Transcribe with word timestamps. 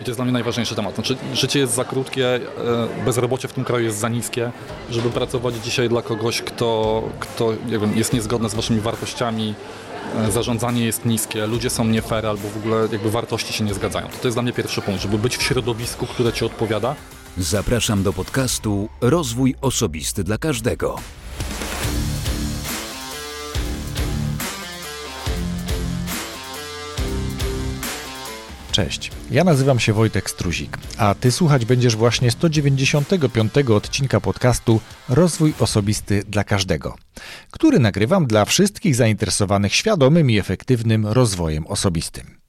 I 0.00 0.04
to 0.04 0.10
jest 0.10 0.18
dla 0.18 0.24
mnie 0.24 0.32
najważniejszy 0.32 0.74
temat. 0.74 0.94
Znaczy, 0.94 1.16
życie 1.34 1.58
jest 1.58 1.74
za 1.74 1.84
krótkie, 1.84 2.34
e, 2.34 2.40
bezrobocie 3.04 3.48
w 3.48 3.52
tym 3.52 3.64
kraju 3.64 3.84
jest 3.84 3.98
za 3.98 4.08
niskie, 4.08 4.52
żeby 4.90 5.10
pracować 5.10 5.54
dzisiaj 5.54 5.88
dla 5.88 6.02
kogoś, 6.02 6.42
kto, 6.42 7.02
kto 7.20 7.52
wiem, 7.66 7.96
jest 7.96 8.12
niezgodny 8.12 8.48
z 8.48 8.54
waszymi 8.54 8.80
wartościami, 8.80 9.54
e, 10.16 10.30
zarządzanie 10.30 10.84
jest 10.84 11.04
niskie, 11.04 11.46
ludzie 11.46 11.70
są 11.70 11.84
nie 11.84 12.02
fair 12.02 12.26
albo 12.26 12.48
w 12.48 12.56
ogóle 12.56 12.88
jakby 12.92 13.10
wartości 13.10 13.52
się 13.52 13.64
nie 13.64 13.74
zgadzają. 13.74 14.06
To, 14.06 14.16
to 14.16 14.28
jest 14.28 14.36
dla 14.36 14.42
mnie 14.42 14.52
pierwszy 14.52 14.82
punkt, 14.82 15.02
żeby 15.02 15.18
być 15.18 15.36
w 15.36 15.42
środowisku, 15.42 16.06
które 16.06 16.32
ci 16.32 16.44
odpowiada. 16.44 16.94
Zapraszam 17.38 18.02
do 18.02 18.12
podcastu 18.12 18.88
Rozwój 19.00 19.54
Osobisty 19.60 20.24
dla 20.24 20.38
Każdego. 20.38 20.96
Cześć, 28.76 29.10
ja 29.30 29.44
nazywam 29.44 29.78
się 29.78 29.92
Wojtek 29.92 30.30
Struzik, 30.30 30.78
a 30.98 31.14
ty 31.14 31.32
słuchać 31.32 31.64
będziesz 31.64 31.96
właśnie 31.96 32.30
195 32.30 33.52
odcinka 33.70 34.20
podcastu 34.20 34.80
Rozwój 35.08 35.54
Osobisty 35.58 36.22
dla 36.28 36.44
Każdego, 36.44 36.96
który 37.50 37.78
nagrywam 37.78 38.26
dla 38.26 38.44
wszystkich 38.44 38.94
zainteresowanych 38.94 39.74
świadomym 39.74 40.30
i 40.30 40.38
efektywnym 40.38 41.06
rozwojem 41.06 41.66
osobistym. 41.66 42.45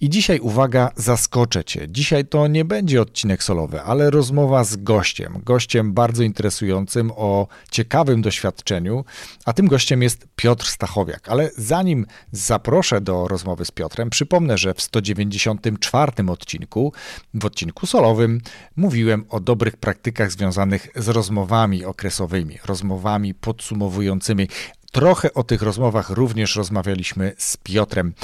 I 0.00 0.10
dzisiaj 0.10 0.40
uwaga, 0.40 0.90
zaskoczę 0.96 1.64
Cię. 1.64 1.86
Dzisiaj 1.88 2.26
to 2.26 2.46
nie 2.46 2.64
będzie 2.64 3.02
odcinek 3.02 3.42
solowy, 3.42 3.82
ale 3.82 4.10
rozmowa 4.10 4.64
z 4.64 4.76
gościem. 4.76 5.40
Gościem 5.44 5.92
bardzo 5.92 6.22
interesującym 6.22 7.12
o 7.16 7.46
ciekawym 7.70 8.22
doświadczeniu, 8.22 9.04
a 9.44 9.52
tym 9.52 9.66
gościem 9.66 10.02
jest 10.02 10.26
Piotr 10.36 10.66
Stachowiak. 10.66 11.28
Ale 11.28 11.50
zanim 11.56 12.06
zaproszę 12.32 13.00
do 13.00 13.28
rozmowy 13.28 13.64
z 13.64 13.70
Piotrem, 13.70 14.10
przypomnę, 14.10 14.58
że 14.58 14.74
w 14.74 14.82
194 14.82 16.12
odcinku, 16.28 16.92
w 17.34 17.44
odcinku 17.44 17.86
solowym, 17.86 18.40
mówiłem 18.76 19.24
o 19.28 19.40
dobrych 19.40 19.76
praktykach 19.76 20.32
związanych 20.32 20.88
z 20.96 21.08
rozmowami 21.08 21.84
okresowymi, 21.84 22.58
rozmowami 22.64 23.34
podsumowującymi. 23.34 24.48
Trochę 24.92 25.34
o 25.34 25.42
tych 25.44 25.62
rozmowach 25.62 26.10
również 26.10 26.56
rozmawialiśmy 26.56 27.32
z 27.38 27.56
Piotrem. 27.56 28.14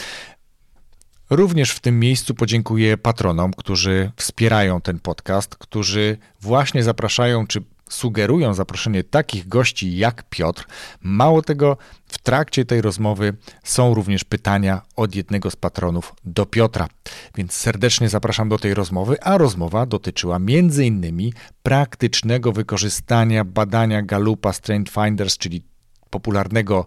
Również 1.30 1.70
w 1.70 1.80
tym 1.80 2.00
miejscu 2.00 2.34
podziękuję 2.34 2.96
patronom, 2.96 3.52
którzy 3.52 4.12
wspierają 4.16 4.80
ten 4.80 4.98
podcast, 4.98 5.56
którzy 5.56 6.16
właśnie 6.40 6.82
zapraszają 6.82 7.46
czy 7.46 7.62
sugerują 7.90 8.54
zaproszenie 8.54 9.04
takich 9.04 9.48
gości 9.48 9.96
jak 9.96 10.22
Piotr. 10.28 10.66
Mało 11.02 11.42
tego, 11.42 11.76
w 12.06 12.18
trakcie 12.18 12.64
tej 12.64 12.80
rozmowy 12.80 13.36
są 13.64 13.94
również 13.94 14.24
pytania 14.24 14.82
od 14.96 15.14
jednego 15.14 15.50
z 15.50 15.56
patronów 15.56 16.14
do 16.24 16.46
Piotra. 16.46 16.88
Więc 17.34 17.52
serdecznie 17.52 18.08
zapraszam 18.08 18.48
do 18.48 18.58
tej 18.58 18.74
rozmowy, 18.74 19.22
a 19.22 19.38
rozmowa 19.38 19.86
dotyczyła 19.86 20.36
m.in. 20.36 21.30
praktycznego 21.62 22.52
wykorzystania 22.52 23.44
badania 23.44 24.02
Galupa 24.02 24.52
Strength 24.52 24.92
Finders, 24.92 25.38
czyli 25.38 25.62
popularnego, 26.10 26.86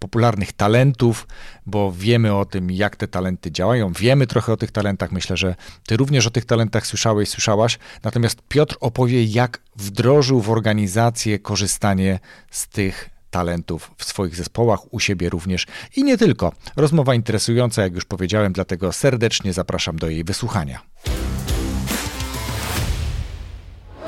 popularnych 0.00 0.52
talentów, 0.52 1.26
bo 1.66 1.92
wiemy 1.92 2.34
o 2.34 2.44
tym, 2.44 2.70
jak 2.70 2.96
te 2.96 3.08
talenty 3.08 3.52
działają, 3.52 3.92
wiemy 3.92 4.26
trochę 4.26 4.52
o 4.52 4.56
tych 4.56 4.70
talentach. 4.70 5.12
Myślę, 5.12 5.36
że 5.36 5.54
ty 5.86 5.96
również 5.96 6.26
o 6.26 6.30
tych 6.30 6.44
talentach 6.44 6.86
słyszałeś, 6.86 7.28
słyszałaś. 7.28 7.78
Natomiast 8.02 8.42
Piotr 8.48 8.76
opowie, 8.80 9.24
jak 9.24 9.60
wdrożył 9.76 10.40
w 10.40 10.50
organizację 10.50 11.38
korzystanie 11.38 12.18
z 12.50 12.68
tych 12.68 13.10
talentów 13.30 13.90
w 13.96 14.04
swoich 14.04 14.36
zespołach, 14.36 14.94
u 14.94 15.00
siebie 15.00 15.28
również 15.28 15.66
i 15.96 16.04
nie 16.04 16.18
tylko. 16.18 16.52
Rozmowa 16.76 17.14
interesująca, 17.14 17.82
jak 17.82 17.94
już 17.94 18.04
powiedziałem, 18.04 18.52
dlatego 18.52 18.92
serdecznie 18.92 19.52
zapraszam 19.52 19.96
do 19.96 20.08
jej 20.08 20.24
wysłuchania. 20.24 20.80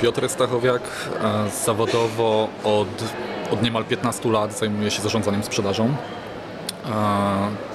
Piotr 0.00 0.28
Stachowiak 0.28 0.82
zawodowo 1.64 2.48
od 2.64 2.88
od 3.50 3.62
niemal 3.62 3.84
15 3.84 4.30
lat 4.30 4.58
zajmuję 4.58 4.90
się 4.90 5.02
zarządzaniem 5.02 5.42
sprzedażą. 5.42 5.94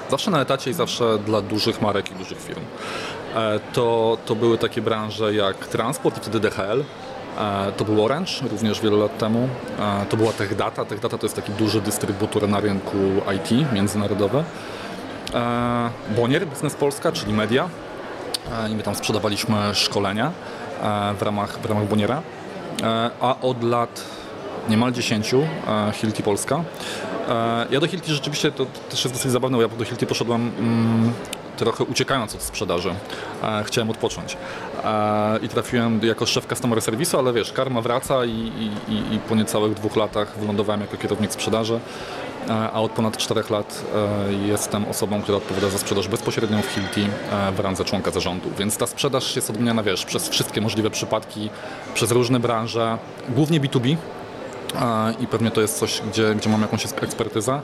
Zawsze 0.10 0.32
na 0.32 0.42
etacie 0.42 0.72
i 0.72 0.74
zawsze 0.74 1.20
dla 1.20 1.42
dużych 1.42 1.82
marek 1.82 2.12
i 2.12 2.16
dużych 2.16 2.42
firm. 2.42 2.62
E, 3.36 3.60
to, 3.74 4.18
to 4.26 4.36
były 4.36 4.58
takie 4.58 4.82
branże 4.82 5.34
jak 5.34 5.68
transport 5.68 6.18
i 6.18 6.22
wtedy 6.22 6.40
DHL. 6.40 6.84
E, 7.38 7.72
to 7.78 7.86
był 7.86 8.06
Orange 8.06 8.32
również 8.52 8.82
wiele 8.82 8.98
lat 8.98 9.18
temu. 9.18 9.50
E, 9.80 10.06
to 10.10 10.18
była 10.18 10.32
TechData. 10.32 10.86
TechData 10.86 11.18
to 11.18 11.26
jest 11.26 11.36
taki 11.36 11.52
duży 11.52 11.82
dystrybutor 11.82 12.50
na 12.50 12.60
rynku 12.60 12.98
IT 13.36 13.74
międzynarodowy. 13.74 14.44
Bonier 16.16 16.48
Biznes 16.48 16.76
Polska, 16.76 17.12
czyli 17.12 17.34
media. 17.34 17.70
I 18.72 18.76
my 18.76 18.84
tam 18.84 18.96
sprzedawaliśmy 18.96 19.76
szkolenia 19.76 20.32
w 21.20 21.22
ramach, 21.22 21.60
w 21.60 21.66
ramach 21.66 21.88
Boniera. 21.88 22.22
A 23.22 23.36
od 23.42 23.64
lat 23.64 24.04
niemal 24.70 24.92
10, 24.92 25.34
e, 25.34 25.92
Hilti 25.94 26.24
Polska. 26.24 26.64
E, 27.30 27.66
ja 27.72 27.80
do 27.80 27.88
Hilti 27.88 28.12
rzeczywiście, 28.14 28.52
to 28.52 28.66
też 28.90 29.04
jest 29.04 29.16
dosyć 29.16 29.32
zabawne, 29.32 29.58
bo 29.58 29.62
ja 29.62 29.70
do 29.70 29.86
Hilti 29.86 30.08
poszedłem 30.08 30.52
mm, 30.60 31.14
trochę 31.58 31.84
uciekając 31.84 32.36
od 32.36 32.42
sprzedaży. 32.42 32.94
E, 33.44 33.64
chciałem 33.64 33.90
odpocząć. 33.90 34.38
I 35.42 35.50
trafiłem 35.50 36.00
jako 36.04 36.26
szef 36.26 36.46
customer 36.46 36.82
serwisu, 36.82 37.20
ale 37.20 37.34
wiesz, 37.34 37.52
karma 37.54 37.82
wraca 37.82 38.26
i, 38.26 38.52
i, 38.90 39.16
i 39.16 39.20
po 39.20 39.36
niecałych 39.36 39.74
dwóch 39.74 39.96
latach 39.96 40.40
wylądowałem 40.40 40.82
jako 40.82 40.98
kierownik 40.98 41.34
sprzedaży 41.34 41.80
a 42.50 42.82
od 42.82 42.92
ponad 42.92 43.18
czterech 43.18 43.50
lat 43.50 43.86
jestem 44.48 44.86
osobą, 44.86 45.22
która 45.22 45.38
odpowiada 45.38 45.70
za 45.70 45.78
sprzedaż 45.78 46.08
bezpośrednią 46.08 46.62
w 46.62 46.66
Hilti 46.66 47.08
w 47.56 47.60
randze 47.60 47.86
członka 47.86 48.12
zarządu. 48.12 48.50
Więc 48.58 48.78
ta 48.78 48.88
sprzedaż 48.88 49.36
jest 49.36 49.50
odmieniana, 49.50 49.84
wiesz, 49.84 50.06
przez 50.06 50.30
wszystkie 50.30 50.62
możliwe 50.62 50.90
przypadki, 50.90 51.50
przez 51.94 52.12
różne 52.12 52.40
branże, 52.40 52.98
głównie 53.30 53.62
B2B, 53.62 53.96
i 55.20 55.28
pewnie 55.28 55.52
to 55.52 55.62
jest 55.62 55.80
coś, 55.80 56.02
gdzie, 56.12 56.36
gdzie 56.36 56.50
mam 56.50 56.62
jakąś 56.62 56.86
ekspertyzę. 56.86 57.62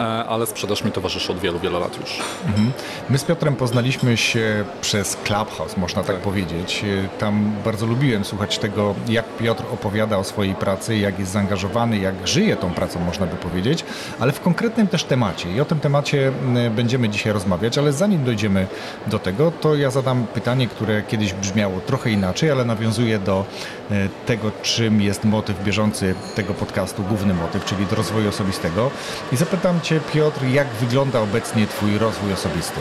E, 0.00 0.24
ale 0.24 0.46
sprzedaż 0.46 0.84
mi 0.84 0.92
towarzyszy 0.92 1.32
od 1.32 1.38
wielu, 1.38 1.58
wielu 1.58 1.80
lat 1.80 2.00
już. 2.00 2.18
Mhm. 2.46 2.72
My 3.10 3.18
z 3.18 3.24
Piotrem 3.24 3.56
poznaliśmy 3.56 4.16
się 4.16 4.64
przez 4.80 5.16
Clubhouse, 5.24 5.76
można 5.76 6.02
tak, 6.02 6.16
tak, 6.16 6.24
powiedzieć. 6.24 6.84
E, 6.84 7.18
tam 7.18 7.52
bardzo 7.64 7.86
lubiłem 7.86 8.24
słuchać 8.24 8.58
tego, 8.58 8.94
jak 9.08 9.24
Piotr 9.36 9.64
opowiada 9.72 10.18
o 10.18 10.24
swojej 10.24 10.54
pracy, 10.54 10.96
jak 10.98 11.18
jest 11.18 11.32
zaangażowany, 11.32 11.98
jak 11.98 12.28
żyje 12.28 12.56
tą 12.56 12.74
pracą, 12.74 13.00
można 13.00 13.26
by 13.26 13.36
powiedzieć, 13.36 13.84
ale 14.20 14.32
w 14.32 14.40
konkretnym 14.40 14.88
też 14.88 15.04
temacie. 15.04 15.52
I 15.52 15.60
o 15.60 15.64
tym 15.64 15.80
temacie 15.80 16.32
będziemy 16.76 17.08
dzisiaj 17.08 17.32
rozmawiać, 17.32 17.78
ale 17.78 17.92
zanim 17.92 18.24
dojdziemy 18.24 18.66
do 19.06 19.18
tego, 19.18 19.52
to 19.60 19.74
ja 19.74 19.90
zadam 19.90 20.26
pytanie, 20.34 20.68
które 20.68 21.02
kiedyś 21.02 21.32
brzmiało 21.32 21.80
trochę 21.80 22.10
inaczej, 22.10 22.50
ale 22.50 22.64
nawiązuje 22.64 23.18
do 23.18 23.44
e, 23.90 24.08
tego, 24.26 24.50
czym 24.62 25.00
jest 25.00 25.24
motyw 25.24 25.64
bieżący 25.64 26.14
tego 26.34 26.54
podcastu, 26.54 27.02
główny 27.02 27.34
motyw, 27.34 27.64
czyli 27.64 27.86
do 27.86 27.96
rozwoju 27.96 28.28
osobistego. 28.28 28.90
I 29.32 29.36
zapytam 29.36 29.80
Cię, 29.80 29.89
Cię, 29.90 30.00
Piotr, 30.12 30.44
jak 30.44 30.68
wygląda 30.68 31.20
obecnie 31.20 31.66
Twój 31.66 31.98
rozwój 31.98 32.32
osobisty? 32.32 32.80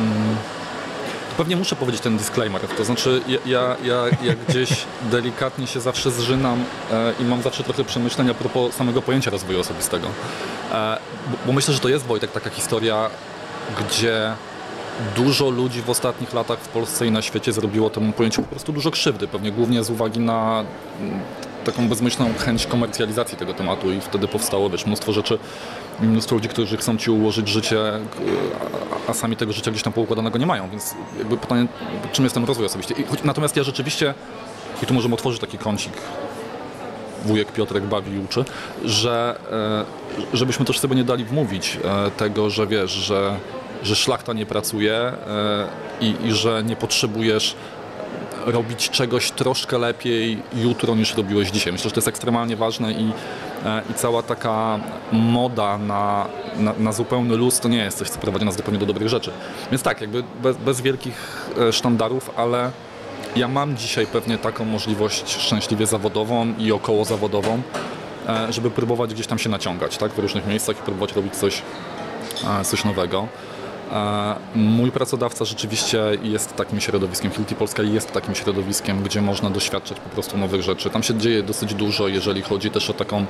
Mm, 0.00 0.36
pewnie 1.36 1.56
muszę 1.56 1.76
powiedzieć 1.76 2.00
ten 2.00 2.16
disclaimer, 2.16 2.60
to 2.76 2.84
znaczy 2.84 3.20
ja, 3.28 3.38
ja, 3.46 3.76
ja, 3.84 4.04
ja 4.22 4.34
gdzieś 4.48 4.84
delikatnie 5.12 5.66
się 5.66 5.80
zawsze 5.80 6.10
zżynam 6.10 6.64
e, 6.92 7.12
i 7.20 7.24
mam 7.24 7.42
zawsze 7.42 7.64
trochę 7.64 7.84
przemyśleń 7.84 8.30
a 8.30 8.34
propos 8.34 8.74
samego 8.74 9.02
pojęcia 9.02 9.30
rozwoju 9.30 9.60
osobistego. 9.60 10.08
E, 10.72 10.98
bo, 11.30 11.36
bo 11.46 11.52
myślę, 11.52 11.74
że 11.74 11.80
to 11.80 11.88
jest, 11.88 12.06
Wojtek, 12.06 12.32
taka 12.32 12.50
historia, 12.50 13.10
gdzie 13.78 14.32
dużo 15.16 15.50
ludzi 15.50 15.82
w 15.82 15.90
ostatnich 15.90 16.34
latach 16.34 16.58
w 16.58 16.68
Polsce 16.68 17.06
i 17.06 17.10
na 17.10 17.22
świecie 17.22 17.52
zrobiło 17.52 17.90
temu 17.90 18.12
pojęciu 18.12 18.42
po 18.42 18.48
prostu 18.48 18.72
dużo 18.72 18.90
krzywdy, 18.90 19.28
pewnie 19.28 19.52
głównie 19.52 19.84
z 19.84 19.90
uwagi 19.90 20.20
na 20.20 20.64
taką 21.64 21.88
bezmyślną 21.88 22.34
chęć 22.38 22.66
komercjalizacji 22.66 23.38
tego 23.38 23.54
tematu 23.54 23.92
i 23.92 24.00
wtedy 24.00 24.28
powstało 24.28 24.70
wiesz, 24.70 24.86
mnóstwo 24.86 25.12
rzeczy, 25.12 25.38
mnóstwo 26.00 26.34
ludzi, 26.34 26.48
którzy 26.48 26.76
chcą 26.76 26.96
ci 26.96 27.10
ułożyć 27.10 27.48
życie, 27.48 27.78
a 29.08 29.14
sami 29.14 29.36
tego 29.36 29.52
życia 29.52 29.70
gdzieś 29.70 29.82
tam 29.82 29.92
poukładanego 29.92 30.38
nie 30.38 30.46
mają, 30.46 30.70
więc 30.70 30.94
jakby 31.18 31.36
pytanie, 31.36 31.66
czym 32.12 32.24
jest 32.24 32.34
ten 32.34 32.44
rozwój 32.44 32.66
osobisty. 32.66 32.94
I, 32.94 33.04
natomiast 33.24 33.56
ja 33.56 33.62
rzeczywiście, 33.62 34.14
i 34.82 34.86
tu 34.86 34.94
możemy 34.94 35.14
otworzyć 35.14 35.40
taki 35.40 35.58
kącik, 35.58 35.92
wujek 37.24 37.52
Piotrek 37.52 37.84
bawi 37.84 38.12
i 38.12 38.18
uczy, 38.18 38.44
że 38.84 39.36
e, 40.32 40.36
żebyśmy 40.36 40.64
też 40.64 40.78
sobie 40.78 40.96
nie 40.96 41.04
dali 41.04 41.24
wmówić 41.24 41.78
e, 41.84 42.10
tego, 42.10 42.50
że 42.50 42.66
wiesz, 42.66 42.90
że, 42.90 43.36
że 43.82 43.96
szlachta 43.96 44.32
nie 44.32 44.46
pracuje 44.46 44.94
e, 44.94 45.14
i, 46.00 46.14
i 46.24 46.32
że 46.32 46.62
nie 46.64 46.76
potrzebujesz 46.76 47.54
robić 48.46 48.90
czegoś 48.90 49.30
troszkę 49.30 49.78
lepiej 49.78 50.42
jutro 50.54 50.94
niż 50.94 51.14
robiłeś 51.14 51.50
dzisiaj. 51.50 51.72
Myślę, 51.72 51.90
że 51.90 51.94
to 51.94 51.98
jest 51.98 52.08
ekstremalnie 52.08 52.56
ważne 52.56 52.92
i, 52.92 53.12
e, 53.64 53.82
i 53.90 53.94
cała 53.94 54.22
taka 54.22 54.80
moda 55.12 55.78
na, 55.78 56.26
na, 56.56 56.74
na, 56.78 56.92
zupełny 56.92 57.36
luz 57.36 57.60
to 57.60 57.68
nie 57.68 57.78
jest 57.78 57.98
coś, 57.98 58.10
co 58.10 58.18
prowadzi 58.18 58.44
nas 58.44 58.56
zupełnie 58.56 58.80
do 58.80 58.86
dobrych 58.86 59.08
rzeczy. 59.08 59.30
Więc 59.70 59.82
tak, 59.82 60.00
jakby 60.00 60.24
bez, 60.42 60.56
bez 60.56 60.80
wielkich 60.80 61.46
e, 61.58 61.72
sztandarów, 61.72 62.30
ale 62.36 62.70
ja 63.36 63.48
mam 63.48 63.76
dzisiaj 63.76 64.06
pewnie 64.06 64.38
taką 64.38 64.64
możliwość 64.64 65.36
szczęśliwie 65.36 65.86
zawodową 65.86 66.54
i 66.58 66.72
około 66.72 67.04
zawodową, 67.04 67.62
e, 68.28 68.52
żeby 68.52 68.70
próbować 68.70 69.14
gdzieś 69.14 69.26
tam 69.26 69.38
się 69.38 69.48
naciągać 69.48 69.98
tak, 69.98 70.12
w 70.12 70.18
różnych 70.18 70.46
miejscach 70.46 70.78
i 70.78 70.82
próbować 70.82 71.12
robić 71.12 71.36
coś, 71.36 71.62
coś 72.64 72.84
nowego. 72.84 73.28
Mój 74.54 74.90
pracodawca 74.90 75.44
rzeczywiście 75.44 76.02
jest 76.22 76.56
takim 76.56 76.80
środowiskiem, 76.80 77.30
Hilti 77.30 77.54
Polska 77.54 77.82
jest 77.82 78.12
takim 78.12 78.34
środowiskiem, 78.34 79.02
gdzie 79.02 79.22
można 79.22 79.50
doświadczać 79.50 80.00
po 80.00 80.08
prostu 80.08 80.38
nowych 80.38 80.62
rzeczy. 80.62 80.90
Tam 80.90 81.02
się 81.02 81.18
dzieje 81.18 81.42
dosyć 81.42 81.74
dużo, 81.74 82.08
jeżeli 82.08 82.42
chodzi 82.42 82.70
też 82.70 82.90
o 82.90 82.94
taką 82.94 83.26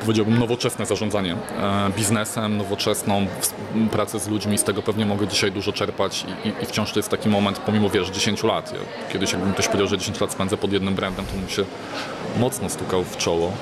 powiedziałbym, 0.00 0.38
nowoczesne 0.38 0.86
zarządzanie 0.86 1.32
e, 1.32 1.90
biznesem, 1.96 2.56
nowoczesną 2.56 3.26
pracę 3.92 4.20
z 4.20 4.28
ludźmi. 4.28 4.58
Z 4.58 4.64
tego 4.64 4.82
pewnie 4.82 5.06
mogę 5.06 5.28
dzisiaj 5.28 5.52
dużo 5.52 5.72
czerpać 5.72 6.24
i, 6.44 6.48
i, 6.48 6.62
i 6.62 6.66
wciąż 6.66 6.92
to 6.92 6.98
jest 6.98 7.08
taki 7.08 7.28
moment, 7.28 7.58
pomimo 7.58 7.90
wiesz, 7.90 8.08
10 8.08 8.42
lat. 8.42 8.72
Ja, 8.72 9.12
kiedyś 9.12 9.32
jakbym 9.32 9.52
ktoś 9.52 9.66
powiedział, 9.66 9.88
że 9.88 9.98
10 9.98 10.20
lat 10.20 10.32
spędzę 10.32 10.56
pod 10.56 10.72
jednym 10.72 10.94
brandem, 10.94 11.26
to 11.26 11.32
bym 11.32 11.48
się 11.48 11.64
mocno 12.38 12.68
stukał 12.68 13.04
w 13.04 13.16
czoło. 13.16 13.52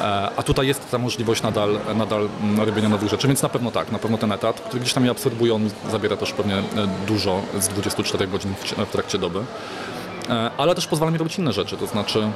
E, 0.00 0.30
a 0.36 0.42
tutaj 0.42 0.66
jest 0.66 0.90
ta 0.90 0.98
możliwość 0.98 1.42
nadal, 1.42 1.78
nadal 1.94 2.28
robienia 2.58 2.88
nowych 2.88 3.08
rzeczy, 3.08 3.28
więc 3.28 3.42
na 3.42 3.48
pewno 3.48 3.70
tak, 3.70 3.92
na 3.92 3.98
pewno 3.98 4.18
ten 4.18 4.32
etat, 4.32 4.60
który 4.60 4.80
gdzieś 4.80 4.92
tam 4.92 5.04
je 5.04 5.10
absorbuje, 5.10 5.54
on 5.54 5.70
zabiera 5.90 6.16
też 6.16 6.32
pewnie 6.32 6.54
e, 6.54 6.62
dużo 7.06 7.42
z 7.60 7.68
24 7.68 8.26
godzin 8.26 8.54
w 8.86 8.90
trakcie 8.90 9.18
doby. 9.18 9.40
Ale 10.56 10.74
też 10.74 10.86
pozwala 10.86 11.10
mi 11.10 11.18
robić 11.18 11.38
inne 11.38 11.52
rzeczy, 11.52 11.76
to 11.76 11.86
znaczy 11.86 12.30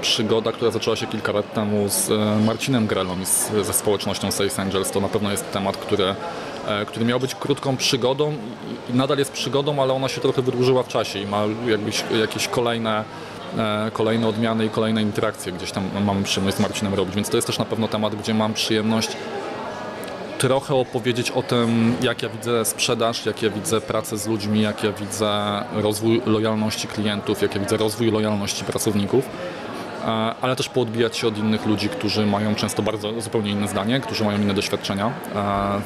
przygoda, 0.00 0.52
która 0.52 0.70
zaczęła 0.70 0.96
się 0.96 1.06
kilka 1.06 1.32
lat 1.32 1.54
temu 1.54 1.88
z 1.88 2.10
e, 2.10 2.44
Marcinem 2.46 2.86
Grelą 2.86 3.20
i 3.20 3.26
z, 3.26 3.50
ze 3.62 3.72
społecznością 3.72 4.30
Sales 4.30 4.58
Angels, 4.58 4.90
to 4.90 5.00
na 5.00 5.08
pewno 5.08 5.30
jest 5.30 5.50
temat, 5.52 5.76
który, 5.76 6.14
e, 6.66 6.86
który 6.86 7.04
miał 7.04 7.20
być 7.20 7.34
krótką 7.34 7.76
przygodą 7.76 8.34
i 8.90 8.96
nadal 8.96 9.18
jest 9.18 9.32
przygodą, 9.32 9.82
ale 9.82 9.92
ona 9.92 10.08
się 10.08 10.20
trochę 10.20 10.42
wydłużyła 10.42 10.82
w 10.82 10.88
czasie 10.88 11.18
i 11.18 11.26
ma 11.26 11.42
jakbyś, 11.66 12.04
jakieś 12.20 12.48
kolejne 12.48 12.98
e, 12.98 13.04
kolejne 13.92 14.28
odmiany 14.28 14.66
i 14.66 14.70
kolejne 14.70 15.02
interakcje 15.02 15.52
gdzieś 15.52 15.72
tam 15.72 15.90
mamy 16.04 16.22
przyjemność 16.22 16.56
z 16.56 16.60
Marcinem 16.60 16.94
robić, 16.94 17.14
więc 17.14 17.28
to 17.28 17.36
jest 17.36 17.46
też 17.46 17.58
na 17.58 17.64
pewno 17.64 17.88
temat, 17.88 18.14
gdzie 18.14 18.34
mam 18.34 18.54
przyjemność 18.54 19.16
trochę 20.38 20.74
opowiedzieć 20.74 21.30
o 21.30 21.42
tym, 21.42 21.96
jak 22.02 22.22
ja 22.22 22.28
widzę 22.28 22.64
sprzedaż, 22.64 23.26
jak 23.26 23.42
ja 23.42 23.50
widzę 23.50 23.80
pracę 23.80 24.18
z 24.18 24.26
ludźmi, 24.26 24.60
jak 24.60 24.84
ja 24.84 24.92
widzę 24.92 25.62
rozwój 25.72 26.22
lojalności 26.26 26.88
klientów, 26.88 27.42
jak 27.42 27.54
ja 27.54 27.60
widzę 27.60 27.76
rozwój 27.76 28.10
lojalności 28.10 28.64
pracowników, 28.64 29.28
e, 30.04 30.06
ale 30.40 30.56
też 30.56 30.68
poodbijać 30.68 31.16
się 31.16 31.28
od 31.28 31.38
innych 31.38 31.66
ludzi, 31.66 31.88
którzy 31.88 32.26
mają 32.26 32.54
często 32.54 32.82
bardzo 32.82 33.20
zupełnie 33.20 33.50
inne 33.50 33.68
zdanie, 33.68 34.00
którzy 34.00 34.24
mają 34.24 34.38
inne 34.38 34.54
doświadczenia 34.54 35.06
e, 35.06 35.12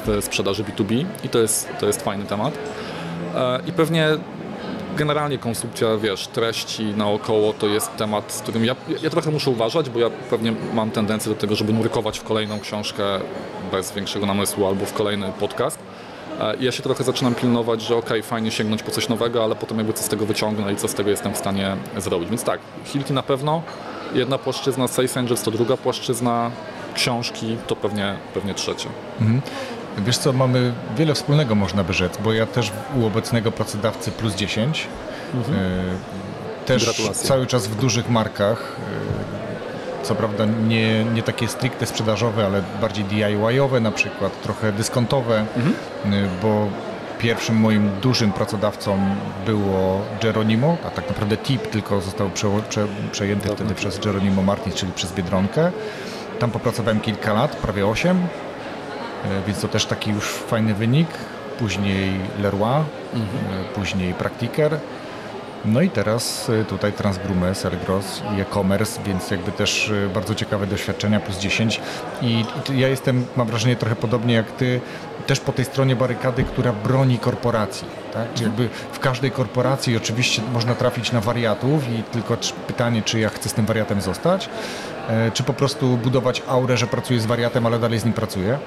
w 0.06 0.24
sprzedaży 0.24 0.64
B2B 0.64 1.04
i 1.24 1.28
to 1.28 1.38
jest, 1.38 1.68
to 1.80 1.86
jest 1.86 2.02
fajny 2.02 2.24
temat. 2.24 2.58
E, 3.34 3.60
I 3.66 3.72
pewnie 3.72 4.08
generalnie 4.96 5.38
konsumpcja, 5.38 5.96
wiesz, 5.96 6.26
treści 6.26 6.84
naokoło 6.84 7.52
to 7.52 7.66
jest 7.66 7.96
temat, 7.96 8.32
z 8.32 8.40
którym 8.40 8.64
ja, 8.64 8.76
ja 9.02 9.10
trochę 9.10 9.30
muszę 9.30 9.50
uważać, 9.50 9.90
bo 9.90 9.98
ja 9.98 10.10
pewnie 10.30 10.52
mam 10.74 10.90
tendencję 10.90 11.34
do 11.34 11.40
tego, 11.40 11.54
żeby 11.54 11.72
nurkować 11.72 12.18
w 12.18 12.24
kolejną 12.24 12.60
książkę 12.60 13.04
bez 13.72 13.92
większego 13.92 14.26
namysłu 14.26 14.66
albo 14.66 14.86
w 14.86 14.92
kolejny 14.92 15.32
podcast. 15.40 15.78
E, 16.40 16.54
ja 16.60 16.72
się 16.72 16.82
trochę 16.82 17.04
zaczynam 17.04 17.34
pilnować, 17.34 17.82
że 17.82 17.96
ok, 17.96 18.10
fajnie 18.22 18.50
sięgnąć 18.50 18.82
po 18.82 18.90
coś 18.90 19.08
nowego, 19.08 19.44
ale 19.44 19.56
potem 19.56 19.78
jakby 19.78 19.92
co 19.92 20.02
z 20.02 20.08
tego 20.08 20.26
wyciągnę 20.26 20.72
i 20.72 20.76
co 20.76 20.88
z 20.88 20.94
tego 20.94 21.10
jestem 21.10 21.34
w 21.34 21.36
stanie 21.36 21.76
zrobić. 21.96 22.28
Więc 22.28 22.44
tak, 22.44 22.60
Hilti 22.84 23.12
na 23.12 23.22
pewno, 23.22 23.62
jedna 24.14 24.38
płaszczyzna 24.38 24.88
Sales 24.88 25.16
Angels 25.16 25.42
to 25.42 25.50
druga 25.50 25.76
płaszczyzna, 25.76 26.50
książki 26.94 27.56
to 27.66 27.76
pewnie, 27.76 28.14
pewnie 28.34 28.54
trzecia. 28.54 28.88
Mhm. 29.20 29.40
Wiesz 30.06 30.18
co, 30.18 30.32
mamy 30.32 30.72
wiele 30.96 31.14
wspólnego 31.14 31.54
można 31.54 31.84
by 31.84 31.92
rzec, 31.92 32.18
bo 32.24 32.32
ja 32.32 32.46
też 32.46 32.72
u 32.96 33.06
obecnego 33.06 33.52
pracodawcy 33.52 34.10
plus 34.10 34.34
10, 34.34 34.86
mhm. 35.34 35.58
E, 35.58 36.66
też 36.66 37.12
cały 37.12 37.46
czas 37.46 37.66
w 37.66 37.76
dużych 37.76 38.10
markach, 38.10 38.76
e, 40.02 40.04
co 40.04 40.14
prawda 40.14 40.44
nie, 40.68 41.04
nie 41.04 41.22
takie 41.22 41.48
stricte 41.48 41.86
sprzedażowe, 41.86 42.46
ale 42.46 42.62
bardziej 42.80 43.04
DIY-owe 43.04 43.80
na 43.80 43.90
przykład, 43.90 44.42
trochę 44.42 44.72
dyskontowe, 44.72 45.44
mhm. 45.56 45.74
E, 46.04 46.28
bo 46.42 46.66
pierwszym 47.18 47.56
moim 47.56 47.90
dużym 48.02 48.32
pracodawcą 48.32 48.98
było 49.46 50.00
Geronimo, 50.22 50.76
a 50.86 50.90
tak 50.90 51.08
naprawdę 51.08 51.36
TIP 51.36 51.66
tylko 51.66 52.00
został 52.00 52.30
prze, 52.30 52.48
prze, 52.68 52.86
przejęty 53.12 53.48
tak, 53.48 53.56
wtedy 53.56 53.74
przez 53.74 53.98
Geronimo 53.98 54.42
Martins, 54.42 54.76
czyli 54.76 54.92
przez 54.92 55.12
Biedronkę. 55.12 55.72
Tam 56.38 56.50
popracowałem 56.50 57.00
kilka 57.00 57.32
lat, 57.32 57.56
prawie 57.56 57.86
8 57.86 58.16
E, 58.16 58.49
więc 59.46 59.60
to 59.60 59.68
też 59.68 59.86
taki 59.86 60.10
już 60.10 60.24
fajny 60.24 60.74
wynik. 60.74 61.08
Później 61.58 62.12
Leroy, 62.42 62.84
mhm. 63.14 63.60
E, 63.60 63.74
później 63.74 64.14
Praktiker. 64.14 64.78
No 65.64 65.80
i 65.80 65.90
teraz 65.90 66.50
e, 66.50 66.64
tutaj 66.64 66.92
Transgrume, 66.92 67.54
Sergros 67.54 68.22
i 68.36 68.40
e-commerce, 68.40 69.02
więc 69.02 69.30
jakby 69.30 69.52
też 69.52 69.92
bardzo 70.14 70.34
ciekawe 70.34 70.66
doświadczenia, 70.66 71.20
plus 71.20 71.38
10. 71.38 71.80
I, 72.22 72.44
I 72.72 72.78
ja 72.78 72.88
jestem, 72.88 73.26
mam 73.36 73.46
wrażenie, 73.46 73.76
trochę 73.76 73.96
podobnie 73.96 74.34
jak 74.34 74.52
ty, 74.52 74.80
też 75.26 75.40
po 75.40 75.52
tej 75.52 75.64
stronie 75.64 75.96
barykady, 75.96 76.44
która 76.44 76.72
broni 76.72 77.18
korporacji. 77.18 77.88
Tak? 78.12 78.34
Czyli 78.34 78.44
jakby 78.44 78.68
w 78.92 78.98
każdej 78.98 79.30
korporacji 79.30 79.96
oczywiście 79.96 80.42
można 80.52 80.74
trafić 80.74 81.12
na 81.12 81.20
wariatów 81.20 81.88
i 81.88 82.02
tylko 82.02 82.36
pytanie, 82.66 83.02
czy 83.02 83.20
ja 83.20 83.28
chcę 83.28 83.48
z 83.48 83.52
tym 83.52 83.66
wariatem 83.66 84.00
zostać, 84.00 84.48
czy 85.34 85.42
po 85.42 85.52
prostu 85.52 85.96
budować 85.96 86.42
aurę, 86.48 86.76
że 86.76 86.86
pracuję 86.86 87.20
z 87.20 87.26
wariatem, 87.26 87.66
ale 87.66 87.78
dalej 87.78 87.98
z 87.98 88.04
nim 88.04 88.14
pracuję 88.14 88.58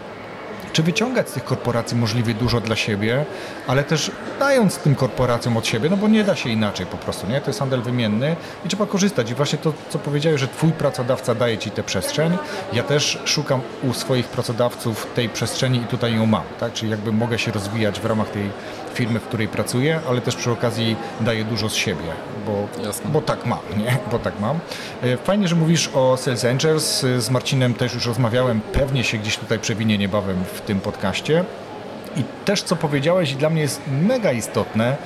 czy 0.74 0.84
wyciągać 0.84 1.30
z 1.30 1.32
tych 1.32 1.44
korporacji 1.44 1.98
możliwie 1.98 2.34
dużo 2.34 2.62
dla 2.62 2.76
siebie, 2.76 3.26
ale 3.68 3.84
też 3.84 4.12
dając 4.40 4.78
tym 4.78 4.96
korporacjom 4.96 5.58
od 5.58 5.68
siebie, 5.68 5.90
no 5.90 5.98
bo 5.98 6.08
nie 6.08 6.24
da 6.24 6.36
się 6.36 6.50
inaczej 6.50 6.86
po 6.86 6.98
prostu, 6.98 7.28
nie? 7.28 7.42
To 7.42 7.50
jest 7.50 7.60
handel 7.60 7.82
wymienny 7.82 8.36
i 8.66 8.70
trzeba 8.70 8.86
korzystać. 8.86 9.32
I 9.32 9.36
właśnie 9.36 9.60
to, 9.60 9.74
co 9.90 10.00
powiedziałeś, 10.00 10.42
że 10.42 10.48
twój 10.48 10.72
pracodawca 10.72 11.36
daje 11.36 11.58
ci 11.58 11.72
tę 11.72 11.84
przestrzeń, 11.84 12.38
ja 12.74 12.84
też 12.84 13.20
szukam 13.26 13.62
u 13.84 13.94
swoich 13.94 14.28
pracodawców 14.28 15.08
tej 15.16 15.30
przestrzeni 15.30 15.80
i 15.80 15.86
tutaj 15.86 16.16
ją 16.16 16.26
mam, 16.26 16.44
tak? 16.60 16.74
Czyli 16.74 16.92
jakby 16.92 17.12
mogę 17.12 17.40
się 17.40 17.52
rozwijać 17.52 18.00
w 18.00 18.06
ramach 18.06 18.30
tej 18.30 18.50
firmy, 18.94 19.20
w 19.20 19.24
której 19.24 19.48
pracuję, 19.48 20.00
ale 20.10 20.22
też 20.22 20.36
przy 20.36 20.52
okazji 20.52 20.96
daję 21.22 21.44
dużo 21.44 21.70
z 21.70 21.76
siebie, 21.76 22.04
bo, 22.46 22.68
bo 23.06 23.22
tak 23.22 23.46
mam, 23.46 23.60
nie? 23.78 23.98
Bo 24.12 24.20
tak 24.20 24.40
mam. 24.40 24.60
E, 25.04 25.18
fajnie, 25.18 25.48
że 25.48 25.56
mówisz 25.56 25.90
o 25.94 26.18
Sales 26.18 26.46
Angels. 26.46 27.06
Z 27.18 27.30
Marcinem 27.30 27.74
też 27.74 27.94
już 27.94 28.06
rozmawiałem. 28.06 28.62
Pewnie 28.62 29.04
się 29.04 29.18
gdzieś 29.18 29.38
tutaj 29.38 29.60
przewinie 29.60 29.98
niebawem 29.98 30.44
w 30.54 30.62
tym 30.62 30.80
podcaście. 30.80 31.44
I 32.18 32.24
też 32.46 32.64
co 32.64 32.76
powiedziałeś 32.76 33.32
i 33.32 33.36
dla 33.36 33.50
mnie 33.50 33.62
jest 33.62 33.82
mega 33.88 34.32
istotne, 34.32 34.98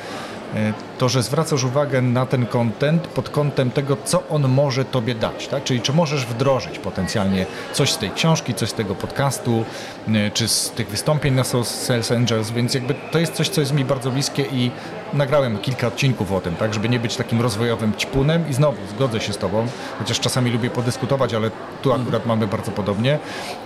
E, 0.55 0.73
to, 0.97 1.09
że 1.09 1.23
zwracasz 1.23 1.63
uwagę 1.63 2.01
na 2.01 2.25
ten 2.25 2.45
content 2.45 3.07
pod 3.07 3.29
kątem 3.29 3.71
tego, 3.71 3.97
co 4.05 4.23
on 4.29 4.47
może 4.47 4.85
tobie 4.85 5.15
dać, 5.15 5.47
tak? 5.47 5.63
Czyli 5.63 5.81
czy 5.81 5.93
możesz 5.93 6.25
wdrożyć 6.25 6.79
potencjalnie 6.79 7.45
coś 7.73 7.91
z 7.91 7.97
tej 7.97 8.11
książki, 8.11 8.53
coś 8.53 8.69
z 8.69 8.73
tego 8.73 8.95
podcastu, 8.95 9.65
e, 10.07 10.31
czy 10.31 10.47
z 10.47 10.71
tych 10.71 10.89
wystąpień 10.89 11.33
na 11.33 11.43
Sales 11.43 12.11
Angels, 12.11 12.51
więc 12.51 12.73
jakby 12.73 12.95
to 13.11 13.19
jest 13.19 13.33
coś, 13.33 13.49
co 13.49 13.61
jest 13.61 13.73
mi 13.73 13.85
bardzo 13.85 14.11
bliskie 14.11 14.43
i 14.43 14.71
nagrałem 15.13 15.57
kilka 15.57 15.87
odcinków 15.87 16.31
o 16.31 16.41
tym, 16.41 16.55
tak, 16.55 16.73
żeby 16.73 16.89
nie 16.89 16.99
być 16.99 17.15
takim 17.15 17.41
rozwojowym 17.41 17.93
ćpunem 17.93 18.49
i 18.49 18.53
znowu 18.53 18.77
zgodzę 18.95 19.19
się 19.19 19.33
z 19.33 19.37
Tobą, 19.37 19.67
chociaż 19.99 20.19
czasami 20.19 20.51
lubię 20.51 20.69
podyskutować, 20.69 21.33
ale 21.33 21.51
tu 21.81 21.93
akurat 21.93 22.21
mhm. 22.21 22.27
mamy 22.27 22.47
bardzo 22.47 22.71
podobnie, 22.71 23.19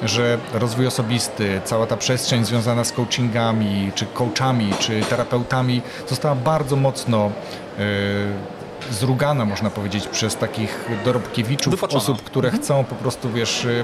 że 0.04 0.38
rozwój 0.54 0.88
osobisty, 0.88 1.62
cała 1.64 1.88
ta 1.88 1.98
przestrzeń 1.98 2.46
związana 2.46 2.84
z 2.84 2.92
coachingami, 2.92 3.92
czy 3.96 4.06
coachami, 4.06 4.74
czy 4.80 5.02
terapeutami 5.02 5.82
została 6.08 6.36
bardzo 6.36 6.76
mocno 6.76 7.21
yy, 7.30 8.61
zrugana, 8.92 9.46
można 9.46 9.70
powiedzieć, 9.70 10.08
przez 10.08 10.36
takich 10.36 10.90
dorobkiewiczów, 11.06 11.74
Wypaczona. 11.74 11.98
osób, 11.98 12.22
które 12.24 12.48
mhm. 12.48 12.64
chcą 12.64 12.84
po 12.84 12.96
prostu, 12.96 13.30
wiesz, 13.30 13.66
y, 13.66 13.84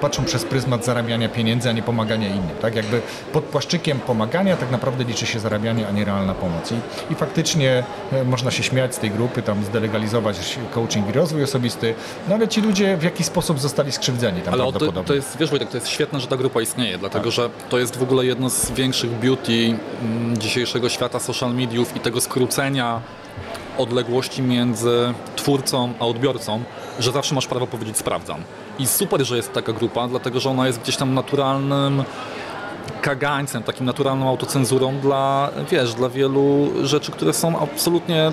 patrzą 0.00 0.24
przez 0.24 0.44
pryzmat 0.44 0.84
zarabiania 0.84 1.28
pieniędzy, 1.28 1.68
a 1.68 1.72
nie 1.72 1.82
pomagania 1.82 2.28
innym. 2.28 2.56
Tak 2.62 2.74
jakby 2.74 3.00
pod 3.32 3.44
płaszczykiem 3.44 4.00
pomagania 4.00 4.56
tak 4.56 4.70
naprawdę 4.70 5.04
liczy 5.04 5.26
się 5.26 5.40
zarabianie, 5.40 5.88
a 5.88 5.90
nie 5.90 6.04
realna 6.04 6.34
pomoc. 6.34 6.72
I, 6.72 7.12
i 7.12 7.14
faktycznie 7.14 7.84
e, 8.12 8.24
można 8.24 8.50
się 8.50 8.62
śmiać 8.62 8.94
z 8.94 8.98
tej 8.98 9.10
grupy, 9.10 9.42
tam 9.42 9.64
zdelegalizować 9.64 10.58
coaching 10.74 11.08
i 11.08 11.12
rozwój 11.12 11.42
osobisty, 11.42 11.94
no 12.28 12.34
ale 12.34 12.48
ci 12.48 12.60
ludzie 12.60 12.96
w 12.96 13.02
jakiś 13.02 13.26
sposób 13.26 13.60
zostali 13.60 13.92
skrzywdzeni 13.92 14.42
tam 14.42 14.54
ale 14.54 14.72
to, 14.72 15.02
to 15.02 15.14
jest, 15.14 15.36
wiesz 15.38 15.50
Wojtek, 15.50 15.68
to 15.68 15.76
jest 15.76 15.88
świetne, 15.88 16.20
że 16.20 16.26
ta 16.26 16.36
grupa 16.36 16.60
istnieje, 16.60 16.98
dlatego 16.98 17.24
tak. 17.24 17.32
że 17.32 17.50
to 17.68 17.78
jest 17.78 17.96
w 17.96 18.02
ogóle 18.02 18.26
jedno 18.26 18.50
z 18.50 18.70
większych 18.70 19.10
beauty 19.10 19.76
mm, 20.02 20.38
dzisiejszego 20.38 20.88
świata 20.88 21.20
social 21.20 21.54
mediów 21.54 21.96
i 21.96 22.00
tego 22.00 22.20
skrócenia 22.20 23.00
odległości 23.78 24.42
między 24.42 25.14
twórcą 25.36 25.92
a 26.00 26.06
odbiorcą, 26.06 26.60
że 27.00 27.12
zawsze 27.12 27.34
masz 27.34 27.46
prawo 27.46 27.66
powiedzieć 27.66 27.98
sprawdzam. 27.98 28.42
I 28.78 28.86
super, 28.86 29.24
że 29.24 29.36
jest 29.36 29.52
taka 29.52 29.72
grupa, 29.72 30.08
dlatego 30.08 30.40
że 30.40 30.50
ona 30.50 30.66
jest 30.66 30.80
gdzieś 30.80 30.96
tam 30.96 31.14
naturalnym 31.14 32.04
kagańcem, 33.02 33.62
takim 33.62 33.86
naturalną 33.86 34.28
autocenzurą 34.28 34.98
dla, 34.98 35.50
wiesz, 35.70 35.94
dla 35.94 36.08
wielu 36.08 36.72
rzeczy, 36.82 37.12
które 37.12 37.32
są 37.32 37.58
absolutnie 37.58 38.32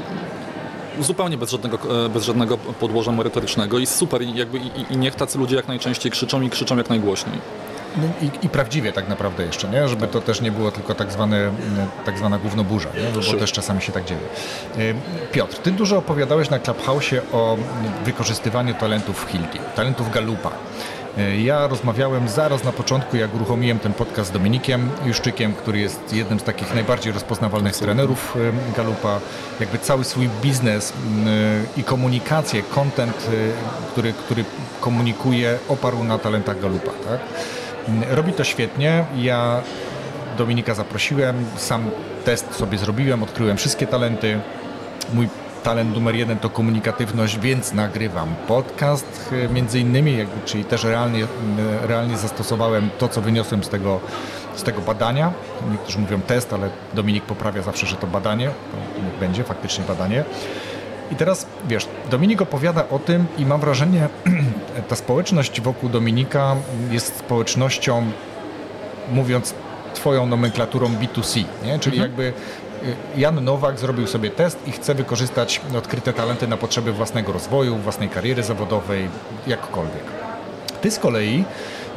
zupełnie 1.00 1.38
bez 1.38 1.52
żadnego, 1.52 2.06
e, 2.06 2.10
bez 2.10 2.24
żadnego 2.24 2.58
podłoża 2.58 3.12
merytorycznego 3.12 3.80
i 3.80 3.86
super 3.86 4.22
jakby, 4.22 4.58
i, 4.58 4.94
i 4.94 4.98
niech 4.98 5.16
tacy 5.16 5.38
ludzie 5.38 5.56
jak 5.56 5.68
najczęściej 5.68 6.12
krzyczą 6.12 6.42
i 6.42 6.50
krzyczą 6.50 6.78
jak 6.78 6.90
najgłośniej. 6.90 7.36
No 7.98 8.04
i, 8.22 8.46
i, 8.46 8.50
prawdziwie 8.50 8.94
tak 8.94 9.10
naprawdę 9.10 9.46
jeszcze, 9.46 9.70
nie? 9.70 9.88
żeby 9.88 10.08
to 10.08 10.22
też 10.22 10.42
nie 10.42 10.52
było 10.52 10.72
tylko 10.72 10.96
tak, 10.96 11.12
zwane, 11.12 11.52
tak 12.06 12.18
zwana 12.18 12.38
gównoburza, 12.38 12.90
nie? 12.90 13.34
bo 13.34 13.40
też 13.40 13.52
czasami 13.52 13.82
się 13.82 13.92
tak 13.92 14.06
dzieje. 14.06 14.20
E, 14.78 15.32
Piotr, 15.32 15.58
ty 15.58 15.72
dużo 15.72 15.98
opowiadałeś 15.98 16.50
na 16.50 16.60
Clubhouse 16.60 17.16
o 17.34 17.58
wykorzystywaniu 18.06 18.74
talentów 18.74 19.26
w 19.26 19.32
Hilti, 19.32 19.60
talentów 19.76 20.12
Galupa. 20.12 20.52
E, 21.18 21.42
ja 21.42 21.68
rozmawiałem 21.68 22.30
zaraz 22.30 22.64
na 22.64 22.72
początku, 22.72 23.18
jak 23.18 23.36
uruchomiłem 23.36 23.80
ten 23.80 23.94
podcast 23.94 24.30
z 24.30 24.34
Dominikiem 24.34 24.90
Juszczykiem, 25.06 25.54
który 25.54 25.80
jest 25.80 26.14
jednym 26.14 26.40
z 26.40 26.44
takich 26.44 26.74
najbardziej 26.74 27.14
rozpoznawalnych 27.14 27.78
trenerów 27.78 28.38
e, 28.72 28.76
Galupa. 28.78 29.20
Jakby 29.60 29.78
cały 29.80 30.04
swój 30.04 30.30
biznes 30.42 30.94
i 31.78 31.84
komunikację, 31.84 32.64
content, 32.64 33.30
który, 33.92 34.14
który 34.14 34.46
komunikuje, 34.82 35.60
oparł 35.70 36.04
na 36.04 36.18
talentach 36.18 36.62
Galupa. 36.62 36.92
Tak? 36.92 37.20
Robi 38.10 38.34
to 38.34 38.44
świetnie. 38.44 39.06
Ja 39.18 39.62
Dominika 40.38 40.74
zaprosiłem, 40.74 41.46
sam 41.58 41.90
test 42.26 42.56
sobie 42.56 42.78
zrobiłem, 42.78 43.24
odkryłem 43.24 43.58
wszystkie 43.58 43.88
talenty. 43.88 44.40
Mój 45.14 45.28
talent 45.64 45.94
numer 45.96 46.16
jeden 46.16 46.40
to 46.40 46.50
komunikatywność, 46.50 47.40
więc 47.40 47.74
nagrywam 47.74 48.36
podcast 48.48 49.34
e, 49.46 49.54
między 49.54 49.80
innymi, 49.80 50.18
czyli 50.46 50.66
też 50.66 50.84
realnie, 50.84 51.28
realnie 51.82 52.18
zastosowałem 52.18 52.90
to, 52.98 53.08
co 53.08 53.22
wyniosłem 53.22 53.64
z 53.64 53.70
tego, 53.70 54.00
z 54.56 54.64
tego 54.64 54.82
badania. 54.82 55.32
Niektórzy 55.72 56.00
mówią 56.00 56.22
test, 56.22 56.54
ale 56.54 56.70
Dominik 56.94 57.24
poprawia 57.24 57.62
zawsze, 57.62 57.88
że 57.88 57.96
to 57.96 58.08
badanie. 58.08 58.48
To 58.48 59.20
będzie 59.20 59.44
faktycznie 59.44 59.86
badanie. 59.88 60.24
I 61.14 61.16
teraz, 61.16 61.46
wiesz, 61.68 61.88
Dominik 62.12 62.42
opowiada 62.42 62.90
o 62.90 63.00
tym 63.00 63.26
i 63.38 63.46
mam 63.46 63.62
wrażenie, 63.62 64.10
ta 64.90 64.96
społeczność 64.96 65.62
wokół 65.62 65.90
Dominika 65.90 66.56
jest 66.92 67.18
społecznością, 67.18 68.12
mówiąc 69.12 69.54
twoją 69.94 70.26
nomenklaturą 70.26 70.88
B2C, 70.88 71.44
nie? 71.66 71.80
czyli 71.80 71.98
mhm. 71.98 72.12
jakby 72.12 72.24
y, 72.88 73.20
Jan 73.20 73.44
Nowak 73.44 73.80
zrobił 73.80 74.08
sobie 74.08 74.30
test 74.30 74.68
i 74.68 74.72
chce 74.72 74.96
wykorzystać 74.96 75.62
odkryte 75.78 76.14
talenty 76.14 76.48
na 76.48 76.58
potrzeby 76.58 76.94
własnego 76.94 77.32
rozwoju, 77.32 77.78
własnej 77.78 78.10
kariery 78.10 78.44
zawodowej, 78.44 79.10
jakkolwiek. 79.48 80.04
Ty 80.82 80.92
z 80.92 81.00
kolei 81.00 81.44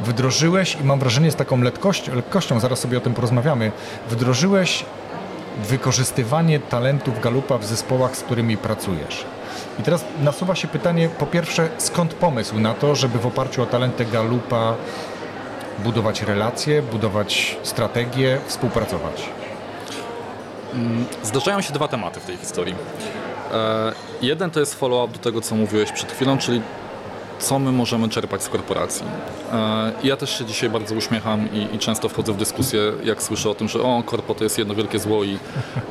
wdrożyłeś, 0.01 0.77
i 0.81 0.83
mam 0.83 0.99
wrażenie 0.99 1.31
z 1.31 1.35
taką 1.35 1.61
lekkością, 1.61 2.15
lekkością, 2.15 2.59
zaraz 2.59 2.79
sobie 2.79 2.97
o 2.97 3.01
tym 3.01 3.13
porozmawiamy, 3.13 3.71
wdrożyłeś 4.09 4.85
wykorzystywanie 5.63 6.59
talentów 6.59 7.21
Galupa 7.21 7.57
w 7.57 7.65
zespołach, 7.65 8.17
z 8.17 8.21
którymi 8.21 8.57
pracujesz. 8.57 9.25
I 9.79 9.83
teraz 9.83 10.05
nasuwa 10.21 10.55
się 10.55 10.67
pytanie, 10.67 11.09
po 11.09 11.25
pierwsze, 11.25 11.69
skąd 11.77 12.13
pomysł 12.13 12.59
na 12.59 12.73
to, 12.73 12.95
żeby 12.95 13.19
w 13.19 13.25
oparciu 13.25 13.63
o 13.63 13.65
talenty 13.65 14.05
Galupa 14.05 14.75
budować 15.79 16.21
relacje, 16.21 16.81
budować 16.81 17.57
strategie, 17.63 18.39
współpracować? 18.47 19.29
Mm, 20.73 21.05
zdarzają 21.23 21.61
się 21.61 21.73
dwa 21.73 21.87
tematy 21.87 22.19
w 22.19 22.25
tej 22.25 22.37
historii. 22.37 22.75
E, 23.53 23.91
jeden 24.21 24.51
to 24.51 24.59
jest 24.59 24.75
follow-up 24.75 25.13
do 25.13 25.19
tego, 25.19 25.41
co 25.41 25.55
mówiłeś 25.55 25.91
przed 25.91 26.11
chwilą, 26.11 26.37
czyli 26.37 26.61
co 27.39 27.59
my 27.59 27.71
możemy 27.71 28.09
czerpać 28.09 28.43
z 28.43 28.49
korporacji. 28.49 29.05
E, 29.53 29.91
ja 30.03 30.17
też 30.17 30.37
się 30.37 30.45
dzisiaj 30.45 30.69
bardzo 30.69 30.95
uśmiecham 30.95 31.49
i, 31.53 31.75
i, 31.75 31.79
często 31.79 32.09
wchodzę 32.09 32.33
w 32.33 32.37
dyskusję, 32.37 32.79
jak 33.03 33.23
słyszę 33.23 33.49
o 33.49 33.55
tym, 33.55 33.67
że 33.67 33.81
o, 33.81 34.03
korpo 34.05 34.35
to 34.35 34.43
jest 34.43 34.57
jedno 34.57 34.75
wielkie 34.75 34.99
zło 34.99 35.23
i, 35.23 35.39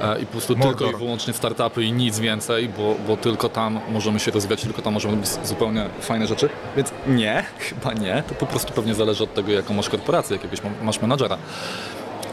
e, 0.00 0.20
i 0.20 0.26
po 0.26 0.32
prostu 0.32 0.54
tylko 0.54 0.90
i 0.90 0.96
wyłącznie 0.96 1.32
startupy 1.32 1.84
i 1.84 1.92
nic 1.92 2.18
więcej, 2.18 2.68
bo, 2.68 2.94
bo 3.06 3.16
tylko 3.16 3.48
tam 3.48 3.80
możemy 3.92 4.20
się 4.20 4.30
rozwijać, 4.30 4.62
tylko 4.62 4.82
tam 4.82 4.94
możemy 4.94 5.14
robić 5.14 5.30
zupełnie 5.44 5.88
fajne 6.00 6.26
rzeczy. 6.26 6.48
Więc 6.76 6.92
nie, 7.06 7.44
chyba 7.58 7.92
nie. 7.92 8.22
To 8.28 8.34
po 8.34 8.46
prostu 8.46 8.72
pewnie 8.72 8.94
zależy 8.94 9.24
od 9.24 9.34
tego, 9.34 9.52
jaką 9.52 9.74
masz 9.74 9.88
korporację, 9.88 10.36
jakiegoś 10.36 10.60
masz 10.82 11.00
menadżera 11.00 11.38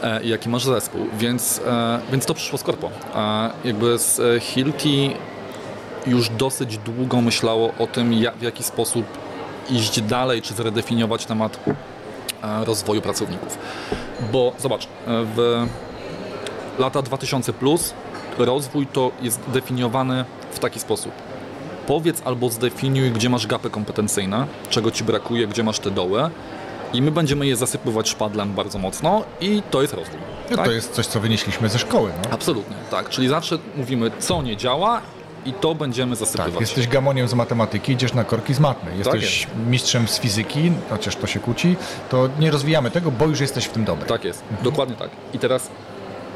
e, 0.02 0.22
i 0.22 0.28
jaki 0.28 0.48
masz 0.48 0.64
zespół, 0.64 1.06
więc, 1.18 1.60
więc 2.10 2.26
to 2.26 2.34
przyszło 2.34 2.58
z 2.58 2.62
korpo. 2.62 2.90
Jakby 3.64 3.98
z 3.98 4.42
Hilti 4.42 5.10
już 6.06 6.28
dosyć 6.28 6.78
długo 6.78 7.20
myślało 7.20 7.72
o 7.78 7.86
tym, 7.86 8.12
jak, 8.12 8.36
w 8.36 8.42
jaki 8.42 8.62
sposób 8.62 9.06
iść 9.70 10.00
dalej, 10.00 10.42
czy 10.42 10.54
zredefiniować 10.54 11.26
temat 11.26 11.60
e, 12.42 12.64
rozwoju 12.64 13.02
pracowników. 13.02 13.58
Bo 14.32 14.52
zobacz, 14.58 14.84
e, 14.84 14.88
w 15.06 15.66
lata 16.78 17.02
2000 17.02 17.52
plus 17.52 17.94
rozwój 18.38 18.86
to 18.86 19.10
jest 19.22 19.40
definiowany 19.48 20.24
w 20.52 20.58
taki 20.58 20.80
sposób. 20.80 21.12
Powiedz 21.86 22.22
albo 22.24 22.50
zdefiniuj, 22.50 23.10
gdzie 23.10 23.28
masz 23.28 23.46
gapy 23.46 23.70
kompetencyjne, 23.70 24.46
czego 24.70 24.90
ci 24.90 25.04
brakuje, 25.04 25.46
gdzie 25.46 25.64
masz 25.64 25.78
te 25.78 25.90
doły 25.90 26.30
i 26.92 27.02
my 27.02 27.10
będziemy 27.10 27.46
je 27.46 27.56
zasypywać 27.56 28.08
szpadlem 28.08 28.52
bardzo 28.52 28.78
mocno 28.78 29.22
i 29.40 29.62
to 29.70 29.82
jest 29.82 29.94
rozwój. 29.94 30.18
No 30.50 30.56
tak? 30.56 30.66
To 30.66 30.72
jest 30.72 30.92
coś, 30.92 31.06
co 31.06 31.20
wynieśliśmy 31.20 31.68
ze 31.68 31.78
szkoły. 31.78 32.10
No? 32.24 32.30
Absolutnie, 32.30 32.76
tak. 32.90 33.08
Czyli 33.08 33.28
zawsze 33.28 33.58
mówimy, 33.76 34.10
co 34.18 34.42
nie 34.42 34.56
działa 34.56 35.02
i 35.44 35.52
to 35.52 35.74
będziemy 35.74 36.16
zasypywać. 36.16 36.52
Tak, 36.52 36.60
jesteś 36.60 36.88
gamoniem 36.88 37.28
z 37.28 37.34
matematyki, 37.34 37.92
idziesz 37.92 38.14
na 38.14 38.24
korki 38.24 38.54
z 38.54 38.60
matmy. 38.60 38.90
Tak 38.90 38.98
jesteś 38.98 39.40
tak 39.40 39.54
jest. 39.54 39.68
mistrzem 39.68 40.08
z 40.08 40.18
fizyki, 40.18 40.72
chociaż 40.90 41.16
to 41.16 41.26
się 41.26 41.40
kłóci, 41.40 41.76
to 42.10 42.28
nie 42.38 42.50
rozwijamy 42.50 42.90
tego, 42.90 43.10
bo 43.10 43.26
już 43.26 43.40
jesteś 43.40 43.64
w 43.64 43.70
tym 43.70 43.84
dobry. 43.84 44.06
Tak 44.06 44.24
jest, 44.24 44.42
mhm. 44.42 44.62
dokładnie 44.64 44.96
tak. 44.96 45.10
I 45.34 45.38
teraz 45.38 45.70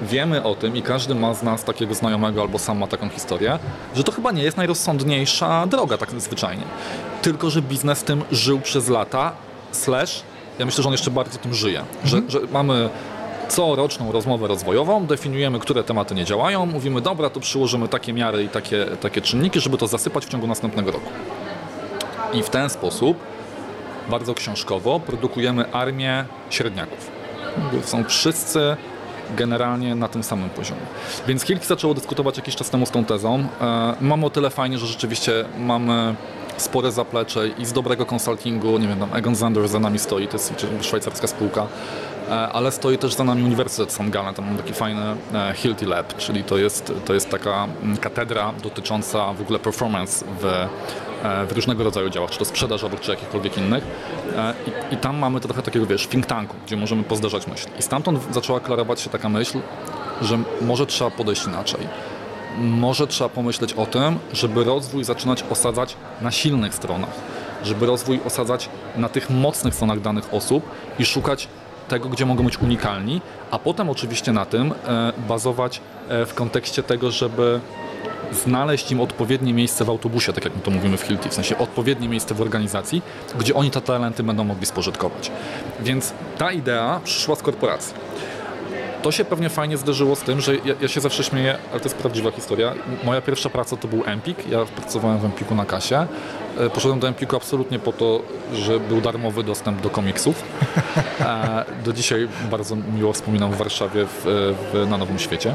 wiemy 0.02 0.42
o 0.42 0.54
tym 0.54 0.76
i 0.76 0.82
każdy 0.82 1.14
ma 1.14 1.34
z 1.34 1.42
nas 1.42 1.64
takiego 1.64 1.94
znajomego 1.94 2.42
albo 2.42 2.58
sam 2.58 2.78
ma 2.78 2.86
taką 2.86 3.08
historię, 3.08 3.58
że 3.94 4.04
to 4.04 4.12
chyba 4.12 4.32
nie 4.32 4.42
jest 4.42 4.56
najrozsądniejsza 4.56 5.66
droga 5.66 5.98
tak 5.98 6.10
zwyczajnie. 6.20 6.64
Tylko, 7.22 7.50
że 7.50 7.62
biznes 7.62 8.04
tym 8.04 8.24
żył 8.32 8.60
przez 8.60 8.88
lata, 8.88 9.32
slash, 9.72 10.22
ja 10.58 10.66
myślę, 10.66 10.82
że 10.82 10.88
on 10.88 10.92
jeszcze 10.92 11.10
bardzo 11.10 11.38
tym 11.38 11.54
żyje. 11.54 11.80
Mhm. 11.80 12.08
Że, 12.08 12.40
że 12.40 12.46
mamy 12.52 12.88
coroczną 13.48 14.12
rozmowę 14.12 14.48
rozwojową, 14.48 15.06
definiujemy, 15.06 15.58
które 15.58 15.84
tematy 15.84 16.14
nie 16.14 16.24
działają, 16.24 16.66
mówimy, 16.66 17.00
dobra, 17.00 17.30
to 17.30 17.40
przyłożymy 17.40 17.88
takie 17.88 18.12
miary 18.12 18.44
i 18.44 18.48
takie, 18.48 18.86
takie 19.00 19.20
czynniki, 19.20 19.60
żeby 19.60 19.78
to 19.78 19.86
zasypać 19.86 20.26
w 20.26 20.28
ciągu 20.28 20.46
następnego 20.46 20.90
roku. 20.90 21.10
I 22.32 22.42
w 22.42 22.50
ten 22.50 22.70
sposób, 22.70 23.16
bardzo 24.10 24.34
książkowo, 24.34 25.00
produkujemy 25.00 25.72
armię 25.72 26.24
średniaków. 26.50 27.10
Są 27.82 28.04
wszyscy 28.04 28.76
generalnie 29.36 29.94
na 29.94 30.08
tym 30.08 30.22
samym 30.22 30.50
poziomie. 30.50 30.80
Więc 31.26 31.44
Kilki 31.44 31.66
zaczęło 31.66 31.94
dyskutować 31.94 32.36
jakiś 32.36 32.56
czas 32.56 32.70
temu 32.70 32.86
z 32.86 32.90
tą 32.90 33.04
tezą. 33.04 33.46
E, 33.60 33.94
mamy 34.00 34.26
o 34.26 34.30
tyle 34.30 34.50
fajnie, 34.50 34.78
że 34.78 34.86
rzeczywiście 34.86 35.44
mamy 35.58 36.14
spore 36.56 36.92
zaplecze 36.92 37.48
i 37.48 37.66
z 37.66 37.72
dobrego 37.72 38.06
konsultingu, 38.06 38.78
nie 38.78 38.88
wiem, 38.88 38.98
tam 38.98 39.14
Egon 39.14 39.34
Zander 39.34 39.68
za 39.68 39.80
nami 39.80 39.98
stoi, 39.98 40.28
to 40.28 40.32
jest 40.32 40.52
szwajcarska 40.80 41.26
spółka, 41.26 41.66
ale 42.30 42.72
stoi 42.72 42.98
też 42.98 43.14
za 43.14 43.24
nami 43.24 43.44
Uniwersytet. 43.44 43.98
Gallen, 44.10 44.34
tam 44.34 44.46
mam 44.46 44.56
taki 44.56 44.72
fajny 44.72 45.16
e, 45.34 45.54
Hilti 45.54 45.86
Lab, 45.86 46.16
czyli 46.16 46.44
to 46.44 46.58
jest, 46.58 46.92
to 47.04 47.14
jest 47.14 47.30
taka 47.30 47.68
mm, 47.82 47.96
katedra 47.96 48.52
dotycząca 48.62 49.32
w 49.32 49.40
ogóle 49.40 49.58
performance 49.58 50.24
w, 50.40 50.44
e, 50.44 50.68
w 51.46 51.52
różnego 51.52 51.84
rodzaju 51.84 52.10
działach, 52.10 52.30
czy 52.30 52.38
to 52.38 52.44
sprzedażowych, 52.44 53.00
czy 53.00 53.10
jakichkolwiek 53.10 53.58
innych. 53.58 53.84
I, 54.66 54.94
I, 54.94 54.96
tam 54.96 55.18
mamy 55.18 55.40
trochę 55.40 55.62
takiego, 55.62 55.86
wiesz, 55.86 56.06
think 56.06 56.26
tanku, 56.26 56.56
gdzie 56.66 56.76
możemy 56.76 57.02
pozdarzać 57.02 57.46
myśli. 57.46 57.72
I 57.78 57.82
stamtąd 57.82 58.20
zaczęła 58.30 58.60
klarować 58.60 59.00
się 59.00 59.10
taka 59.10 59.28
myśl, 59.28 59.58
że 60.22 60.38
może 60.60 60.86
trzeba 60.86 61.10
podejść 61.10 61.46
inaczej. 61.46 61.80
Może 62.58 63.06
trzeba 63.06 63.30
pomyśleć 63.30 63.72
o 63.72 63.86
tym, 63.86 64.18
żeby 64.32 64.64
rozwój 64.64 65.04
zaczynać 65.04 65.44
osadzać 65.50 65.96
na 66.20 66.30
silnych 66.30 66.74
stronach, 66.74 67.10
żeby 67.64 67.86
rozwój 67.86 68.20
osadzać 68.26 68.68
na 68.96 69.08
tych 69.08 69.30
mocnych 69.30 69.74
stronach 69.74 70.00
danych 70.00 70.34
osób 70.34 70.70
i 70.98 71.04
szukać 71.04 71.48
tego, 71.88 72.08
gdzie 72.08 72.26
mogą 72.26 72.44
być 72.44 72.58
unikalni, 72.58 73.20
a 73.50 73.58
potem 73.58 73.90
oczywiście 73.90 74.32
na 74.32 74.46
tym 74.46 74.72
e, 74.72 75.12
bazować 75.28 75.80
e, 76.08 76.26
w 76.26 76.34
kontekście 76.34 76.82
tego, 76.82 77.10
żeby 77.10 77.60
znaleźć 78.32 78.92
im 78.92 79.00
odpowiednie 79.00 79.54
miejsce 79.54 79.84
w 79.84 79.88
autobusie, 79.88 80.32
tak 80.32 80.44
jak 80.44 80.56
my 80.56 80.62
to 80.62 80.70
mówimy 80.70 80.96
w 80.96 81.02
Hilti, 81.02 81.28
w 81.28 81.34
sensie 81.34 81.58
odpowiednie 81.58 82.08
miejsce 82.08 82.34
w 82.34 82.40
organizacji, 82.40 83.02
gdzie 83.38 83.54
oni 83.54 83.70
te 83.70 83.80
talenty 83.80 84.22
będą 84.22 84.44
mogli 84.44 84.66
spożytkować. 84.66 85.30
Więc 85.80 86.12
ta 86.38 86.52
idea 86.52 87.00
przyszła 87.04 87.36
z 87.36 87.42
korporacji. 87.42 87.94
To 89.02 89.12
się 89.12 89.24
pewnie 89.24 89.48
fajnie 89.48 89.76
zdarzyło 89.76 90.16
z 90.16 90.20
tym, 90.20 90.40
że 90.40 90.56
ja, 90.56 90.74
ja, 90.80 90.88
się 90.88 91.00
zawsze 91.00 91.24
śmieję, 91.24 91.58
ale 91.70 91.80
to 91.80 91.86
jest 91.86 91.96
prawdziwa 91.96 92.30
historia. 92.30 92.74
Moja 93.04 93.20
pierwsza 93.20 93.50
praca 93.50 93.76
to 93.76 93.88
był 93.88 94.04
Empik. 94.04 94.48
Ja 94.48 94.64
pracowałem 94.64 95.18
w 95.18 95.24
Empiku 95.24 95.54
na 95.54 95.64
kasie. 95.64 96.06
E, 96.58 96.70
poszedłem 96.70 97.00
do 97.00 97.08
Empiku 97.08 97.36
absolutnie 97.36 97.78
po 97.78 97.92
to, 97.92 98.22
że 98.54 98.80
był 98.80 99.00
darmowy 99.00 99.42
dostęp 99.42 99.80
do 99.80 99.90
komiksów. 99.90 100.42
E, 101.20 101.64
do 101.84 101.92
dzisiaj 101.92 102.28
bardzo 102.50 102.76
miło 102.76 103.12
wspominam 103.12 103.52
w 103.52 103.56
Warszawie 103.56 104.06
w, 104.06 104.22
w, 104.72 104.90
na 104.90 104.98
Nowym 104.98 105.18
Świecie. 105.18 105.54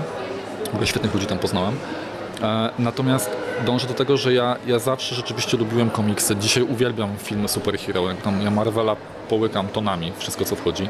W 0.81 0.85
świetnych 0.85 1.13
ludzi 1.13 1.25
tam 1.25 1.39
poznałem. 1.39 1.75
E, 2.41 2.69
natomiast 2.79 3.29
dążę 3.65 3.87
do 3.87 3.93
tego, 3.93 4.17
że 4.17 4.33
ja, 4.33 4.55
ja 4.67 4.79
zawsze 4.79 5.15
rzeczywiście 5.15 5.57
lubiłem 5.57 5.89
komiksy. 5.89 6.35
Dzisiaj 6.35 6.63
uwielbiam 6.63 7.09
filmy 7.17 7.47
superhero. 7.47 8.03
Ja 8.43 8.51
Marvela 8.51 8.95
połykam 9.29 9.67
tonami, 9.67 10.11
wszystko 10.17 10.45
co 10.45 10.55
wchodzi. 10.55 10.87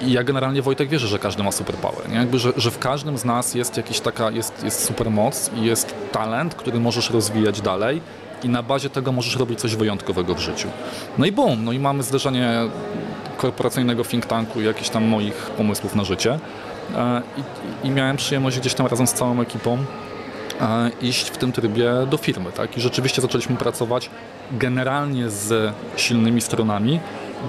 I 0.00 0.12
ja 0.12 0.24
generalnie 0.24 0.62
Wojtek 0.62 0.88
wierzę, 0.88 1.08
że 1.08 1.18
każdy 1.18 1.42
ma 1.42 1.52
superpower. 1.52 2.08
Nie? 2.08 2.16
Jakby, 2.16 2.38
że, 2.38 2.52
że 2.56 2.70
w 2.70 2.78
każdym 2.78 3.18
z 3.18 3.24
nas 3.24 3.54
jest 3.54 3.76
jakiś 3.76 4.00
taka, 4.00 4.30
jest, 4.30 4.64
jest 4.64 4.84
supermoc 4.84 5.50
i 5.56 5.64
jest 5.64 5.94
talent, 6.12 6.54
który 6.54 6.80
możesz 6.80 7.10
rozwijać 7.10 7.60
dalej 7.60 8.00
i 8.42 8.48
na 8.48 8.62
bazie 8.62 8.90
tego 8.90 9.12
możesz 9.12 9.36
robić 9.36 9.60
coś 9.60 9.76
wyjątkowego 9.76 10.34
w 10.34 10.38
życiu. 10.38 10.68
No 11.18 11.26
i 11.26 11.32
bum, 11.32 11.64
no 11.64 11.72
i 11.72 11.78
mamy 11.78 12.02
zderzenie 12.02 12.50
korporacyjnego 13.36 14.04
think 14.04 14.26
tanku 14.26 14.60
i 14.60 14.64
jakichś 14.64 14.88
tam 14.88 15.04
moich 15.04 15.34
pomysłów 15.34 15.94
na 15.94 16.04
życie. 16.04 16.38
E, 16.96 17.22
I, 17.82 17.86
I, 17.86 17.90
miałem 17.90 18.16
przyjemność 18.16 18.58
gdzieś 18.58 18.74
tam 18.74 18.86
razem 18.86 19.06
z 19.06 19.12
całą 19.12 19.40
ekipą 19.40 19.78
e, 20.60 20.90
iść 21.02 21.30
w 21.30 21.36
tym 21.36 21.52
trybie 21.52 21.92
do 22.10 22.16
firmy. 22.16 22.52
Tak? 22.52 22.76
I 22.76 22.80
rzeczywiście 22.80 23.22
zaczęliśmy 23.22 23.56
pracować 23.56 24.10
generalnie 24.52 25.30
z 25.30 25.74
silnymi 25.96 26.40
stronami, 26.40 27.00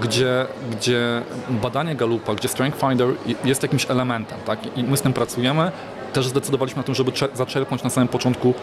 gdzie, 0.02 0.46
gdzie 0.72 1.22
badanie 1.50 1.96
Galupa, 1.96 2.36
gdzie 2.36 2.48
Strength 2.48 2.80
Finder 2.80 3.08
jest 3.46 3.64
jakimś 3.64 3.92
elementem. 3.92 4.38
Tak? 4.46 4.78
I 4.78 4.84
my 4.84 4.98
z 4.98 5.02
tym 5.02 5.14
pracujemy. 5.14 5.72
Też 6.14 6.28
zdecydowaliśmy 6.28 6.80
na 6.80 6.84
tym, 6.84 6.96
żeby 6.96 7.12
zaczerpnąć 7.34 7.84
na 7.84 7.90
samym 7.90 8.08
początku 8.08 8.54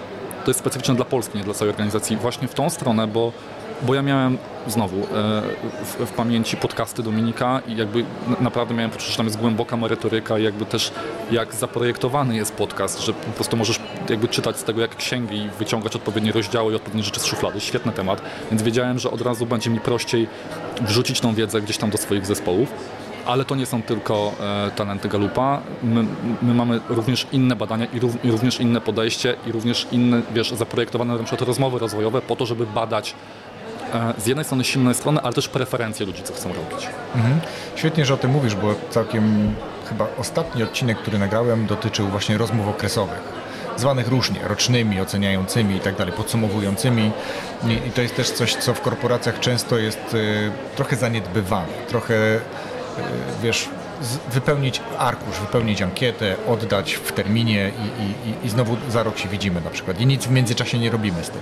to 0.44 0.50
jest 0.50 0.60
specyficzne 0.60 0.94
dla 0.94 1.04
Polski, 1.04 1.38
nie 1.38 1.44
dla 1.44 1.54
całej 1.54 1.70
organizacji, 1.70 2.16
właśnie 2.16 2.48
w 2.48 2.54
tą 2.54 2.70
stronę, 2.70 3.06
bo 3.06 3.32
bo 3.82 3.94
ja 3.94 4.02
miałem 4.02 4.38
znowu 4.66 4.96
e, 4.96 5.02
w, 5.84 6.06
w, 6.06 6.12
pamięci 6.12 6.56
podcasty 6.56 7.02
Dominika 7.02 7.62
i 7.66 7.76
jakby 7.76 8.04
naprawdę 8.40 8.74
miałem 8.74 8.90
poczucie, 8.90 9.10
że 9.10 9.16
tam 9.16 9.26
jest 9.26 9.38
głęboka 9.38 9.76
merytoryka 9.76 10.38
i 10.38 10.42
jakby 10.42 10.66
też 10.66 10.92
jak 11.30 11.54
zaprojektowany 11.54 12.36
jest 12.36 12.54
podcast, 12.54 13.00
że 13.00 13.12
po 13.12 13.32
prostu 13.32 13.56
możesz 13.56 13.80
jakby 14.08 14.28
czytać 14.28 14.56
z 14.56 14.64
tego 14.64 14.80
jak 14.80 14.96
księgi 14.96 15.36
i 15.36 15.50
wyciągać 15.58 15.96
odpowiednie 15.96 16.32
rozdziały 16.32 16.72
i 16.72 16.76
odpowiednie 16.76 17.02
rzeczy 17.02 17.20
z 17.20 17.24
szuflady. 17.24 17.60
Świetny 17.60 17.92
temat, 17.92 18.22
więc 18.50 18.62
wiedziałem, 18.62 18.98
że 18.98 19.10
od 19.10 19.20
razu 19.20 19.46
będzie 19.46 19.70
mi 19.70 19.80
prościej 19.80 20.28
wrzucić 20.80 21.20
tą 21.20 21.34
wiedzę 21.34 21.62
gdzieś 21.62 21.78
tam 21.78 21.90
do 21.90 21.98
swoich 21.98 22.26
zespołów 22.26 22.68
ale 23.26 23.44
to 23.44 23.54
nie 23.54 23.66
są 23.66 23.82
tylko 23.82 24.32
e, 24.40 24.70
talenty 24.70 25.08
Galupa. 25.08 25.60
My, 25.82 26.04
my, 26.42 26.54
mamy 26.54 26.80
również 26.88 27.26
inne 27.32 27.56
badania 27.56 27.86
i, 27.86 28.00
rów, 28.00 28.24
i, 28.24 28.30
również 28.30 28.60
inne 28.60 28.80
podejście 28.80 29.36
i 29.46 29.52
również 29.52 29.86
inne, 29.92 30.22
wiesz, 30.34 30.50
zaprojektowane 30.50 31.14
na 31.14 31.24
przykład 31.24 31.48
rozmowy 31.48 31.78
rozwojowe 31.78 32.22
po 32.22 32.36
to, 32.36 32.46
żeby 32.46 32.66
badać 32.66 33.14
z 34.18 34.26
jednej 34.26 34.44
strony 34.44 34.64
silne 34.64 34.94
strony, 34.94 35.20
ale 35.20 35.32
też 35.32 35.48
preferencje 35.48 36.06
ludzi, 36.06 36.22
co 36.22 36.34
chcą 36.34 36.48
robić. 36.48 36.88
Mhm. 37.14 37.40
Świetnie, 37.76 38.04
że 38.04 38.14
o 38.14 38.16
tym 38.16 38.30
mówisz, 38.30 38.54
bo 38.54 38.74
całkiem 38.90 39.54
chyba 39.88 40.06
ostatni 40.18 40.62
odcinek, 40.62 40.98
który 40.98 41.18
nagrałem, 41.18 41.66
dotyczył 41.66 42.08
właśnie 42.08 42.38
rozmów 42.38 42.68
okresowych 42.68 43.44
zwanych 43.76 44.08
różnie, 44.08 44.40
rocznymi, 44.42 45.00
oceniającymi 45.00 45.76
i 45.76 45.80
tak 45.80 45.96
dalej, 45.96 46.14
podsumowującymi. 46.16 47.10
I, 47.88 47.90
to 47.90 48.02
jest 48.02 48.16
też 48.16 48.30
coś, 48.30 48.54
co 48.54 48.74
w 48.74 48.80
korporacjach 48.80 49.40
często 49.40 49.78
jest 49.78 50.14
y, 50.14 50.50
trochę 50.76 50.96
zaniedbywane, 50.96 51.72
trochę, 51.88 52.14
y, 52.14 52.40
wiesz, 53.42 53.68
wypełnić 54.32 54.80
arkusz, 54.98 55.40
wypełnić 55.40 55.82
ankietę, 55.82 56.36
oddać 56.48 56.94
w 56.94 57.12
terminie 57.12 57.72
i, 57.84 58.28
i, 58.28 58.46
i, 58.46 58.50
znowu 58.50 58.76
za 58.88 59.02
rok 59.02 59.18
się 59.18 59.28
widzimy 59.28 59.60
na 59.60 59.70
przykład 59.70 60.00
i 60.00 60.06
nic 60.06 60.26
w 60.26 60.30
międzyczasie 60.30 60.78
nie 60.78 60.90
robimy 60.90 61.24
z 61.24 61.30
tym. 61.30 61.40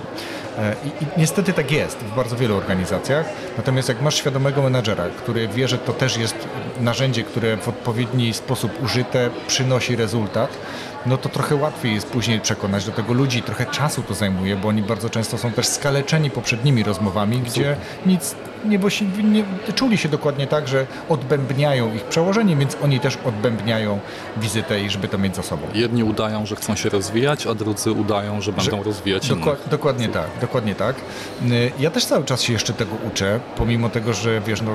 E, 0.57 0.75
I, 0.85 1.03
I, 1.03 1.07
niestety 1.17 1.53
tak 1.53 1.71
jest 1.71 1.97
w 1.97 2.15
bardzo 2.15 2.35
wielu 2.35 2.57
organizacjach, 2.57 3.25
natomiast 3.57 3.89
jak 3.89 4.01
masz 4.01 4.15
świadomego 4.15 4.61
menadżera, 4.61 5.05
który 5.17 5.47
wie, 5.47 5.67
że 5.67 5.77
to 5.77 5.93
też 5.93 6.17
jest 6.17 6.35
narzędzie, 6.79 7.23
które 7.23 7.57
w 7.57 7.67
odpowiedni 7.67 8.33
sposób 8.33 8.83
użyte 8.83 9.29
przynosi 9.47 9.95
rezultat, 9.95 10.57
no 11.05 11.17
to 11.17 11.29
trochę 11.29 11.55
łatwiej 11.55 11.95
jest 11.95 12.07
później 12.07 12.39
przekonać 12.39 12.85
do 12.85 12.91
tego 12.91 13.13
ludzi. 13.13 13.41
Trochę 13.41 13.65
czasu 13.65 14.03
to 14.03 14.13
zajmuje, 14.13 14.55
bo 14.55 14.67
oni 14.67 14.81
bardzo 14.81 15.09
często 15.09 15.37
są 15.37 15.51
też 15.51 15.67
skaleczeni 15.67 16.29
poprzednimi 16.29 16.83
rozmowami, 16.83 17.39
gdzie 17.39 17.75
nic 18.05 18.35
nie, 18.65 18.79
bo 18.79 18.89
się, 18.89 19.05
nie, 19.05 19.43
czuli 19.75 19.97
się 19.97 20.09
dokładnie 20.09 20.47
tak, 20.47 20.67
że 20.67 20.85
odbębniają 21.09 21.93
ich 21.93 22.03
przełożenie, 22.03 22.55
więc 22.55 22.77
oni 22.83 22.99
też 22.99 23.17
odbębniają 23.25 23.99
wizytę 24.37 24.81
i 24.81 24.89
żeby 24.89 25.07
to 25.07 25.17
mieć 25.17 25.35
za 25.35 25.43
sobą. 25.43 25.67
Jedni 25.73 26.03
udają, 26.03 26.45
że 26.45 26.55
chcą 26.55 26.75
się 26.75 26.89
rozwijać, 26.89 27.47
a 27.47 27.55
drudzy 27.55 27.91
udają, 27.91 28.41
że 28.41 28.51
będą 28.51 28.77
że, 28.77 28.83
rozwijać 28.83 29.27
dokład, 29.27 29.69
Dokładnie 29.71 30.09
tak, 30.09 30.27
dokładnie 30.41 30.75
tak. 30.75 30.95
Ja 31.79 31.91
też 31.91 32.05
cały 32.05 32.25
czas 32.25 32.41
się 32.41 32.53
jeszcze 32.53 32.73
tego 32.73 32.95
uczę, 33.07 33.39
pomimo 33.57 33.89
tego, 33.89 34.13
że 34.13 34.41
wiesz, 34.41 34.61
no, 34.61 34.71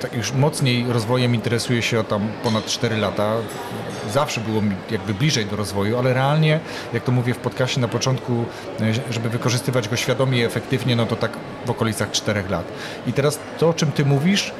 tak 0.00 0.14
już 0.14 0.32
mocniej 0.32 0.86
rozwojem 0.88 1.34
interesuję 1.34 1.82
się 1.82 2.00
o 2.00 2.04
tam 2.04 2.28
ponad 2.42 2.66
4 2.66 2.96
lata 2.96 3.34
zawsze 4.12 4.40
było 4.40 4.62
mi 4.62 4.74
jakby 4.90 5.14
bliżej 5.14 5.46
do 5.46 5.56
rozwoju, 5.56 5.98
ale 5.98 6.14
realnie, 6.14 6.60
jak 6.92 7.04
to 7.04 7.12
mówię 7.12 7.34
w 7.34 7.38
podcaście 7.38 7.80
na 7.80 7.88
początku, 7.88 8.44
e, 8.80 9.12
żeby 9.12 9.28
wykorzystywać 9.28 9.88
go 9.88 9.96
świadomie 9.96 10.38
i 10.38 10.44
efektywnie, 10.44 10.96
no 10.96 11.06
to 11.06 11.16
tak 11.16 11.32
w 11.66 11.70
okolicach 11.70 12.10
czterech 12.10 12.50
lat. 12.50 12.64
I 13.06 13.12
teraz 13.12 13.38
to, 13.58 13.68
o 13.68 13.74
czym 13.74 13.92
ty 13.92 14.04
mówisz, 14.04 14.52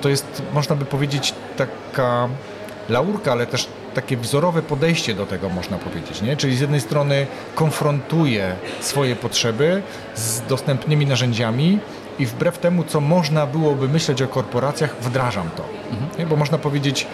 to 0.00 0.08
jest, 0.08 0.42
można 0.54 0.76
by 0.76 0.84
powiedzieć, 0.84 1.34
taka 1.56 2.28
laurka, 2.88 3.32
ale 3.32 3.46
też 3.46 3.68
takie 3.94 4.16
wzorowe 4.16 4.62
podejście 4.62 5.14
do 5.14 5.26
tego, 5.26 5.48
można 5.48 5.78
powiedzieć. 5.78 6.22
Nie? 6.22 6.36
Czyli 6.36 6.56
z 6.56 6.60
jednej 6.60 6.80
strony 6.80 7.26
konfrontuje 7.54 8.56
swoje 8.80 9.16
potrzeby 9.16 9.82
z 10.14 10.40
dostępnymi 10.40 11.06
narzędziami 11.06 11.78
i 12.18 12.26
wbrew 12.26 12.58
temu, 12.58 12.84
co 12.84 13.00
można 13.00 13.46
byłoby 13.46 13.88
myśleć 13.88 14.22
o 14.22 14.28
korporacjach, 14.28 14.96
wdrażam 15.00 15.50
to. 15.56 15.64
Mhm. 15.90 16.28
Bo 16.28 16.36
można 16.36 16.58
powiedzieć, 16.58 17.06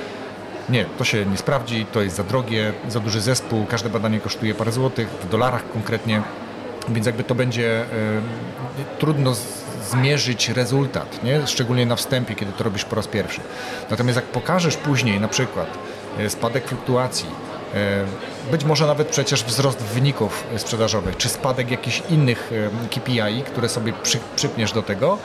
nie, 0.70 0.85
to 0.85 1.04
się 1.04 1.26
nie 1.26 1.37
sprawdzi, 1.37 1.87
to 1.92 2.02
jest 2.02 2.16
za 2.16 2.24
drogie, 2.24 2.72
za 2.88 3.00
duży 3.00 3.20
zespół, 3.20 3.66
każde 3.66 3.90
badanie 3.90 4.20
kosztuje 4.20 4.54
parę 4.54 4.72
złotych, 4.72 5.09
w 5.09 5.28
dolarach 5.28 5.72
konkretnie, 5.72 6.22
więc 6.88 7.06
jakby 7.06 7.24
to 7.24 7.35
będzie 7.35 7.83
y, 7.83 7.87
trudno 8.98 9.35
zmierzyć 9.90 10.48
rezultat, 10.48 11.24
nie? 11.24 11.46
szczególnie 11.46 11.87
na 11.87 11.96
wstępie, 11.96 12.35
kiedy 12.35 12.52
to 12.52 12.64
robisz 12.64 12.85
po 12.85 12.96
raz 12.96 13.06
pierwszy. 13.06 13.40
Natomiast 13.90 14.16
jak 14.16 14.24
pokażesz 14.24 14.76
później 14.76 15.20
na 15.20 15.28
przykład 15.28 15.78
y, 16.20 16.30
spadek 16.30 16.68
fluktuacji, 16.68 17.28
y, 18.48 18.50
być 18.50 18.64
może 18.64 18.87
nawet 18.87 19.09
przecież 19.09 19.44
wzrost 19.44 19.83
wyników 19.83 20.44
sprzedażowych, 20.56 21.16
czy 21.16 21.28
spadek 21.28 21.70
jakichś 21.70 22.02
innych 22.11 22.50
KPI, 22.90 23.42
które 23.46 23.68
sobie 23.68 23.92
przy, 23.92 24.18
przypniesz 24.37 24.72
do 24.72 24.83
tego, 24.83 25.18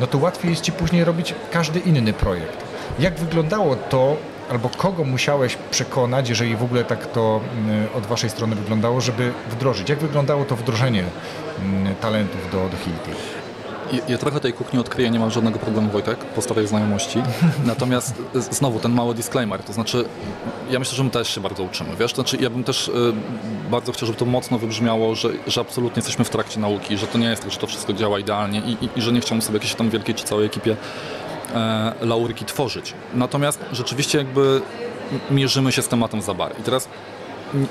no 0.00 0.06
to 0.06 0.18
łatwiej 0.18 0.50
jest 0.50 0.62
Ci 0.62 0.72
później 0.72 1.04
robić 1.04 1.34
każdy 1.52 1.78
inny 1.78 2.12
projekt. 2.12 2.64
Jak 2.98 3.14
wyglądało 3.14 3.76
to 3.76 4.16
albo 4.50 4.68
kogo 4.68 5.04
musiałeś 5.04 5.56
przekonać, 5.70 6.28
jeżeli 6.28 6.56
w 6.56 6.62
ogóle 6.62 6.84
tak 6.84 7.06
to 7.06 7.40
mm, 7.58 7.86
od 7.94 8.06
Waszej 8.06 8.30
strony 8.30 8.56
wyglądało, 8.56 9.00
żeby 9.00 9.32
wdrożyć? 9.50 9.88
Jak 9.88 9.98
wyglądało 9.98 10.44
to 10.44 10.56
wdrożenie 10.56 11.04
mm, 11.62 11.94
talentów 11.94 12.50
do, 12.52 12.68
do 12.68 12.76
Hilti? 12.76 13.10
Ja 14.08 14.18
trochę 14.18 14.40
tej 14.40 14.52
kuchni 14.52 14.78
odkryję, 14.78 15.10
nie 15.10 15.18
mam 15.18 15.30
żadnego 15.30 15.58
problemu 15.58 15.90
Wojtek, 15.90 16.18
po 16.18 16.42
starej 16.42 16.66
znajomości. 16.66 17.22
Natomiast 17.66 18.14
znowu 18.34 18.78
ten 18.78 18.92
mały 18.92 19.14
disclaimer, 19.14 19.62
to 19.62 19.72
znaczy 19.72 20.04
ja 20.70 20.78
myślę, 20.78 20.96
że 20.96 21.04
my 21.04 21.10
też 21.10 21.34
się 21.34 21.40
bardzo 21.40 21.62
uczymy, 21.62 21.96
wiesz, 21.96 22.14
znaczy 22.14 22.36
ja 22.40 22.50
bym 22.50 22.64
też 22.64 22.88
y, 22.88 22.92
bardzo 23.70 23.92
chciał, 23.92 24.06
żeby 24.06 24.18
to 24.18 24.24
mocno 24.24 24.58
wybrzmiało, 24.58 25.14
że, 25.14 25.28
że 25.46 25.60
absolutnie 25.60 26.00
jesteśmy 26.00 26.24
w 26.24 26.30
trakcie 26.30 26.60
nauki, 26.60 26.98
że 26.98 27.06
to 27.06 27.18
nie 27.18 27.26
jest 27.26 27.42
tak, 27.42 27.52
że 27.52 27.58
to 27.58 27.66
wszystko 27.66 27.92
działa 27.92 28.18
idealnie 28.18 28.60
i, 28.60 28.84
i, 28.84 28.88
i 28.96 29.02
że 29.02 29.12
nie 29.12 29.20
chciałbym 29.20 29.42
sobie 29.42 29.56
jakiejś 29.56 29.74
tam 29.74 29.90
wielkiej 29.90 30.14
czy 30.14 30.24
całej 30.24 30.46
ekipie 30.46 30.76
e, 31.54 31.94
laurki 32.00 32.44
tworzyć. 32.44 32.94
Natomiast 33.14 33.64
rzeczywiście 33.72 34.18
jakby 34.18 34.62
mierzymy 35.30 35.72
się 35.72 35.82
z 35.82 35.88
tematem 35.88 36.22
za 36.22 36.34
bar. 36.34 36.52
I 36.60 36.62
teraz 36.62 36.88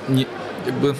nie, 0.09 0.25
jakby 0.65 0.93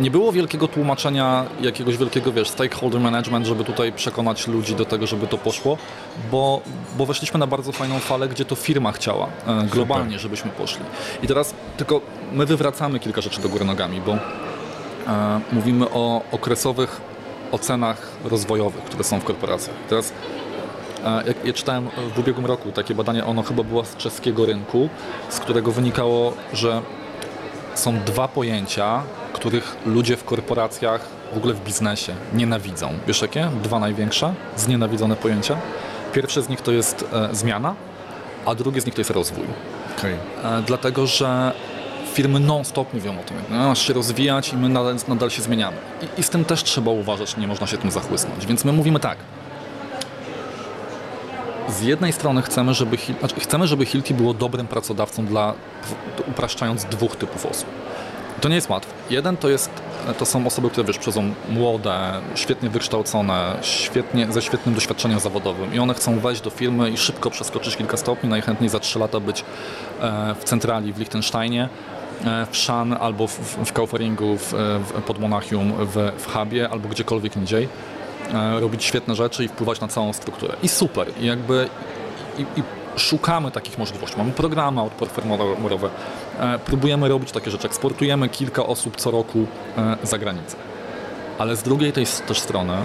nie 0.00 0.10
było 0.10 0.32
wielkiego 0.32 0.68
tłumaczenia, 0.68 1.44
jakiegoś 1.60 1.96
wielkiego, 1.96 2.32
wiesz, 2.32 2.48
stakeholder 2.48 3.00
management, 3.00 3.46
żeby 3.46 3.64
tutaj 3.64 3.92
przekonać 3.92 4.46
ludzi 4.46 4.74
do 4.74 4.84
tego, 4.84 5.06
żeby 5.06 5.26
to 5.26 5.38
poszło, 5.38 5.78
bo, 6.30 6.60
bo 6.98 7.06
weszliśmy 7.06 7.40
na 7.40 7.46
bardzo 7.46 7.72
fajną 7.72 7.98
falę, 7.98 8.28
gdzie 8.28 8.44
to 8.44 8.54
firma 8.54 8.92
chciała 8.92 9.28
e, 9.46 9.66
globalnie, 9.66 10.18
żebyśmy 10.18 10.50
poszli. 10.50 10.84
I 11.22 11.26
teraz 11.26 11.54
tylko 11.76 12.00
my 12.32 12.46
wywracamy 12.46 13.00
kilka 13.00 13.20
rzeczy 13.20 13.40
do 13.40 13.48
góry 13.48 13.64
nogami, 13.64 14.00
bo 14.00 14.12
e, 14.12 14.18
mówimy 15.52 15.90
o 15.90 16.22
okresowych 16.32 17.00
ocenach 17.52 18.10
rozwojowych, 18.24 18.84
które 18.84 19.04
są 19.04 19.20
w 19.20 19.24
korporacjach. 19.24 19.76
Teraz 19.88 20.12
ja, 21.04 21.34
ja 21.44 21.52
czytałem 21.52 21.88
w 22.14 22.18
ubiegłym 22.18 22.46
roku 22.46 22.72
takie 22.72 22.94
badanie, 22.94 23.24
ono 23.24 23.42
chyba 23.42 23.62
było 23.62 23.84
z 23.84 23.96
czeskiego 23.96 24.46
rynku, 24.46 24.88
z 25.28 25.38
którego 25.38 25.72
wynikało, 25.72 26.32
że 26.52 26.82
są 27.74 27.98
dwa 28.00 28.28
pojęcia, 28.28 29.02
których 29.32 29.76
ludzie 29.86 30.16
w 30.16 30.24
korporacjach, 30.24 31.00
w 31.34 31.36
ogóle 31.36 31.54
w 31.54 31.64
biznesie 31.64 32.14
nienawidzą. 32.32 32.92
Wiesz 33.06 33.22
jakie? 33.22 33.50
Dwa 33.62 33.78
największe 33.78 34.34
znienawidzone 34.56 35.16
pojęcia. 35.16 35.56
Pierwsze 36.12 36.42
z 36.42 36.48
nich 36.48 36.60
to 36.60 36.72
jest 36.72 37.04
e, 37.12 37.34
zmiana, 37.34 37.74
a 38.46 38.54
drugie 38.54 38.80
z 38.80 38.86
nich 38.86 38.94
to 38.94 39.00
jest 39.00 39.10
rozwój. 39.10 39.44
Okay. 39.98 40.16
E, 40.44 40.62
dlatego, 40.62 41.06
że 41.06 41.52
firmy 42.12 42.40
non-stop 42.40 42.94
mówią 42.94 43.20
o 43.20 43.22
tym, 43.22 43.36
masz 43.50 43.86
się 43.86 43.92
rozwijać 43.92 44.52
i 44.52 44.56
my 44.56 44.68
nadal, 44.68 44.96
nadal 45.08 45.30
się 45.30 45.42
zmieniamy. 45.42 45.76
I, 46.02 46.20
I, 46.20 46.22
z 46.22 46.30
tym 46.30 46.44
też 46.44 46.62
trzeba 46.62 46.90
uważać, 46.90 47.36
nie 47.36 47.46
można 47.46 47.66
się 47.66 47.78
tym 47.78 47.90
zachłysnąć. 47.90 48.46
Więc 48.46 48.64
my 48.64 48.72
mówimy 48.72 49.00
tak, 49.00 49.18
z 51.68 51.82
jednej 51.82 52.12
strony 52.12 52.42
chcemy, 52.42 52.74
żeby, 52.74 52.96
znaczy 53.18 53.40
chcemy, 53.40 53.66
żeby 53.66 53.86
Hilti 53.86 54.14
było 54.14 54.34
dobrym 54.34 54.66
pracodawcą 54.66 55.26
dla, 55.26 55.54
upraszczając, 56.28 56.84
dwóch 56.84 57.16
typów 57.16 57.46
osób. 57.46 57.68
To 58.40 58.48
nie 58.48 58.54
jest 58.54 58.68
łatwe. 58.68 58.92
Jeden 59.10 59.36
to, 59.36 59.48
jest, 59.48 59.70
to 60.18 60.26
są 60.26 60.46
osoby, 60.46 60.70
które 60.70 60.86
wiesz, 60.86 60.98
przychodzą 60.98 61.34
młode, 61.48 62.12
świetnie 62.34 62.70
wykształcone, 62.70 63.56
świetnie, 63.62 64.32
ze 64.32 64.42
świetnym 64.42 64.74
doświadczeniem 64.74 65.20
zawodowym 65.20 65.74
i 65.74 65.78
one 65.78 65.94
chcą 65.94 66.20
wejść 66.20 66.40
do 66.40 66.50
firmy 66.50 66.90
i 66.90 66.96
szybko 66.96 67.30
przeskoczyć 67.30 67.76
kilka 67.76 67.96
stopni, 67.96 68.30
najchętniej 68.30 68.70
za 68.70 68.80
trzy 68.80 68.98
lata 68.98 69.20
być 69.20 69.44
e, 70.00 70.34
w 70.40 70.44
centrali 70.44 70.92
w 70.92 70.98
Liechtensteinie, 70.98 71.68
e, 72.24 72.46
w 72.50 72.56
Szan 72.56 72.96
albo 73.00 73.26
w, 73.26 73.38
w 73.38 73.72
w, 74.36 74.52
w, 74.52 75.02
pod 75.06 75.18
Monachium, 75.18 75.72
w, 75.78 76.12
w 76.18 76.32
Hubie 76.32 76.68
albo 76.68 76.88
gdziekolwiek 76.88 77.36
indziej 77.36 77.68
robić 78.60 78.84
świetne 78.84 79.14
rzeczy 79.14 79.44
i 79.44 79.48
wpływać 79.48 79.80
na 79.80 79.88
całą 79.88 80.12
strukturę. 80.12 80.56
I 80.62 80.68
super. 80.68 81.06
I 81.20 81.26
jakby 81.26 81.68
i, 82.38 82.42
i 82.42 82.62
szukamy 82.96 83.50
takich 83.50 83.78
możliwości. 83.78 84.18
Mamy 84.18 84.32
programy 84.32 84.80
outperformerowe, 84.80 85.88
e, 86.38 86.58
próbujemy 86.58 87.08
robić 87.08 87.32
takie 87.32 87.50
rzeczy, 87.50 87.66
eksportujemy 87.66 88.28
kilka 88.28 88.66
osób 88.66 88.96
co 88.96 89.10
roku 89.10 89.46
e, 89.76 89.96
za 90.02 90.18
granicę. 90.18 90.56
Ale 91.38 91.56
z 91.56 91.62
drugiej 91.62 91.92
tej 91.92 92.06
też 92.06 92.40
strony, 92.40 92.76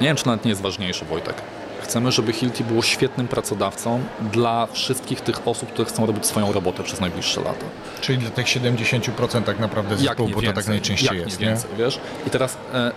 nie 0.00 0.06
wiem 0.06 0.16
czy 0.16 0.26
nawet 0.26 0.44
nie 0.44 0.48
jest 0.48 0.62
ważniejszy 0.62 1.04
Wojtek, 1.04 1.34
chcemy, 1.82 2.12
żeby 2.12 2.32
Hilti 2.32 2.64
było 2.64 2.82
świetnym 2.82 3.28
pracodawcą 3.28 4.00
dla 4.32 4.66
wszystkich 4.72 5.20
tych 5.20 5.48
osób, 5.48 5.72
które 5.72 5.88
chcą 5.88 6.06
robić 6.06 6.26
swoją 6.26 6.52
robotę 6.52 6.82
przez 6.82 7.00
najbliższe 7.00 7.40
lata. 7.40 7.66
Czyli 8.00 8.18
dla 8.18 8.30
tych 8.30 8.46
70% 8.46 9.42
tak 9.42 9.58
naprawdę 9.58 9.96
zespołu, 9.96 10.28
bo 10.28 10.42
to 10.42 10.52
tak 10.52 10.66
najczęściej 10.66 11.18
jak 11.18 11.26
jest, 11.26 11.40
nie? 11.40 11.46
Więcej, 11.46 11.70
wiesz? 11.78 12.00
I 12.26 12.30
teraz 12.30 12.56
e, 12.74 12.92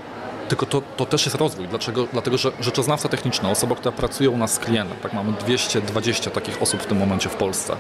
tylko 0.52 0.66
to, 0.66 0.82
to 0.98 1.06
też 1.06 1.26
jest 1.26 1.38
rozwój. 1.38 1.68
Dlaczego? 1.68 2.08
Dlatego, 2.14 2.38
że 2.38 2.52
rzeczoznawca 2.60 3.10
techniczny, 3.10 3.50
osoba, 3.50 3.76
która 3.76 3.92
pracuje 3.92 4.30
u 4.30 4.38
nas 4.38 4.54
z 4.54 4.60
klientem, 4.60 4.98
tak 5.02 5.14
mamy 5.14 5.34
220 5.34 6.32
takich 6.32 6.62
osób 6.62 6.82
w 6.82 6.86
tym 6.86 6.98
momencie 6.98 7.30
w 7.30 7.36
Polsce, 7.36 7.76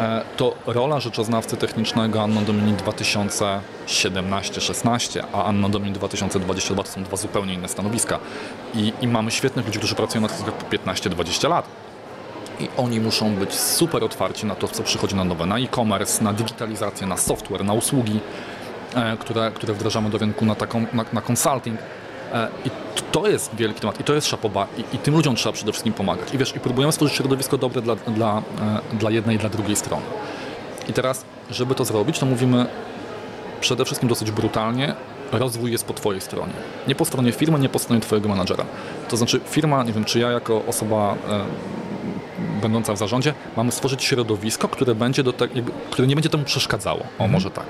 e, 0.00 0.22
to 0.36 0.54
rola 0.66 1.00
rzeczoznawcy 1.00 1.56
technicznego 1.56 2.22
Anno 2.22 2.40
Domini 2.40 2.74
2017-16, 2.74 5.22
a 5.32 5.44
Anno 5.44 5.68
Domini 5.68 5.92
2022 5.92 6.84
to 6.84 6.90
są 6.90 7.02
dwa 7.02 7.16
zupełnie 7.16 7.54
inne 7.54 7.68
stanowiska. 7.68 8.18
I, 8.74 8.92
i 9.00 9.08
mamy 9.08 9.30
świetnych 9.30 9.66
ludzi, 9.66 9.78
którzy 9.78 9.94
pracują 9.94 10.22
na 10.22 10.28
tych 10.28 10.52
po 10.52 10.76
15-20 10.76 11.48
lat. 11.48 11.66
I 12.60 12.68
oni 12.76 13.00
muszą 13.00 13.34
być 13.34 13.54
super 13.54 14.04
otwarci 14.04 14.46
na 14.46 14.54
to, 14.54 14.68
co 14.68 14.82
przychodzi 14.82 15.14
na 15.14 15.24
nowe, 15.24 15.46
na 15.46 15.58
e-commerce, 15.58 16.24
na 16.24 16.32
digitalizację, 16.32 17.06
na 17.06 17.16
software, 17.16 17.64
na 17.64 17.72
usługi. 17.72 18.20
E, 18.94 19.16
które, 19.16 19.50
które 19.50 19.74
wdrażamy 19.74 20.10
do 20.10 20.18
rynku 20.18 20.44
na, 20.44 20.54
taką, 20.54 20.86
na, 20.92 21.04
na 21.12 21.20
consulting. 21.20 21.78
E, 22.32 22.48
I 22.64 22.70
to 23.12 23.28
jest 23.28 23.54
wielki 23.54 23.80
temat 23.80 24.00
i 24.00 24.04
to 24.04 24.14
jest 24.14 24.26
szapoba 24.26 24.66
I, 24.78 24.96
i 24.96 24.98
tym 24.98 25.14
ludziom 25.14 25.36
trzeba 25.36 25.52
przede 25.52 25.72
wszystkim 25.72 25.92
pomagać. 25.92 26.34
I 26.34 26.38
wiesz, 26.38 26.56
i 26.56 26.60
próbujemy 26.60 26.92
stworzyć 26.92 27.16
środowisko 27.16 27.58
dobre 27.58 27.82
dla, 27.82 27.96
dla, 27.96 28.42
e, 28.92 28.96
dla 28.96 29.10
jednej 29.10 29.36
i 29.36 29.38
dla 29.38 29.48
drugiej 29.48 29.76
strony. 29.76 30.02
I 30.88 30.92
teraz, 30.92 31.24
żeby 31.50 31.74
to 31.74 31.84
zrobić, 31.84 32.18
to 32.18 32.26
mówimy 32.26 32.66
przede 33.60 33.84
wszystkim 33.84 34.08
dosyć 34.08 34.30
brutalnie, 34.30 34.94
rozwój 35.32 35.72
jest 35.72 35.84
po 35.84 35.94
Twojej 35.94 36.20
stronie. 36.20 36.52
Nie 36.88 36.94
po 36.94 37.04
stronie 37.04 37.32
firmy, 37.32 37.58
nie 37.58 37.68
po 37.68 37.78
stronie 37.78 38.00
Twojego 38.00 38.28
menadżera. 38.28 38.64
To 39.08 39.16
znaczy 39.16 39.40
firma, 39.46 39.82
nie 39.82 39.92
wiem, 39.92 40.04
czy 40.04 40.18
ja 40.18 40.30
jako 40.30 40.62
osoba 40.66 41.14
e, 41.28 41.44
będąca 42.62 42.92
w 42.94 42.98
zarządzie, 42.98 43.34
mamy 43.56 43.72
stworzyć 43.72 44.04
środowisko, 44.04 44.68
które, 44.68 44.94
będzie 44.94 45.22
do 45.22 45.32
te, 45.32 45.48
które 45.90 46.08
nie 46.08 46.16
będzie 46.16 46.28
temu 46.28 46.44
przeszkadzało. 46.44 47.00
O, 47.00 47.10
mhm. 47.12 47.30
może 47.30 47.50
tak. 47.50 47.66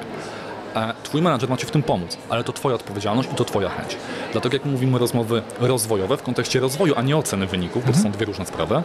Twój 1.03 1.23
menadżer 1.23 1.51
ma 1.51 1.57
Ci 1.57 1.67
w 1.67 1.71
tym 1.71 1.83
pomóc, 1.83 2.19
ale 2.29 2.45
to 2.45 2.53
Twoja 2.53 2.75
odpowiedzialność 2.75 3.33
i 3.33 3.35
to 3.35 3.45
Twoja 3.45 3.69
chęć. 3.69 3.97
Dlatego 4.33 4.57
jak 4.57 4.65
mówimy 4.65 4.99
rozmowy 4.99 5.43
rozwojowe 5.61 6.17
w 6.17 6.23
kontekście 6.23 6.61
rozwoju, 6.61 6.95
a 6.97 7.03
nie 7.03 7.17
oceny 7.17 7.47
wyników, 7.47 7.87
bo 7.87 7.93
to 7.93 7.99
są 7.99 8.11
dwie 8.11 8.27
różne 8.27 8.47
sprawy, 8.47 8.83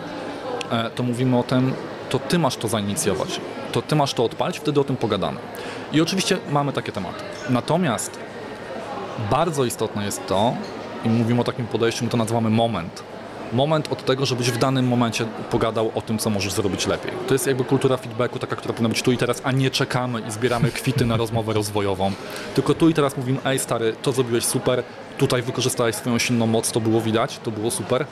e, 0.72 0.90
to 0.90 1.04
mówimy 1.04 1.40
o 1.40 1.44
tym, 1.44 1.74
to 2.10 2.20
Ty 2.20 2.40
masz 2.40 2.56
to 2.56 2.68
zainicjować, 2.68 3.42
to 3.72 3.82
Ty 3.82 3.96
masz 3.96 4.14
to 4.14 4.24
odpalić, 4.24 4.60
wtedy 4.60 4.80
o 4.80 4.84
tym 4.84 4.98
pogadamy. 4.98 5.40
I 5.94 6.02
oczywiście 6.02 6.38
mamy 6.52 6.74
takie 6.74 6.92
tematy. 6.92 7.24
Natomiast 7.50 8.20
bardzo 9.32 9.66
istotne 9.66 10.06
jest 10.06 10.28
to, 10.28 10.54
i 11.06 11.10
mówimy 11.10 11.42
o 11.42 11.44
takim 11.44 11.68
podejściu, 11.68 12.04
my 12.04 12.10
to 12.10 12.18
nazywamy 12.18 12.50
moment, 12.50 13.04
moment 13.54 13.92
od 13.92 14.06
tego, 14.06 14.26
żebyś 14.26 14.52
w 14.52 14.58
danym 14.58 14.88
momencie 14.88 15.26
pogadał 15.52 15.92
o 15.96 16.02
tym, 16.02 16.18
co 16.18 16.30
możesz 16.30 16.54
zrobić 16.54 16.88
lepiej. 16.88 17.12
To 17.28 17.34
jest 17.34 17.48
jakby 17.48 17.64
kultura 17.64 17.98
feedbacku, 17.98 18.40
taka, 18.40 18.56
która 18.56 18.74
powinna 18.74 18.90
być 18.90 19.02
tu 19.02 19.12
i 19.12 19.18
teraz, 19.18 19.42
a 19.44 19.52
nie 19.52 19.72
czekamy 19.72 20.22
i 20.28 20.32
zbieramy 20.32 20.72
kwity 20.80 21.06
na 21.06 21.18
rozmowę 21.18 21.54
rozwojową. 21.54 22.12
Tylko 22.56 22.74
tu 22.74 22.90
i 22.90 22.94
teraz 22.94 23.18
mówimy, 23.18 23.40
ej 23.46 23.60
stary, 23.60 23.96
to 24.02 24.12
zrobiłeś 24.12 24.46
super, 24.46 24.84
tutaj 25.18 25.42
wykorzystałeś 25.42 25.96
swoją 25.96 26.18
silną 26.18 26.48
moc, 26.48 26.72
to 26.72 26.80
było 26.80 27.02
widać, 27.02 27.40
to 27.44 27.52
było 27.52 27.72
super, 27.72 28.06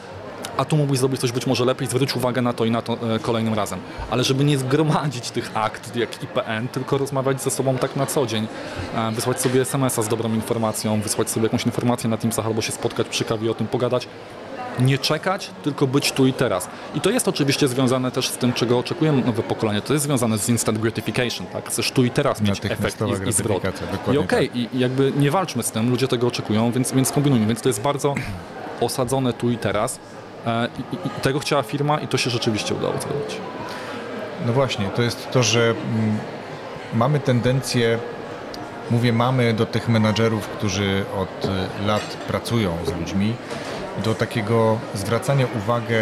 a 0.58 0.66
tu 0.66 0.78
mógłbyś 0.78 1.00
zrobić 1.00 1.22
coś 1.22 1.32
być 1.32 1.48
może 1.48 1.66
lepiej, 1.66 1.88
zwróć 1.88 2.16
uwagę 2.16 2.42
na 2.42 2.54
to 2.54 2.66
i 2.66 2.72
na 2.72 2.82
to 2.82 2.94
e, 3.16 3.20
kolejnym 3.20 3.54
razem. 3.54 3.80
Ale 4.10 4.24
żeby 4.24 4.44
nie 4.44 4.58
zgromadzić 4.58 5.32
tych 5.32 5.52
akt 5.54 5.96
jak 5.96 6.24
IPN, 6.24 6.68
tylko 6.68 6.98
rozmawiać 6.98 7.42
ze 7.42 7.52
sobą 7.52 7.78
tak 7.78 7.96
na 7.96 8.06
co 8.06 8.26
dzień, 8.26 8.48
e, 8.96 9.12
wysłać 9.12 9.42
sobie 9.42 9.62
SMS-a 9.62 10.02
z 10.02 10.08
dobrą 10.08 10.34
informacją, 10.34 11.02
wysłać 11.02 11.30
sobie 11.30 11.44
jakąś 11.44 11.66
informację 11.66 12.10
na 12.10 12.18
Teamsach 12.18 12.46
albo 12.46 12.62
się 12.62 12.72
spotkać 12.72 13.08
przy 13.08 13.26
kawie 13.26 13.52
o 13.52 13.54
tym 13.54 13.68
pogadać, 13.68 14.08
nie 14.80 14.98
czekać, 14.98 15.52
tylko 15.64 15.88
być 15.88 16.12
tu 16.12 16.28
i 16.28 16.34
teraz. 16.34 16.70
I 16.96 17.02
to 17.02 17.10
jest 17.10 17.28
oczywiście 17.28 17.68
związane 17.68 18.12
też 18.12 18.30
z 18.30 18.38
tym, 18.38 18.54
czego 18.54 18.80
oczekuje 18.80 19.12
nowe 19.12 19.44
pokolenie. 19.44 19.82
To 19.82 19.94
jest 19.94 20.06
związane 20.06 20.38
z 20.38 20.50
instant 20.50 20.78
gratification, 20.78 21.48
tak? 21.48 21.70
Chcesz 21.70 21.92
tu 21.92 22.06
i 22.06 22.10
teraz 22.10 22.42
mieć 22.42 22.66
efekt 22.66 23.02
i, 23.26 23.30
i 23.30 23.34
zwrot. 23.34 23.64
I 23.64 24.18
okej, 24.18 24.18
okay, 24.18 24.48
tak. 24.48 24.56
i 24.56 24.80
jakby 24.80 25.14
nie 25.18 25.32
walczmy 25.32 25.64
z 25.64 25.72
tym, 25.72 25.90
ludzie 25.90 26.08
tego 26.08 26.28
oczekują, 26.28 26.72
więc, 26.72 26.92
więc 26.92 27.12
kombinujmy. 27.12 27.46
Więc 27.46 27.62
to 27.62 27.70
jest 27.70 27.82
bardzo 27.82 28.16
osadzone 28.82 29.34
tu 29.34 29.52
i 29.52 29.58
teraz. 29.58 30.00
E, 30.46 30.68
I, 30.80 30.96
i, 30.96 31.08
I, 31.08 31.10
tego 31.22 31.40
chciała 31.40 31.64
firma 31.64 32.00
i 32.00 32.08
to 32.08 32.18
się 32.18 32.30
rzeczywiście 32.30 32.76
udało 32.76 32.94
zrobić. 33.02 33.38
No 34.46 34.54
właśnie, 34.54 34.90
to 34.90 35.02
jest 35.02 35.32
to, 35.32 35.44
że 35.44 35.70
mm, 35.70 36.18
mamy 36.94 37.20
tendencję 37.20 38.00
mówię 38.92 39.14
mamy 39.14 39.54
do 39.54 39.66
tych 39.66 39.90
menadżerów, 39.90 40.48
którzy 40.48 41.06
od 41.18 41.46
y, 41.46 41.88
lat 41.88 42.18
pracują 42.28 42.78
z 42.86 43.00
ludźmi, 43.00 43.36
do 44.04 44.16
takiego 44.16 44.80
zwracania 44.94 45.46
uwagi 45.58 45.94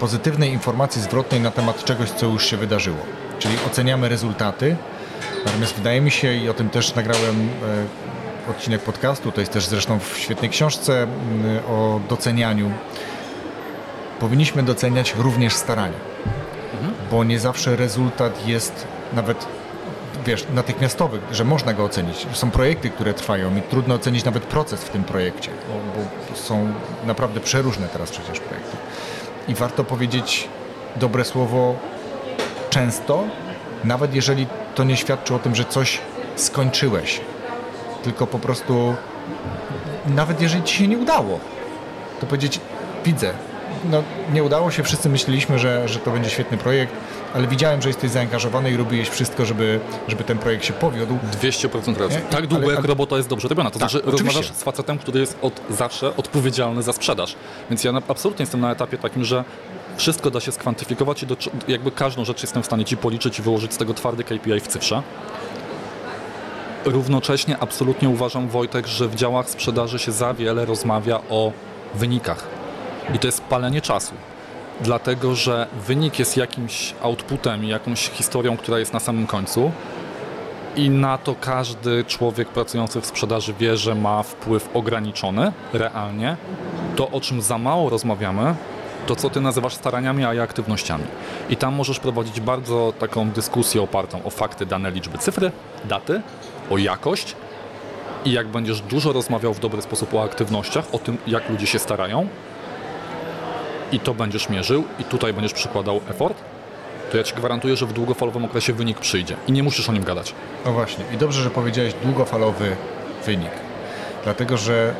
pozytywnej 0.00 0.52
informacji 0.52 1.02
zwrotnej 1.02 1.40
na 1.40 1.50
temat 1.50 1.84
czegoś, 1.84 2.10
co 2.10 2.26
już 2.26 2.46
się 2.46 2.56
wydarzyło. 2.56 2.98
Czyli 3.38 3.54
oceniamy 3.66 4.08
rezultaty, 4.08 4.76
natomiast 5.44 5.74
wydaje 5.74 6.00
mi 6.00 6.10
się, 6.10 6.34
i 6.34 6.48
o 6.48 6.54
tym 6.54 6.70
też 6.70 6.94
nagrałem 6.94 7.48
e, 8.46 8.50
odcinek 8.50 8.82
podcastu, 8.82 9.32
to 9.32 9.40
jest 9.40 9.52
też 9.52 9.66
zresztą 9.66 9.98
w 9.98 10.18
świetnej 10.18 10.50
książce 10.50 11.06
o 11.68 12.00
docenianiu, 12.08 12.70
powinniśmy 14.20 14.62
doceniać 14.62 15.14
również 15.14 15.54
starania, 15.54 15.98
mhm. 16.74 16.94
bo 17.10 17.24
nie 17.24 17.40
zawsze 17.40 17.76
rezultat 17.76 18.46
jest 18.48 18.86
nawet 19.12 19.46
wiesz, 20.26 20.46
natychmiastowych, 20.54 21.20
że 21.32 21.44
można 21.44 21.74
go 21.74 21.84
ocenić. 21.84 22.26
Są 22.32 22.50
projekty, 22.50 22.90
które 22.90 23.14
trwają 23.14 23.56
i 23.56 23.62
trudno 23.62 23.94
ocenić 23.94 24.24
nawet 24.24 24.42
proces 24.42 24.84
w 24.84 24.88
tym 24.88 25.04
projekcie, 25.04 25.50
bo 25.68 26.36
są 26.36 26.72
naprawdę 27.04 27.40
przeróżne 27.40 27.88
teraz 27.88 28.10
przecież 28.10 28.40
projekty. 28.40 28.76
I 29.48 29.54
warto 29.54 29.84
powiedzieć 29.84 30.48
dobre 30.96 31.24
słowo 31.24 31.74
często, 32.70 33.24
nawet 33.84 34.14
jeżeli 34.14 34.46
to 34.74 34.84
nie 34.84 34.96
świadczy 34.96 35.34
o 35.34 35.38
tym, 35.38 35.54
że 35.54 35.64
coś 35.64 36.00
skończyłeś, 36.36 37.20
tylko 38.02 38.26
po 38.26 38.38
prostu 38.38 38.94
nawet 40.06 40.40
jeżeli 40.40 40.64
ci 40.64 40.76
się 40.76 40.88
nie 40.88 40.98
udało, 40.98 41.40
to 42.20 42.26
powiedzieć 42.26 42.60
widzę, 43.04 43.34
no, 43.90 44.02
nie 44.32 44.44
udało 44.44 44.70
się, 44.70 44.82
wszyscy 44.82 45.08
myśleliśmy, 45.08 45.58
że, 45.58 45.88
że 45.88 45.98
to 45.98 46.10
będzie 46.10 46.30
świetny 46.30 46.58
projekt, 46.58 46.92
ale 47.34 47.46
widziałem, 47.46 47.82
że 47.82 47.88
jesteś 47.88 48.10
zaangażowany 48.10 48.70
i 48.70 48.76
robiłeś 48.76 49.08
wszystko, 49.08 49.44
żeby, 49.44 49.80
żeby 50.08 50.24
ten 50.24 50.38
projekt 50.38 50.64
się 50.64 50.72
powiódł. 50.72 51.18
200% 51.42 52.00
racji. 52.00 52.18
Tak 52.30 52.46
długo, 52.46 52.64
ale, 52.64 52.74
jak 52.74 52.78
ale... 52.78 52.88
robota 52.88 53.16
jest 53.16 53.28
dobrze 53.28 53.48
robiona. 53.48 53.70
To 53.70 53.78
tak, 53.78 53.90
znaczy, 53.90 54.06
oczywiście. 54.06 54.26
rozmawiasz 54.26 54.52
z 54.52 54.62
facetem, 54.62 54.98
który 54.98 55.20
jest 55.20 55.38
od 55.42 55.60
zawsze 55.70 56.16
odpowiedzialny 56.16 56.82
za 56.82 56.92
sprzedaż. 56.92 57.36
Więc 57.70 57.84
ja 57.84 57.92
absolutnie 58.08 58.42
jestem 58.42 58.60
na 58.60 58.72
etapie 58.72 58.98
takim, 58.98 59.24
że 59.24 59.44
wszystko 59.96 60.30
da 60.30 60.40
się 60.40 60.52
skwantyfikować 60.52 61.22
i 61.22 61.26
do, 61.26 61.36
jakby 61.68 61.90
każdą 61.90 62.24
rzecz 62.24 62.42
jestem 62.42 62.62
w 62.62 62.66
stanie 62.66 62.84
Ci 62.84 62.96
policzyć 62.96 63.38
i 63.38 63.42
wyłożyć 63.42 63.74
z 63.74 63.76
tego 63.76 63.94
twardy 63.94 64.24
KPI 64.24 64.60
w 64.60 64.66
cyfrze. 64.66 65.02
Równocześnie 66.84 67.58
absolutnie 67.58 68.08
uważam, 68.08 68.48
Wojtek, 68.48 68.86
że 68.86 69.08
w 69.08 69.14
działach 69.14 69.50
sprzedaży 69.50 69.98
się 69.98 70.12
za 70.12 70.34
wiele 70.34 70.64
rozmawia 70.64 71.20
o 71.30 71.52
wynikach. 71.94 72.65
I 73.14 73.18
to 73.18 73.28
jest 73.28 73.40
palenie 73.44 73.80
czasu 73.80 74.14
dlatego 74.80 75.34
że 75.34 75.66
wynik 75.86 76.18
jest 76.18 76.36
jakimś 76.36 76.94
outputem 77.02 77.64
jakąś 77.64 78.10
historią, 78.10 78.56
która 78.56 78.78
jest 78.78 78.92
na 78.92 79.00
samym 79.00 79.26
końcu. 79.26 79.72
I 80.76 80.90
na 80.90 81.18
to 81.18 81.34
każdy 81.40 82.04
człowiek 82.04 82.48
pracujący 82.48 83.00
w 83.00 83.06
sprzedaży 83.06 83.54
wie, 83.58 83.76
że 83.76 83.94
ma 83.94 84.22
wpływ 84.22 84.68
ograniczony, 84.74 85.52
realnie. 85.72 86.36
To, 86.96 87.10
o 87.10 87.20
czym 87.20 87.42
za 87.42 87.58
mało 87.58 87.90
rozmawiamy, 87.90 88.54
to 89.06 89.16
co 89.16 89.30
ty 89.30 89.40
nazywasz 89.40 89.74
staraniami, 89.74 90.24
a 90.24 90.34
ja 90.34 90.42
aktywnościami. 90.42 91.04
I 91.50 91.56
tam 91.56 91.74
możesz 91.74 92.00
prowadzić 92.00 92.40
bardzo 92.40 92.92
taką 92.98 93.30
dyskusję 93.30 93.82
opartą 93.82 94.24
o 94.24 94.30
fakty, 94.30 94.66
dane, 94.66 94.90
liczby, 94.90 95.18
cyfry, 95.18 95.52
daty, 95.84 96.20
o 96.70 96.78
jakość. 96.78 97.36
I 98.24 98.32
jak 98.32 98.48
będziesz 98.48 98.80
dużo 98.80 99.12
rozmawiał 99.12 99.54
w 99.54 99.60
dobry 99.60 99.82
sposób 99.82 100.14
o 100.14 100.22
aktywnościach, 100.22 100.84
o 100.92 100.98
tym, 100.98 101.18
jak 101.26 101.50
ludzie 101.50 101.66
się 101.66 101.78
starają, 101.78 102.28
i 103.92 104.00
to 104.00 104.14
będziesz 104.14 104.48
mierzył 104.48 104.84
i 104.98 105.04
tutaj 105.04 105.32
będziesz 105.32 105.52
przykładał 105.52 106.00
effort, 106.10 106.36
to 107.10 107.16
ja 107.16 107.24
Ci 107.24 107.34
gwarantuję, 107.34 107.76
że 107.76 107.86
w 107.86 107.92
długofalowym 107.92 108.44
okresie 108.44 108.72
wynik 108.72 109.00
przyjdzie 109.00 109.36
i 109.48 109.52
nie 109.52 109.62
musisz 109.62 109.88
o 109.88 109.92
nim 109.92 110.04
gadać. 110.04 110.34
No 110.64 110.72
właśnie. 110.72 111.04
I 111.14 111.16
dobrze, 111.16 111.42
że 111.42 111.50
powiedziałeś 111.50 111.94
długofalowy 112.02 112.76
wynik. 113.26 113.50
Dlatego, 114.24 114.56
że 114.56 114.94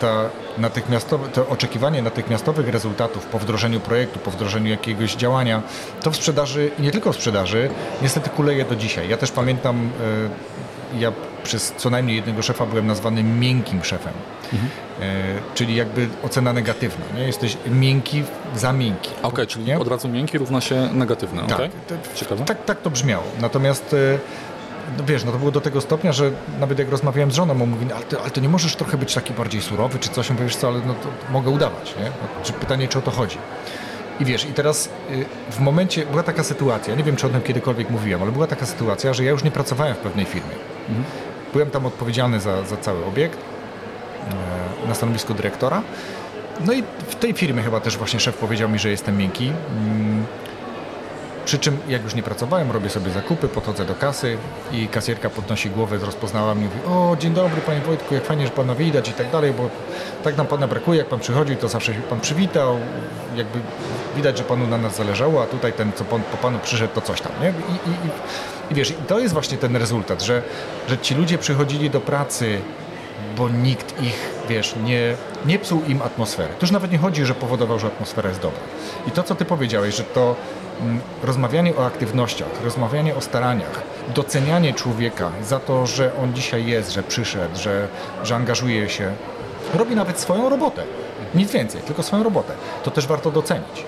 ta 0.00 0.30
natychmiastowe, 0.58 1.28
to 1.28 1.48
oczekiwanie 1.48 2.02
natychmiastowych 2.02 2.68
rezultatów 2.68 3.26
po 3.26 3.38
wdrożeniu 3.38 3.80
projektu, 3.80 4.18
po 4.18 4.30
wdrożeniu 4.30 4.70
jakiegoś 4.70 5.14
działania, 5.14 5.62
to 6.02 6.10
w 6.10 6.16
sprzedaży 6.16 6.70
i 6.78 6.82
nie 6.82 6.90
tylko 6.90 7.12
w 7.12 7.16
sprzedaży, 7.16 7.70
niestety 8.02 8.30
kuleje 8.30 8.64
do 8.64 8.76
dzisiaj. 8.76 9.08
Ja 9.08 9.16
też 9.16 9.30
pamiętam 9.30 9.90
ja 10.98 11.12
przez 11.44 11.72
co 11.76 11.90
najmniej 11.90 12.16
jednego 12.16 12.42
szefa 12.42 12.66
byłem 12.66 12.86
nazwany 12.86 13.22
miękkim 13.22 13.84
szefem. 13.84 14.12
Mhm. 14.52 14.70
czyli 15.54 15.76
jakby 15.76 16.08
ocena 16.22 16.52
negatywna. 16.52 17.04
Nie? 17.16 17.22
Jesteś 17.26 17.56
miękki 17.66 18.22
za 18.56 18.72
miękki. 18.72 19.10
Okej, 19.10 19.28
okay, 19.28 19.46
czyli 19.46 19.64
nie? 19.64 19.78
od 19.78 19.88
razu 19.88 20.08
miękki 20.08 20.38
równa 20.38 20.60
się 20.60 20.88
negatywny. 20.92 21.42
Tak, 21.42 21.52
okay? 21.52 21.70
Ciekawe. 22.14 22.44
Tak, 22.44 22.64
tak 22.64 22.82
to 22.82 22.90
brzmiało. 22.90 23.24
Natomiast 23.40 23.94
no 24.98 25.04
wiesz, 25.04 25.24
no 25.24 25.32
to 25.32 25.38
było 25.38 25.50
do 25.50 25.60
tego 25.60 25.80
stopnia, 25.80 26.12
że 26.12 26.30
nawet 26.60 26.78
jak 26.78 26.90
rozmawiałem 26.90 27.30
z 27.30 27.34
żoną, 27.34 27.62
on 27.62 27.70
mówi, 27.70 27.86
no, 27.86 27.94
ale, 27.94 28.04
ty, 28.04 28.20
ale 28.20 28.30
ty 28.30 28.40
nie 28.40 28.48
możesz 28.48 28.76
trochę 28.76 28.98
być 28.98 29.14
taki 29.14 29.34
bardziej 29.34 29.62
surowy, 29.62 29.98
czy 29.98 30.08
coś, 30.08 30.30
mówisz 30.30 30.56
co, 30.56 30.68
ale 30.68 30.80
no 30.86 30.94
to 30.94 31.32
mogę 31.32 31.50
udawać, 31.50 31.94
nie? 31.96 32.04
No, 32.04 32.44
czy 32.44 32.52
pytanie, 32.52 32.88
czy 32.88 32.98
o 32.98 33.02
to 33.02 33.10
chodzi. 33.10 33.38
I 34.20 34.24
wiesz, 34.24 34.44
i 34.44 34.52
teraz 34.52 34.86
y, 34.86 35.24
w 35.50 35.60
momencie, 35.60 36.06
była 36.06 36.22
taka 36.22 36.44
sytuacja, 36.44 36.94
nie 36.94 37.04
wiem, 37.04 37.16
czy 37.16 37.26
o 37.26 37.30
tym 37.30 37.40
kiedykolwiek 37.40 37.90
mówiłem, 37.90 38.22
ale 38.22 38.32
była 38.32 38.46
taka 38.46 38.66
sytuacja, 38.66 39.14
że 39.14 39.24
ja 39.24 39.30
już 39.30 39.44
nie 39.44 39.50
pracowałem 39.50 39.94
w 39.94 39.98
pewnej 39.98 40.24
firmie. 40.24 40.54
Mhm. 40.88 41.04
Byłem 41.52 41.70
tam 41.70 41.86
odpowiedzialny 41.86 42.40
za, 42.40 42.64
za 42.64 42.76
cały 42.76 43.04
obiekt, 43.04 43.38
e, 44.84 44.88
na 44.88 44.94
stanowisku 44.94 45.34
dyrektora. 45.34 45.82
No 46.66 46.72
i 46.72 46.82
w 47.08 47.14
tej 47.14 47.32
firmie 47.32 47.62
chyba 47.62 47.80
też 47.80 47.96
właśnie 47.96 48.20
szef 48.20 48.36
powiedział 48.36 48.68
mi, 48.68 48.78
że 48.78 48.90
jestem 48.90 49.16
miękki. 49.16 49.52
Przy 51.48 51.58
czym 51.58 51.78
jak 51.88 52.04
już 52.04 52.14
nie 52.14 52.22
pracowałem, 52.22 52.70
robię 52.70 52.90
sobie 52.90 53.10
zakupy, 53.10 53.48
podchodzę 53.48 53.84
do 53.84 53.94
kasy 53.94 54.36
i 54.72 54.88
kasjerka 54.88 55.30
podnosi 55.30 55.70
głowę, 55.70 55.98
rozpoznała 55.98 56.54
mnie 56.54 56.64
i 56.64 56.68
mówi 56.68 56.80
o 56.86 57.16
dzień 57.20 57.34
dobry 57.34 57.60
panie 57.60 57.80
Wojtku, 57.80 58.14
jak 58.14 58.24
fajnie, 58.24 58.46
że 58.46 58.52
pana 58.52 58.74
widać 58.74 59.08
i 59.08 59.12
tak 59.12 59.30
dalej, 59.30 59.52
bo 59.52 59.70
tak 60.24 60.36
nam 60.36 60.46
pana 60.46 60.68
brakuje, 60.68 60.98
jak 60.98 61.08
pan 61.08 61.20
przychodził, 61.20 61.56
to 61.56 61.68
zawsze 61.68 61.94
się 61.94 62.00
pan 62.00 62.20
przywitał, 62.20 62.78
jakby 63.36 63.58
widać, 64.16 64.38
że 64.38 64.44
panu 64.44 64.66
na 64.66 64.78
nas 64.78 64.96
zależało, 64.96 65.42
a 65.42 65.46
tutaj 65.46 65.72
ten, 65.72 65.92
co 65.92 66.04
pan, 66.04 66.22
po 66.22 66.36
panu 66.36 66.58
przyszedł, 66.62 66.94
to 66.94 67.00
coś 67.00 67.20
tam, 67.20 67.32
nie? 67.42 67.48
I, 67.48 67.90
i, 67.90 68.08
i, 68.08 68.10
i 68.72 68.74
wiesz, 68.74 68.94
to 69.06 69.18
jest 69.18 69.34
właśnie 69.34 69.58
ten 69.58 69.76
rezultat, 69.76 70.22
że, 70.22 70.42
że 70.88 70.98
ci 70.98 71.14
ludzie 71.14 71.38
przychodzili 71.38 71.90
do 71.90 72.00
pracy 72.00 72.60
bo 73.36 73.48
nikt 73.48 74.02
ich, 74.02 74.30
wiesz, 74.48 74.74
nie, 74.84 75.16
nie 75.46 75.58
psuł 75.58 75.82
im 75.88 76.02
atmosfery. 76.02 76.48
To 76.48 76.66
już 76.66 76.70
nawet 76.70 76.92
nie 76.92 76.98
chodzi, 76.98 77.24
że 77.24 77.34
powodował, 77.34 77.78
że 77.78 77.86
atmosfera 77.86 78.28
jest 78.28 78.40
dobra. 78.40 78.60
I 79.06 79.10
to, 79.10 79.22
co 79.22 79.34
ty 79.34 79.44
powiedziałeś, 79.44 79.96
że 79.96 80.04
to 80.04 80.36
rozmawianie 81.22 81.76
o 81.76 81.86
aktywnościach, 81.86 82.48
rozmawianie 82.64 83.16
o 83.16 83.20
staraniach, 83.20 83.82
docenianie 84.14 84.74
człowieka 84.74 85.30
za 85.42 85.60
to, 85.60 85.86
że 85.86 86.10
on 86.22 86.34
dzisiaj 86.34 86.66
jest, 86.66 86.92
że 86.92 87.02
przyszedł, 87.02 87.58
że, 87.58 87.88
że 88.24 88.36
angażuje 88.36 88.88
się, 88.88 89.12
robi 89.74 89.96
nawet 89.96 90.20
swoją 90.20 90.48
robotę. 90.48 90.82
Nic 91.34 91.52
więcej, 91.52 91.80
tylko 91.80 92.02
swoją 92.02 92.22
robotę. 92.22 92.52
To 92.84 92.90
też 92.90 93.06
warto 93.06 93.30
docenić. 93.30 93.84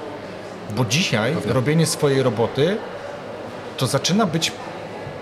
Bo 0.76 0.85
dzisiaj 0.85 1.37
robienie 1.46 1.87
swojej 1.87 2.22
roboty 2.22 2.76
to 3.76 3.87
zaczyna 3.87 4.26
być 4.26 4.53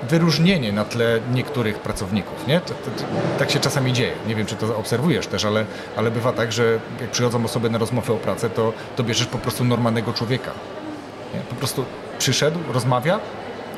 wyróżnienie 0.03 0.73
na 0.73 0.85
tle 0.85 1.21
niektórych 1.33 1.79
pracowników. 1.79 2.47
Nie? 2.47 2.61
To, 2.61 2.75
to, 2.75 2.91
to, 2.91 3.05
tak 3.39 3.51
się 3.51 3.61
czasami 3.61 3.93
dzieje. 3.93 4.13
Nie 4.27 4.35
wiem, 4.35 4.47
czy 4.47 4.57
to 4.57 4.77
obserwujesz 4.77 5.27
też, 5.27 5.45
ale, 5.45 5.65
ale 5.97 6.11
bywa 6.11 6.33
tak, 6.33 6.53
że 6.53 6.79
jak 7.01 7.11
przychodzą 7.11 7.45
osoby 7.45 7.71
na 7.71 7.79
rozmowę 7.79 8.13
o 8.13 8.17
pracę, 8.17 8.51
to, 8.51 8.73
to 8.97 9.05
bierzesz 9.05 9.27
po 9.27 9.39
prostu 9.39 9.65
normalnego 9.65 10.13
człowieka. 10.13 10.51
Nie? 11.35 11.41
Po 11.41 11.55
prostu 11.55 11.85
przyszedł, 12.19 12.59
rozmawia, 12.73 13.21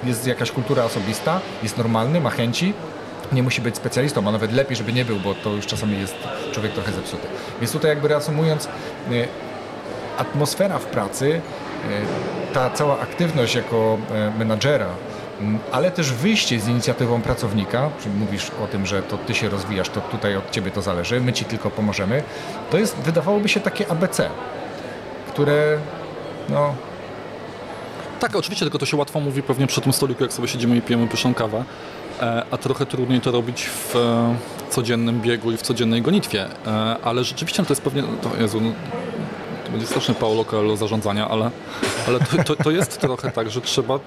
jest 0.04 0.26
jakaś 0.26 0.50
kultura 0.50 0.84
osobista, 0.84 1.40
jest 1.62 1.78
normalny, 1.78 2.20
ma 2.20 2.30
chęci, 2.30 2.74
nie 3.32 3.42
musi 3.42 3.60
być 3.60 3.76
specjalistą, 3.76 4.28
a 4.28 4.32
nawet 4.32 4.52
lepiej, 4.52 4.76
żeby 4.76 4.92
nie 4.92 5.04
był, 5.04 5.16
bo 5.16 5.34
to 5.34 5.50
już 5.50 5.66
czasami 5.66 6.00
jest 6.00 6.14
człowiek 6.52 6.72
trochę 6.72 6.92
zepsuty. 6.92 7.26
Więc 7.60 7.72
tutaj 7.72 7.90
jakby 7.90 8.08
reasumując, 8.08 8.66
e, 8.66 8.68
atmosfera 10.18 10.78
w 10.78 10.84
pracy, 10.84 11.40
e, 12.50 12.54
ta 12.54 12.70
cała 12.70 13.00
aktywność 13.00 13.54
jako 13.54 13.98
e, 14.10 14.38
menadżera, 14.38 14.86
ale 15.72 15.90
też 15.90 16.12
wyjście 16.12 16.60
z 16.60 16.68
inicjatywą 16.68 17.22
pracownika, 17.22 17.90
mówisz 18.18 18.50
o 18.64 18.66
tym, 18.66 18.86
że 18.86 19.02
to 19.02 19.18
ty 19.18 19.34
się 19.34 19.48
rozwijasz, 19.48 19.88
to 19.88 20.00
tutaj 20.00 20.36
od 20.36 20.50
ciebie 20.50 20.70
to 20.70 20.82
zależy, 20.82 21.20
my 21.20 21.32
ci 21.32 21.44
tylko 21.44 21.70
pomożemy, 21.70 22.22
to 22.70 22.78
jest, 22.78 22.96
wydawałoby 22.96 23.48
się 23.48 23.60
takie 23.60 23.90
ABC, 23.90 24.30
które 25.28 25.78
no... 26.48 26.74
Tak, 28.20 28.36
oczywiście, 28.36 28.64
tylko 28.64 28.78
to 28.78 28.86
się 28.86 28.96
łatwo 28.96 29.20
mówi 29.20 29.42
pewnie 29.42 29.66
przy 29.66 29.80
tym 29.80 29.92
stoliku, 29.92 30.22
jak 30.22 30.32
sobie 30.32 30.48
siedzimy 30.48 30.76
i 30.76 30.82
pijemy 30.82 31.06
pyszną 31.06 31.34
kawę, 31.34 31.64
e, 32.20 32.44
a 32.50 32.58
trochę 32.58 32.86
trudniej 32.86 33.20
to 33.20 33.30
robić 33.30 33.64
w 33.64 33.96
e, 33.96 34.36
codziennym 34.70 35.20
biegu 35.20 35.52
i 35.52 35.56
w 35.56 35.62
codziennej 35.62 36.02
gonitwie, 36.02 36.46
e, 36.66 36.96
ale 37.02 37.24
rzeczywiście 37.24 37.62
to 37.62 37.72
jest 37.72 37.82
pewnie, 37.82 38.02
to, 38.02 38.36
Jezu, 38.40 38.60
no, 38.60 38.72
to 39.64 39.70
będzie 39.70 39.86
straszny 39.86 40.14
Coelho 40.46 40.76
zarządzania, 40.76 41.28
ale, 41.28 41.50
ale 42.08 42.20
to, 42.20 42.44
to, 42.44 42.64
to 42.64 42.70
jest 42.70 43.00
trochę 43.00 43.30
tak, 43.30 43.50
że 43.50 43.60
trzeba 43.60 43.98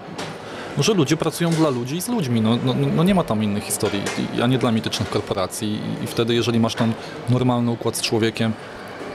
no, 0.78 0.84
że 0.84 0.94
ludzie 0.94 1.18
pracują 1.18 1.50
dla 1.50 1.70
ludzi 1.70 1.96
i 1.96 2.02
z 2.02 2.08
ludźmi. 2.08 2.42
No, 2.42 2.58
no, 2.66 2.74
no 2.96 3.04
nie 3.04 3.16
ma 3.16 3.24
tam 3.24 3.44
innych 3.44 3.64
historii, 3.64 4.02
a 4.44 4.48
nie 4.48 4.58
dla 4.58 4.72
mitycznych 4.72 5.10
korporacji. 5.10 5.80
I 6.04 6.08
wtedy, 6.08 6.34
jeżeli 6.34 6.60
masz 6.60 6.76
tam 6.76 6.94
normalny 7.30 7.72
układ 7.72 7.98
z 7.98 8.02
człowiekiem, 8.02 8.54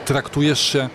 traktujesz 0.05 0.59
się 0.59 0.89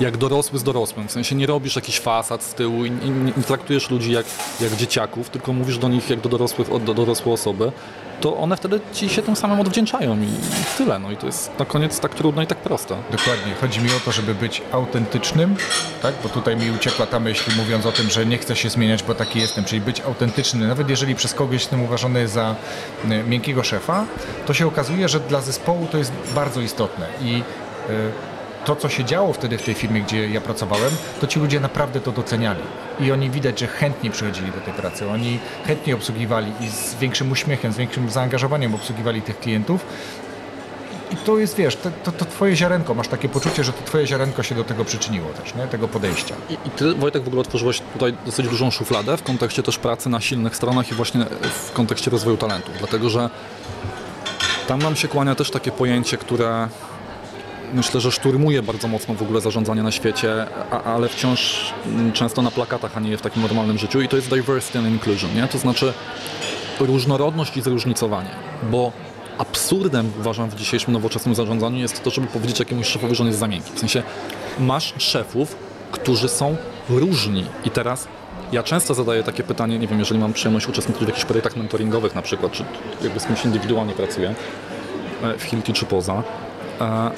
jak 0.00 0.16
dorosły 0.16 0.58
z 0.58 0.62
dorosłym. 0.62 1.08
W 1.08 1.12
sensie 1.12 1.34
nie 1.36 1.46
robisz 1.46 1.76
jakichś 1.76 2.00
fasad 2.00 2.42
z 2.42 2.54
tyłu 2.54 2.84
i 2.84 2.90
nie, 2.90 3.32
traktujesz 3.32 3.90
ludzi 3.90 4.12
jak, 4.12 4.26
jak 4.60 4.76
dzieciaków, 4.76 5.30
tylko 5.30 5.52
mówisz 5.52 5.78
do 5.78 5.88
nich 5.88 6.10
jak 6.10 6.20
do 6.20 6.28
dorosłych, 6.28 6.84
do 6.84 6.94
dorosłe 6.94 7.32
osoby, 7.32 7.72
to 8.20 8.36
one 8.36 8.56
wtedy 8.56 8.80
ci 8.92 9.08
się 9.08 9.22
tym 9.22 9.36
samym 9.36 9.60
odwdzięczają 9.60 10.16
i, 10.16 10.28
tyle. 10.78 10.98
No 10.98 11.10
i 11.10 11.16
to 11.16 11.26
jest 11.26 11.58
na 11.58 11.64
koniec 11.64 12.00
tak 12.00 12.14
trudno 12.14 12.42
i 12.42 12.46
tak 12.46 12.58
prosto. 12.58 12.96
Dokładnie. 13.10 13.54
Chodzi 13.60 13.80
mi 13.80 13.88
o 13.88 14.00
to, 14.04 14.12
żeby 14.12 14.34
być 14.34 14.62
autentycznym, 14.72 15.56
tak? 16.02 16.14
Bo 16.22 16.28
tutaj 16.28 16.56
mi 16.56 16.70
uciekła 16.70 17.06
ta 17.06 17.20
myśl 17.20 17.50
mówiąc 17.56 17.86
o 17.86 17.92
tym, 17.92 18.10
że 18.10 18.26
nie 18.26 18.38
chcę 18.38 18.56
się 18.56 18.70
zmieniać, 18.70 19.02
bo 19.02 19.14
taki 19.14 19.40
jestem, 19.40 19.64
czyli 19.64 19.80
być 19.80 20.00
autentyczny. 20.00 20.68
Nawet 20.68 20.88
jeżeli 20.88 21.14
przez 21.14 21.34
kogoś 21.34 21.54
jestem 21.54 21.82
uważany 21.82 22.28
za 22.28 22.54
e, 23.04 23.22
miękkiego 23.22 23.64
szefa, 23.64 24.04
to 24.46 24.54
się 24.54 24.66
okazuje, 24.66 25.08
że 25.08 25.20
dla 25.20 25.40
zespołu 25.40 25.86
to 25.92 25.98
jest 25.98 26.12
bardzo 26.34 26.60
istotne 26.60 27.06
i 27.22 27.42
y, 27.90 28.35
to, 28.66 28.76
co 28.76 28.88
się 28.88 29.04
działo 29.04 29.32
wtedy 29.32 29.58
w 29.58 29.62
tej 29.62 29.74
firmie, 29.74 30.00
gdzie 30.00 30.28
ja 30.28 30.40
pracowałem, 30.40 30.90
to 31.20 31.26
ci 31.26 31.40
ludzie 31.40 31.60
naprawdę 31.60 32.00
to 32.00 32.12
doceniali. 32.12 32.62
I 33.00 33.12
oni 33.12 33.30
widać, 33.30 33.60
że 33.60 33.66
chętnie 33.66 34.10
przychodzili 34.10 34.52
do 34.52 34.60
tej 34.60 34.74
pracy. 34.74 35.08
Oni 35.08 35.38
chętnie 35.66 35.94
obsługiwali 35.94 36.52
i 36.60 36.68
z 36.68 36.94
większym 36.94 37.32
uśmiechem, 37.32 37.72
z 37.72 37.76
większym 37.76 38.10
zaangażowaniem 38.10 38.74
obsługiwali 38.74 39.22
tych 39.22 39.40
klientów. 39.40 39.86
I 41.12 41.16
to 41.16 41.38
jest, 41.38 41.56
wiesz, 41.56 41.76
to, 41.76 41.90
to, 42.04 42.12
to, 42.12 42.24
twoje 42.24 42.56
ziarenko, 42.56 42.94
masz 42.94 43.08
takie 43.08 43.28
poczucie, 43.28 43.64
że 43.64 43.72
to 43.72 43.82
twoje 43.84 44.06
ziarenko 44.06 44.42
się 44.42 44.54
do 44.54 44.64
tego 44.64 44.84
przyczyniło 44.84 45.28
też, 45.28 45.54
nie? 45.54 45.66
tego 45.66 45.88
podejścia. 45.88 46.34
I, 46.50 46.52
I, 46.52 46.70
ty, 46.70 46.94
Wojtek, 46.94 47.22
w 47.22 47.26
ogóle 47.26 47.40
otworzyłeś 47.40 47.82
tutaj 47.92 48.14
dosyć 48.26 48.48
dużą 48.48 48.70
szufladę 48.70 49.16
w 49.16 49.22
kontekście 49.22 49.62
też 49.62 49.78
pracy 49.78 50.08
na 50.08 50.20
silnych 50.20 50.56
stronach 50.56 50.90
i 50.90 50.94
właśnie 50.94 51.24
w 51.66 51.72
kontekście 51.72 52.10
rozwoju 52.10 52.36
talentu, 52.36 52.70
dlatego 52.78 53.10
że 53.10 53.30
tam 54.66 54.78
nam 54.78 54.96
się 54.96 55.08
kłania 55.08 55.34
też 55.34 55.50
takie 55.50 55.72
pojęcie, 55.72 56.16
które 56.16 56.68
myślę, 57.76 58.00
że 58.00 58.12
szturmuje 58.12 58.62
bardzo 58.62 58.88
mocno 58.88 59.14
w 59.14 59.22
ogóle 59.22 59.40
zarządzanie 59.40 59.82
na 59.82 59.90
świecie, 59.90 60.46
a, 60.70 60.82
ale 60.82 61.08
wciąż 61.08 61.72
często 62.12 62.42
na 62.42 62.50
plakatach, 62.50 62.96
a 62.96 63.00
nie 63.00 63.16
w 63.16 63.22
takim 63.22 63.42
normalnym 63.42 63.78
życiu 63.78 64.00
i 64.00 64.08
to 64.08 64.16
jest 64.16 64.30
diversity 64.30 64.78
and 64.78 64.88
inclusion, 64.88 65.34
nie? 65.34 65.48
to 65.48 65.58
znaczy 65.58 65.92
różnorodność 66.80 67.56
i 67.56 67.62
zróżnicowanie, 67.62 68.30
bo 68.70 68.92
absurdem 69.38 70.12
uważam 70.20 70.50
w 70.50 70.54
dzisiejszym 70.54 70.92
nowoczesnym 70.92 71.34
zarządzaniu 71.34 71.78
jest 71.78 72.04
to, 72.04 72.10
żeby 72.10 72.26
powiedzieć 72.26 72.58
jakiemuś 72.58 72.86
szefowi, 72.86 73.14
że 73.14 73.22
on 73.22 73.26
jest 73.26 73.38
za 73.38 73.48
miękki. 73.48 73.72
W 73.74 73.78
sensie 73.78 74.02
masz 74.58 74.94
szefów, 74.98 75.56
którzy 75.92 76.28
są 76.28 76.56
różni 76.88 77.44
i 77.64 77.70
teraz 77.70 78.08
ja 78.52 78.62
często 78.62 78.94
zadaję 78.94 79.22
takie 79.22 79.42
pytanie, 79.42 79.78
nie 79.78 79.86
wiem, 79.86 79.98
jeżeli 79.98 80.20
mam 80.20 80.32
przyjemność 80.32 80.68
uczestniczyć 80.68 81.04
w 81.04 81.08
jakichś 81.08 81.24
projektach 81.24 81.56
mentoringowych 81.56 82.14
na 82.14 82.22
przykład, 82.22 82.52
czy 82.52 82.64
jakby 83.02 83.20
z 83.20 83.26
kimś 83.26 83.44
indywidualnie 83.44 83.92
pracuję, 83.92 84.34
e, 85.22 85.38
w 85.38 85.42
Hilti 85.42 85.72
czy 85.72 85.86
poza, 85.86 86.22
e, 86.80 87.10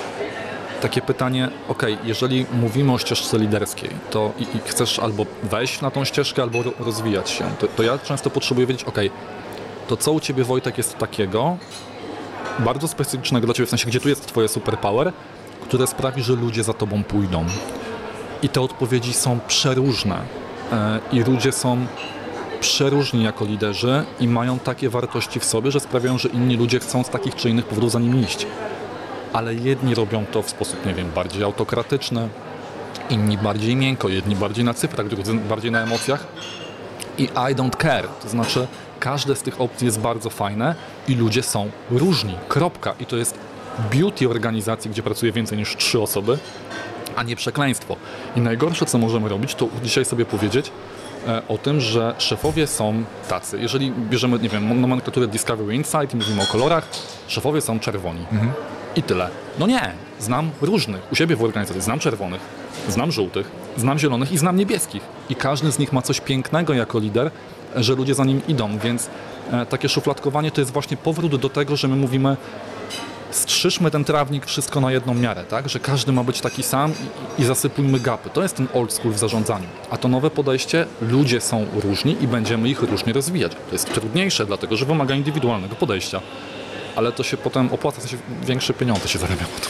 takie 0.80 1.02
pytanie, 1.02 1.48
ok, 1.68 1.82
jeżeli 2.04 2.46
mówimy 2.52 2.92
o 2.92 2.98
ścieżce 2.98 3.38
liderskiej, 3.38 3.90
to 4.10 4.32
i, 4.38 4.42
i 4.42 4.60
chcesz 4.64 4.98
albo 4.98 5.26
wejść 5.42 5.80
na 5.80 5.90
tą 5.90 6.04
ścieżkę, 6.04 6.42
albo 6.42 6.58
rozwijać 6.78 7.30
się, 7.30 7.44
to, 7.58 7.66
to 7.66 7.82
ja 7.82 7.98
często 7.98 8.30
potrzebuję 8.30 8.66
wiedzieć, 8.66 8.84
ok, 8.84 8.98
to 9.88 9.96
co 9.96 10.12
u 10.12 10.20
Ciebie 10.20 10.44
Wojtek 10.44 10.78
jest 10.78 10.98
takiego, 10.98 11.56
bardzo 12.58 12.88
specyficznego 12.88 13.46
dla 13.46 13.54
Ciebie, 13.54 13.66
w 13.66 13.70
sensie 13.70 13.86
gdzie 13.86 14.00
tu 14.00 14.08
jest 14.08 14.26
Twoje 14.26 14.48
superpower, 14.48 15.12
które 15.62 15.86
sprawi, 15.86 16.22
że 16.22 16.32
ludzie 16.32 16.64
za 16.64 16.72
Tobą 16.72 17.04
pójdą. 17.04 17.44
I 18.42 18.48
te 18.48 18.60
odpowiedzi 18.60 19.12
są 19.12 19.40
przeróżne 19.48 20.16
e, 20.72 21.00
i 21.12 21.20
ludzie 21.20 21.52
są 21.52 21.86
przeróżni 22.60 23.22
jako 23.22 23.44
liderzy 23.44 24.04
i 24.20 24.28
mają 24.28 24.58
takie 24.58 24.88
wartości 24.88 25.40
w 25.40 25.44
sobie, 25.44 25.70
że 25.70 25.80
sprawiają, 25.80 26.18
że 26.18 26.28
inni 26.28 26.56
ludzie 26.56 26.80
chcą 26.80 27.02
z 27.02 27.08
takich 27.08 27.34
czy 27.34 27.50
innych 27.50 27.66
powodów 27.66 27.90
za 27.90 27.98
nimi 27.98 28.20
iść 28.20 28.46
ale 29.32 29.54
jedni 29.54 29.94
robią 29.94 30.24
to 30.32 30.42
w 30.42 30.50
sposób, 30.50 30.86
nie 30.86 30.94
wiem, 30.94 31.10
bardziej 31.14 31.42
autokratyczny, 31.42 32.28
inni 33.10 33.38
bardziej 33.38 33.76
miękko, 33.76 34.08
jedni 34.08 34.36
bardziej 34.36 34.64
na 34.64 34.74
cyfrach, 34.74 35.08
drudzy 35.08 35.34
bardziej 35.34 35.70
na 35.70 35.82
emocjach. 35.82 36.26
I 37.18 37.22
I 37.22 37.54
don't 37.54 37.76
care, 37.82 38.08
to 38.22 38.28
znaczy 38.28 38.66
każde 39.00 39.36
z 39.36 39.42
tych 39.42 39.60
opcji 39.60 39.84
jest 39.84 40.00
bardzo 40.00 40.30
fajne 40.30 40.74
i 41.08 41.14
ludzie 41.14 41.42
są 41.42 41.70
różni, 41.90 42.34
kropka. 42.48 42.94
I 43.00 43.06
to 43.06 43.16
jest 43.16 43.38
beauty 43.92 44.28
organizacji, 44.28 44.90
gdzie 44.90 45.02
pracuje 45.02 45.32
więcej 45.32 45.58
niż 45.58 45.76
trzy 45.76 46.00
osoby, 46.00 46.38
a 47.16 47.22
nie 47.22 47.36
przekleństwo. 47.36 47.96
I 48.36 48.40
najgorsze, 48.40 48.86
co 48.86 48.98
możemy 48.98 49.28
robić, 49.28 49.54
to 49.54 49.68
dzisiaj 49.82 50.04
sobie 50.04 50.24
powiedzieć, 50.24 50.72
e, 51.26 51.42
o 51.48 51.58
tym, 51.58 51.80
że 51.80 52.14
szefowie 52.18 52.66
są 52.66 53.04
tacy. 53.28 53.60
Jeżeli 53.60 53.90
bierzemy, 53.90 54.38
nie 54.38 54.48
wiem, 54.48 54.80
nomenklaturę 54.80 55.26
Discovery 55.26 55.74
Insight 55.74 56.14
i 56.14 56.16
mówimy 56.16 56.42
o 56.42 56.46
kolorach, 56.46 56.86
szefowie 57.28 57.60
są 57.60 57.80
czerwoni. 57.80 58.26
I 58.98 59.02
tyle. 59.02 59.28
No 59.58 59.66
nie, 59.66 59.92
znam 60.20 60.50
różnych 60.60 61.12
u 61.12 61.14
siebie 61.14 61.36
w 61.36 61.42
organizacji. 61.42 61.82
Znam 61.82 61.98
czerwonych, 61.98 62.40
znam 62.88 63.12
żółtych, 63.12 63.50
znam 63.76 63.98
zielonych 63.98 64.32
i 64.32 64.38
znam 64.38 64.56
niebieskich. 64.56 65.02
I 65.30 65.34
każdy 65.34 65.72
z 65.72 65.78
nich 65.78 65.92
ma 65.92 66.02
coś 66.02 66.20
pięknego 66.20 66.74
jako 66.74 66.98
lider, 66.98 67.30
że 67.76 67.94
ludzie 67.94 68.14
za 68.14 68.24
nim 68.24 68.40
idą, 68.48 68.78
więc 68.78 69.10
e, 69.52 69.66
takie 69.66 69.88
szufladkowanie 69.88 70.50
to 70.50 70.60
jest 70.60 70.72
właśnie 70.72 70.96
powrót 70.96 71.36
do 71.36 71.48
tego, 71.48 71.76
że 71.76 71.88
my 71.88 71.96
mówimy 71.96 72.36
strzyżmy 73.30 73.90
ten 73.90 74.04
trawnik 74.04 74.46
wszystko 74.46 74.80
na 74.80 74.92
jedną 74.92 75.14
miarę, 75.14 75.44
tak? 75.44 75.68
Że 75.68 75.80
każdy 75.80 76.12
ma 76.12 76.24
być 76.24 76.40
taki 76.40 76.62
sam 76.62 76.92
i, 77.38 77.42
i 77.42 77.44
zasypujmy 77.44 78.00
gapy. 78.00 78.30
To 78.30 78.42
jest 78.42 78.56
ten 78.56 78.68
old 78.74 78.92
school 78.92 79.14
w 79.14 79.18
zarządzaniu. 79.18 79.66
A 79.90 79.96
to 79.96 80.08
nowe 80.08 80.30
podejście, 80.30 80.86
ludzie 81.00 81.40
są 81.40 81.66
różni 81.74 82.16
i 82.20 82.28
będziemy 82.28 82.68
ich 82.68 82.82
różnie 82.82 83.12
rozwijać. 83.12 83.52
To 83.52 83.72
jest 83.72 83.94
trudniejsze, 83.94 84.46
dlatego 84.46 84.76
że 84.76 84.84
wymaga 84.84 85.14
indywidualnego 85.14 85.74
podejścia. 85.74 86.20
Ale 86.98 87.12
to 87.12 87.22
się 87.22 87.36
potem 87.36 87.72
opłaca, 87.72 87.98
w 87.98 88.02
sensie 88.02 88.16
większe 88.42 88.74
pieniądze 88.74 89.08
się 89.08 89.18
zarabia 89.18 89.44
po 89.44 89.60
to. 89.60 89.68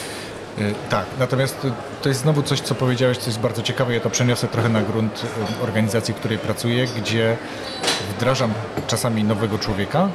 Y, 0.61 0.73
Tak, 0.89 1.05
natomiast 1.19 1.67
to 2.01 2.09
jest 2.09 2.21
znowu 2.21 2.43
coś, 2.43 2.59
co 2.61 2.75
powiedziałeś, 2.75 3.17
co 3.17 3.25
jest 3.25 3.39
bardzo 3.39 3.61
ciekawe. 3.61 3.93
Ja 3.93 3.99
to 3.99 4.09
przeniosę 4.09 4.47
trochę 4.47 4.69
na 4.69 4.81
grunt 4.81 5.23
y, 5.59 5.63
organizacji, 5.63 6.13
w 6.13 6.17
której 6.17 6.37
pracuję, 6.37 6.87
gdzie 6.97 7.37
wdrażam 8.15 8.53
czasami 8.87 9.23
nowego 9.23 9.57
człowieka 9.59 10.09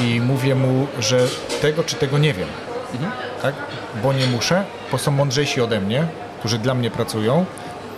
i 0.00 0.20
mówię 0.20 0.54
mu, 0.54 0.86
że 0.98 1.26
tego 1.62 1.84
czy 1.84 1.96
tego 1.96 2.18
nie 2.18 2.34
wiem. 2.34 2.48
Tak? 3.42 3.54
Bo 4.02 4.12
nie 4.12 4.26
muszę, 4.26 4.64
bo 4.92 4.98
są 4.98 5.10
mądrzejsi 5.10 5.60
ode 5.60 5.80
mnie, 5.80 6.06
którzy 6.38 6.58
dla 6.58 6.74
mnie 6.74 6.90
pracują 6.90 7.44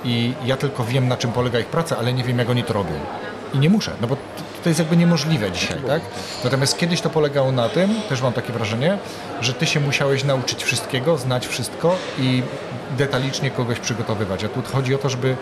i 0.04 0.32
ja 0.44 0.56
tylko 0.56 0.84
wiem, 0.84 1.08
na 1.08 1.16
czym 1.16 1.32
polega 1.32 1.58
ich 1.58 1.66
praca, 1.66 1.98
ale 1.98 2.12
nie 2.12 2.24
wiem, 2.24 2.38
jak 2.38 2.50
oni 2.50 2.64
to 2.64 2.72
robią. 2.72 2.92
I 3.54 3.58
nie 3.58 3.70
muszę, 3.70 3.92
no 4.00 4.06
bo 4.06 4.16
to 4.62 4.68
jest 4.68 4.78
jakby 4.78 4.96
niemożliwe 4.96 5.52
dzisiaj, 5.52 5.78
tak? 5.86 6.02
Natomiast 6.44 6.78
kiedyś 6.78 7.00
to 7.00 7.10
polegało 7.10 7.52
na 7.52 7.68
tym, 7.68 7.90
też 8.08 8.22
mam 8.22 8.32
takie 8.32 8.52
wrażenie, 8.52 8.98
że 9.40 9.54
ty 9.54 9.66
się 9.66 9.80
musiałeś 9.80 10.24
nauczyć 10.24 10.64
wszystkiego, 10.64 11.18
znać 11.18 11.46
wszystko 11.46 11.96
i 12.18 12.42
detalicznie 12.98 13.50
kogoś 13.50 13.78
przygotowywać. 13.78 14.44
A 14.44 14.48
tu 14.48 14.62
chodzi 14.62 14.94
o 14.94 14.98
to, 14.98 15.08
żeby 15.08 15.36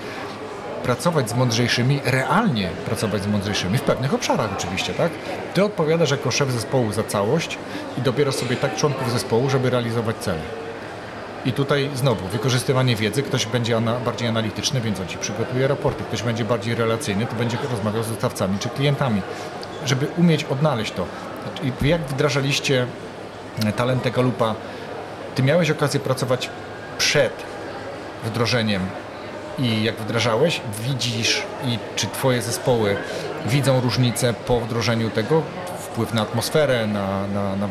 pracować 0.82 1.30
z 1.30 1.34
mądrzejszymi, 1.34 2.00
realnie 2.04 2.68
pracować 2.86 3.22
z 3.22 3.26
mądrzejszymi, 3.26 3.78
w 3.78 3.82
pewnych 3.82 4.14
obszarach 4.14 4.50
oczywiście, 4.58 4.94
tak? 4.94 5.12
Ty 5.54 5.64
odpowiadasz 5.64 6.10
jako 6.10 6.30
szef 6.30 6.50
zespołu 6.50 6.92
za 6.92 7.04
całość 7.04 7.58
i 7.98 8.00
dobierasz 8.00 8.34
sobie 8.34 8.56
tak 8.56 8.76
członków 8.76 9.12
zespołu, 9.12 9.50
żeby 9.50 9.70
realizować 9.70 10.16
cele. 10.16 10.59
I 11.44 11.52
tutaj 11.52 11.90
znowu 11.94 12.28
wykorzystywanie 12.28 12.96
wiedzy, 12.96 13.22
ktoś 13.22 13.46
będzie 13.46 13.76
ana, 13.76 14.00
bardziej 14.00 14.28
analityczny, 14.28 14.80
więc 14.80 15.00
on 15.00 15.06
ci 15.06 15.18
przygotuje 15.18 15.68
raporty, 15.68 16.04
ktoś 16.04 16.22
będzie 16.22 16.44
bardziej 16.44 16.74
relacyjny, 16.74 17.26
to 17.26 17.34
będzie 17.34 17.58
rozmawiał 17.70 18.02
z 18.02 18.08
dostawcami 18.08 18.58
czy 18.58 18.68
klientami, 18.68 19.22
żeby 19.86 20.06
umieć 20.18 20.44
odnaleźć 20.44 20.92
to. 20.92 21.06
I 21.62 21.88
jak 21.88 22.00
wdrażaliście 22.00 22.86
e, 23.66 23.72
talentę 23.72 24.10
Galupa, 24.10 24.54
ty 25.34 25.42
miałeś 25.42 25.70
okazję 25.70 26.00
pracować 26.00 26.50
przed 26.98 27.32
wdrożeniem 28.24 28.82
i 29.58 29.84
jak 29.84 29.96
wdrażałeś, 29.96 30.60
widzisz 30.86 31.42
i 31.64 31.78
czy 31.96 32.06
twoje 32.06 32.42
zespoły 32.42 32.96
widzą 33.46 33.80
różnicę 33.80 34.34
po 34.46 34.60
wdrożeniu 34.60 35.10
tego, 35.10 35.42
wpływ 35.92 36.14
na 36.14 36.22
atmosferę, 36.22 36.86
na, 36.86 37.26
na, 37.26 37.56
na, 37.56 37.68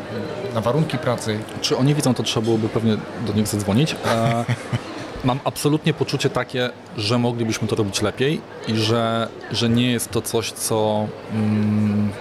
na 0.54 0.62
warunki 0.62 0.98
pracy. 0.98 1.40
Czy 1.62 1.78
oni 1.78 1.96
widzą, 1.96 2.14
to 2.14 2.24
trzeba 2.24 2.44
byłoby 2.44 2.70
pewnie 2.70 2.98
do 3.28 3.34
nich 3.34 3.48
zadzwonić. 3.48 3.96
E, 4.06 4.46
mam 5.24 5.40
absolutnie 5.44 5.94
poczucie 5.94 6.30
takie, 6.30 6.70
że 6.98 7.18
moglibyśmy 7.18 7.68
to 7.68 7.76
robić 7.76 8.02
lepiej 8.02 8.42
i 8.68 8.76
że, 8.76 9.28
że 9.52 9.70
nie 9.70 9.92
jest 9.92 10.12
to 10.12 10.22
coś, 10.22 10.52
co 10.52 11.08
mm, 11.34 12.12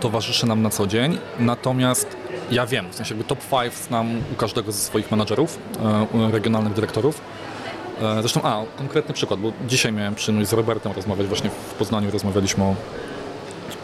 towarzyszy 0.00 0.46
nam 0.46 0.62
na 0.62 0.70
co 0.70 0.86
dzień. 0.86 1.18
Natomiast 1.38 2.16
ja 2.50 2.66
wiem, 2.66 2.90
w 2.90 2.94
sensie 2.94 3.14
jakby 3.14 3.28
top 3.28 3.38
5 3.50 3.74
znam 3.74 4.18
u 4.32 4.36
każdego 4.36 4.72
ze 4.72 4.78
swoich 4.78 5.10
menadżerów, 5.10 5.58
e, 6.28 6.30
regionalnych 6.30 6.72
dyrektorów. 6.72 7.20
E, 8.02 8.20
Zresztą, 8.20 8.42
a, 8.42 8.64
konkretny 8.78 9.14
przykład, 9.14 9.40
bo 9.40 9.52
dzisiaj 9.66 9.92
miałem 9.92 10.14
przyjemność 10.14 10.50
z 10.50 10.52
Robertem 10.52 10.92
rozmawiać, 10.92 11.26
właśnie 11.26 11.50
w 11.50 11.74
Poznaniu 11.74 12.10
rozmawialiśmy 12.10 12.64
o, 12.64 12.74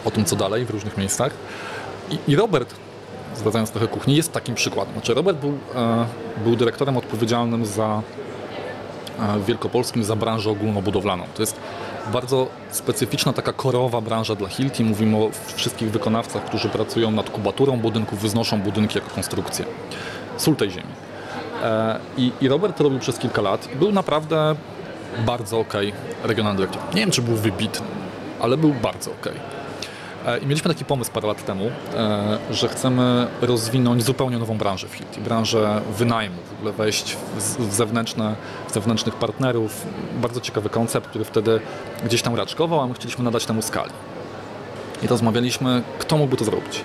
o 0.05 0.11
tym, 0.11 0.25
co 0.25 0.35
dalej 0.35 0.65
w 0.65 0.69
różnych 0.69 0.97
miejscach. 0.97 1.33
I, 2.11 2.31
i 2.31 2.35
Robert, 2.35 2.75
zwracając 3.35 3.71
trochę 3.71 3.87
kuchni, 3.87 4.15
jest 4.15 4.31
takim 4.31 4.55
przykładem. 4.55 4.93
Znaczy 4.93 5.13
Robert 5.13 5.37
był, 5.37 5.57
e, 5.75 6.05
był 6.43 6.55
dyrektorem 6.55 6.97
odpowiedzialnym 6.97 7.65
za 7.65 8.01
e, 9.19 9.39
w 9.39 9.45
Wielkopolskim 9.45 10.03
za 10.03 10.15
branżę 10.15 10.49
ogólnobudowlaną. 10.49 11.23
To 11.35 11.41
jest 11.41 11.59
bardzo 12.13 12.47
specyficzna, 12.71 13.33
taka 13.33 13.53
korowa 13.53 14.01
branża 14.01 14.35
dla 14.35 14.47
Hilti. 14.47 14.83
Mówimy 14.83 15.17
o 15.17 15.29
wszystkich 15.55 15.91
wykonawcach, 15.91 16.45
którzy 16.45 16.69
pracują 16.69 17.11
nad 17.11 17.29
kubaturą 17.29 17.77
budynków, 17.79 18.19
wyznoszą 18.19 18.61
budynki 18.61 18.97
jako 18.97 19.09
konstrukcję. 19.09 19.65
Sól 20.37 20.55
tej 20.55 20.71
ziemi. 20.71 20.93
E, 21.63 21.99
I, 22.17 22.31
I 22.41 22.47
Robert 22.47 22.77
to 22.77 22.83
robił 22.83 22.99
przez 22.99 23.17
kilka 23.17 23.41
lat 23.41 23.69
był 23.79 23.91
naprawdę 23.91 24.55
bardzo 25.25 25.59
okej 25.59 25.93
regionalny 26.23 26.57
dyrektor. 26.57 26.95
Nie 26.95 27.01
wiem, 27.01 27.11
czy 27.11 27.21
był 27.21 27.35
wybitny, 27.35 27.85
ale 28.41 28.57
był 28.57 28.73
bardzo 28.73 29.11
okej. 29.11 29.33
E, 30.25 30.37
I 30.37 30.47
mieliśmy 30.47 30.73
taki 30.73 30.85
pomysł 30.85 31.11
parę 31.11 31.27
lat 31.27 31.45
temu, 31.45 31.71
e, 31.93 32.37
że 32.51 32.67
chcemy 32.67 33.27
rozwinąć 33.41 34.03
zupełnie 34.03 34.37
nową 34.37 34.57
branżę 34.57 34.87
w 34.87 34.93
Hilti, 34.93 35.21
branżę 35.21 35.81
wynajmu, 35.97 36.35
w 36.49 36.53
ogóle 36.53 36.71
wejść 36.73 37.17
w 37.37 37.73
zewnętrzne, 37.73 38.35
w 38.69 38.73
zewnętrznych 38.73 39.15
partnerów. 39.15 39.85
Bardzo 40.21 40.41
ciekawy 40.41 40.69
koncept, 40.69 41.07
który 41.07 41.25
wtedy 41.25 41.59
gdzieś 42.05 42.21
tam 42.21 42.35
raczkował, 42.35 42.81
a 42.81 42.87
my 42.87 42.93
chcieliśmy 42.93 43.23
nadać 43.23 43.45
temu 43.45 43.61
skali. 43.61 43.91
I 45.03 45.07
rozmawialiśmy, 45.07 45.83
kto 45.99 46.17
mógłby 46.17 46.37
to 46.37 46.45
zrobić. 46.45 46.83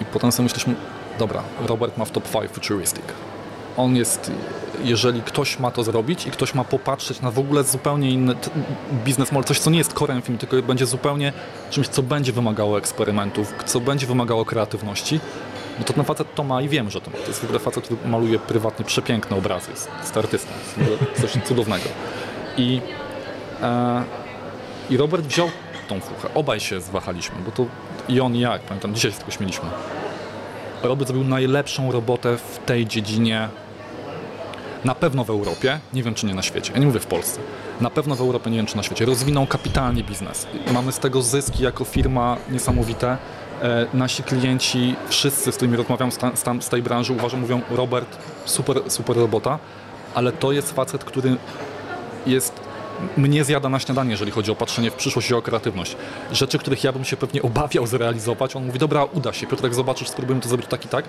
I 0.00 0.04
potem 0.04 0.32
sobie 0.32 0.44
myśleliśmy, 0.44 0.74
dobra, 1.18 1.42
Robert 1.66 1.98
ma 1.98 2.04
w 2.04 2.10
top 2.10 2.28
5 2.28 2.50
futuristic. 2.50 3.04
On 3.76 3.96
jest, 3.96 4.30
jeżeli 4.84 5.22
ktoś 5.22 5.58
ma 5.58 5.70
to 5.70 5.84
zrobić 5.84 6.26
i 6.26 6.30
ktoś 6.30 6.54
ma 6.54 6.64
popatrzeć 6.64 7.20
na 7.20 7.30
w 7.30 7.38
ogóle 7.38 7.64
zupełnie 7.64 8.10
inny 8.10 8.34
biznes 9.04 9.32
model, 9.32 9.44
coś 9.44 9.58
co 9.58 9.70
nie 9.70 9.78
jest 9.78 9.92
corem 9.92 10.22
film, 10.22 10.38
tylko 10.38 10.62
będzie 10.62 10.86
zupełnie 10.86 11.32
czymś, 11.70 11.88
co 11.88 12.02
będzie 12.02 12.32
wymagało 12.32 12.78
eksperymentów, 12.78 13.54
co 13.66 13.80
będzie 13.80 14.06
wymagało 14.06 14.44
kreatywności, 14.44 15.20
no 15.78 15.84
to 15.84 15.92
ten 15.92 16.04
facet 16.04 16.34
to 16.34 16.44
ma 16.44 16.62
i 16.62 16.68
wiem, 16.68 16.90
że 16.90 17.00
to 17.00 17.10
ma. 17.10 17.16
To 17.16 17.26
jest 17.26 17.40
w 17.40 17.44
ogóle 17.44 17.58
facet, 17.58 17.84
który 17.84 18.08
maluje 18.08 18.38
prywatnie 18.38 18.84
przepiękne 18.84 19.36
obrazy, 19.36 19.70
jest, 19.70 19.90
jest 20.00 20.16
artystą, 20.16 20.50
coś 21.20 21.44
cudownego. 21.44 21.84
I, 22.56 22.80
e, 23.62 24.02
I 24.90 24.96
Robert 24.96 25.26
wziął 25.26 25.50
tą 25.88 26.00
fuchę. 26.00 26.34
Obaj 26.34 26.60
się 26.60 26.80
zwahaliśmy, 26.80 27.36
bo 27.44 27.50
to 27.50 27.66
i 28.08 28.20
on 28.20 28.36
i 28.36 28.40
ja, 28.40 28.58
pamiętam, 28.68 28.94
dzisiaj 28.94 29.10
się 29.10 29.16
tylko 29.16 29.32
śmieliśmy. 29.32 29.68
Robert 30.82 31.08
zrobił 31.08 31.28
najlepszą 31.28 31.92
robotę 31.92 32.36
w 32.36 32.58
tej 32.66 32.86
dziedzinie 32.86 33.48
na 34.84 34.94
pewno 34.94 35.24
w 35.24 35.30
Europie, 35.30 35.80
nie 35.92 36.02
wiem 36.02 36.14
czy 36.14 36.26
nie 36.26 36.34
na 36.34 36.42
świecie, 36.42 36.72
ja 36.72 36.78
nie 36.78 36.86
mówię 36.86 37.00
w 37.00 37.06
Polsce, 37.06 37.40
na 37.80 37.90
pewno 37.90 38.16
w 38.16 38.20
Europie, 38.20 38.50
nie 38.50 38.56
wiem 38.56 38.66
czy 38.66 38.76
na 38.76 38.82
świecie, 38.82 39.04
rozwinął 39.04 39.46
kapitalnie 39.46 40.04
biznes. 40.04 40.46
Mamy 40.72 40.92
z 40.92 40.98
tego 40.98 41.22
zyski 41.22 41.62
jako 41.62 41.84
firma 41.84 42.36
niesamowite. 42.50 43.18
E, 43.62 43.86
nasi 43.94 44.22
klienci, 44.22 44.96
wszyscy, 45.08 45.52
z 45.52 45.56
którymi 45.56 45.76
rozmawiam 45.76 46.12
z, 46.12 46.18
ta, 46.18 46.60
z, 46.60 46.68
tej 46.68 46.82
branży, 46.82 47.12
uważam, 47.12 47.40
mówią 47.40 47.60
Robert, 47.70 48.18
super, 48.44 48.90
super 48.90 49.16
robota, 49.16 49.58
ale 50.14 50.32
to 50.32 50.52
jest 50.52 50.72
facet, 50.72 51.04
który 51.04 51.36
jest 52.26 52.60
mnie 53.16 53.44
zjada 53.44 53.68
na 53.68 53.78
śniadanie, 53.78 54.10
jeżeli 54.10 54.30
chodzi 54.30 54.50
o 54.50 54.54
patrzenie 54.54 54.90
w 54.90 54.94
przyszłość 54.94 55.30
i 55.30 55.34
o 55.34 55.42
kreatywność. 55.42 55.96
Rzeczy, 56.32 56.58
których 56.58 56.84
ja 56.84 56.92
bym 56.92 57.04
się 57.04 57.16
pewnie 57.16 57.42
obawiał 57.42 57.86
zrealizować, 57.86 58.56
on 58.56 58.66
mówi, 58.66 58.78
dobra, 58.78 59.04
uda 59.04 59.32
się, 59.32 59.46
Piotrek, 59.46 59.74
zobaczysz, 59.74 60.08
spróbujemy 60.08 60.42
to 60.42 60.48
zrobić 60.48 60.66
tak 60.66 60.84
i 60.84 60.88
tak. 60.88 61.04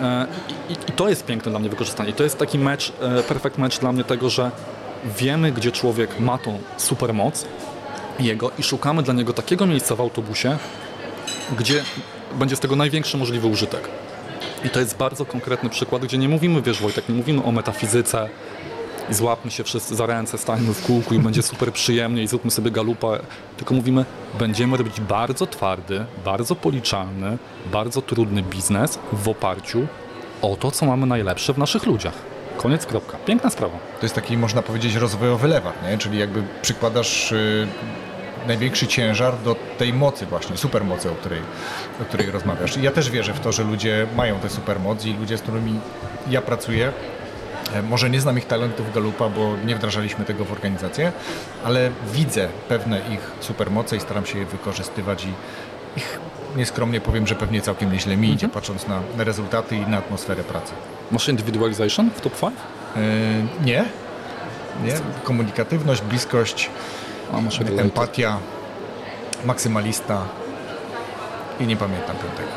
E, 0.00 0.26
I, 0.68 0.92
to 0.92 1.08
jest 1.08 1.24
piękne 1.26 1.50
dla 1.50 1.58
mnie 1.60 1.68
wykorzystanie. 1.68 2.10
I 2.10 2.12
to 2.12 2.24
jest 2.24 2.38
taki 2.38 2.58
mecz, 2.58 2.92
e, 3.00 3.22
perfect 3.22 3.58
mecz 3.58 3.78
dla 3.78 3.92
mnie 3.92 4.04
tego, 4.04 4.30
że 4.30 4.50
wiemy, 5.18 5.52
gdzie 5.52 5.72
człowiek 5.72 6.20
ma 6.20 6.38
tą 6.38 6.58
supermoc 6.76 7.46
jego 8.20 8.50
i 8.58 8.62
szukamy 8.62 9.02
dla 9.02 9.14
niego 9.14 9.32
takiego 9.32 9.66
miejsca 9.66 9.96
w 9.96 10.00
autobusie, 10.00 10.58
gdzie 11.58 11.82
będzie 12.34 12.56
z 12.56 12.60
tego 12.60 12.76
największy 12.76 13.16
możliwy 13.16 13.46
użytek. 13.46 13.88
I 14.64 14.70
to 14.70 14.80
jest 14.80 14.96
bardzo 14.96 15.24
konkretny 15.24 15.70
przykład, 15.70 16.02
gdzie 16.02 16.18
nie 16.18 16.28
mówimy, 16.28 16.62
wiesz 16.62 16.80
Wojtek, 16.80 17.08
nie 17.08 17.14
mówimy 17.14 17.44
o 17.44 17.52
metafizyce 17.52 18.28
i 19.10 19.14
złapmy 19.14 19.50
się 19.50 19.64
wszyscy 19.64 19.96
za 19.96 20.06
ręce, 20.06 20.38
stańmy 20.38 20.74
w 20.74 20.86
kółku 20.86 21.14
i 21.14 21.18
będzie 21.18 21.42
super 21.42 21.72
przyjemnie 21.72 22.22
i 22.22 22.26
zróbmy 22.26 22.50
sobie 22.50 22.70
galupa, 22.70 23.18
tylko 23.56 23.74
mówimy, 23.74 24.04
będziemy 24.38 24.76
robić 24.76 25.00
bardzo 25.00 25.46
twardy, 25.46 26.04
bardzo 26.24 26.54
policzalny, 26.54 27.38
bardzo 27.72 28.02
trudny 28.02 28.42
biznes 28.42 28.98
w 29.12 29.28
oparciu 29.28 29.86
o 30.42 30.56
to, 30.56 30.70
co 30.70 30.86
mamy 30.86 31.06
najlepsze 31.06 31.52
w 31.52 31.58
naszych 31.58 31.86
ludziach. 31.86 32.14
Koniec, 32.56 32.86
kropka. 32.86 33.18
Piękna 33.26 33.50
sprawa. 33.50 33.78
To 34.00 34.06
jest 34.06 34.14
taki, 34.14 34.36
można 34.36 34.62
powiedzieć, 34.62 34.94
rozwojowy 34.94 35.48
lewar, 35.48 35.74
nie? 35.82 35.98
czyli 35.98 36.18
jakby 36.18 36.42
przykładasz 36.62 37.32
y, 37.32 37.68
największy 38.46 38.86
ciężar 38.86 39.34
do 39.44 39.56
tej 39.78 39.92
mocy 39.92 40.26
właśnie, 40.26 40.56
supermocy, 40.56 41.10
o 41.10 41.14
której, 41.14 41.40
o 42.02 42.04
której 42.04 42.30
rozmawiasz. 42.30 42.76
I 42.76 42.82
ja 42.82 42.90
też 42.90 43.10
wierzę 43.10 43.34
w 43.34 43.40
to, 43.40 43.52
że 43.52 43.64
ludzie 43.64 44.06
mają 44.16 44.38
tę 44.38 44.50
supermoc 44.50 45.04
i 45.04 45.14
ludzie, 45.14 45.38
z 45.38 45.42
którymi 45.42 45.80
ja 46.30 46.42
pracuję, 46.42 46.92
może 47.82 48.10
nie 48.10 48.20
znam 48.20 48.38
ich 48.38 48.46
talentów 48.46 48.94
Galupa, 48.94 49.28
bo 49.28 49.56
nie 49.66 49.76
wdrażaliśmy 49.76 50.24
tego 50.24 50.44
w 50.44 50.52
organizację, 50.52 51.12
ale 51.64 51.90
widzę 52.12 52.48
pewne 52.68 52.98
ich 52.98 53.30
supermoce 53.40 53.96
i 53.96 54.00
staram 54.00 54.26
się 54.26 54.38
je 54.38 54.46
wykorzystywać 54.46 55.24
i 55.24 55.32
ich 55.96 56.18
nieskromnie 56.56 57.00
powiem, 57.00 57.26
że 57.26 57.34
pewnie 57.34 57.60
całkiem 57.60 57.92
nieźle 57.92 58.16
mi 58.16 58.32
idzie, 58.32 58.48
patrząc 58.48 58.86
na 58.86 59.00
rezultaty 59.16 59.76
i 59.76 59.80
na 59.80 59.98
atmosferę 59.98 60.44
pracy. 60.44 60.72
Masz 61.10 61.28
individualization 61.28 62.10
w 62.10 62.20
top 62.20 62.40
5? 62.40 62.54
Yy, 62.96 63.02
nie. 63.64 63.84
Nie. 64.84 64.94
Komunikatywność, 65.24 66.02
bliskość, 66.02 66.70
A, 67.32 67.80
empatia, 67.80 68.38
maksymalista 69.44 70.22
i 71.60 71.66
nie 71.66 71.76
pamiętam 71.76 72.16
piątego. 72.16 72.48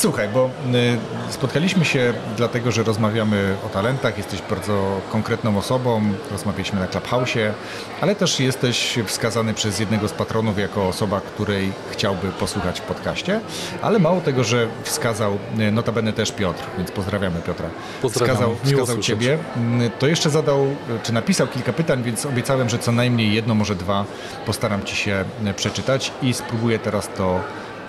Słuchaj, 0.00 0.28
bo 0.28 0.50
y, 0.74 1.32
spotkaliśmy 1.32 1.84
się 1.84 2.14
dlatego, 2.36 2.72
że 2.72 2.82
rozmawiamy 2.82 3.56
o 3.66 3.68
talentach, 3.68 4.18
jesteś 4.18 4.42
bardzo 4.50 5.00
konkretną 5.12 5.58
osobą, 5.58 6.02
rozmawialiśmy 6.30 6.80
na 6.80 6.86
Clubhouse'ie, 6.86 7.52
ale 8.00 8.14
też 8.14 8.40
jesteś 8.40 8.98
wskazany 9.06 9.54
przez 9.54 9.80
jednego 9.80 10.08
z 10.08 10.12
patronów 10.12 10.58
jako 10.58 10.88
osoba, 10.88 11.20
której 11.20 11.72
chciałby 11.90 12.28
posłuchać 12.28 12.80
w 12.80 12.82
podcaście, 12.82 13.40
ale 13.82 13.98
mało 13.98 14.20
tego, 14.20 14.44
że 14.44 14.68
wskazał, 14.82 15.38
y, 15.58 15.72
notabene 15.72 16.12
też 16.12 16.32
Piotr, 16.32 16.62
więc 16.78 16.90
pozdrawiamy 16.90 17.40
Piotra, 17.40 17.68
Pozdrawiam. 18.02 18.36
wskazał, 18.36 18.56
wskazał 18.64 18.98
Ciebie, 18.98 19.34
y, 19.80 19.90
to 19.98 20.06
jeszcze 20.06 20.30
zadał, 20.30 20.66
czy 21.02 21.12
napisał 21.12 21.46
kilka 21.46 21.72
pytań, 21.72 22.02
więc 22.02 22.26
obiecałem, 22.26 22.68
że 22.68 22.78
co 22.78 22.92
najmniej 22.92 23.34
jedno, 23.34 23.54
może 23.54 23.74
dwa 23.74 24.04
postaram 24.46 24.84
Ci 24.84 24.96
się 24.96 25.24
przeczytać 25.56 26.12
i 26.22 26.34
spróbuję 26.34 26.78
teraz 26.78 27.08
to 27.16 27.40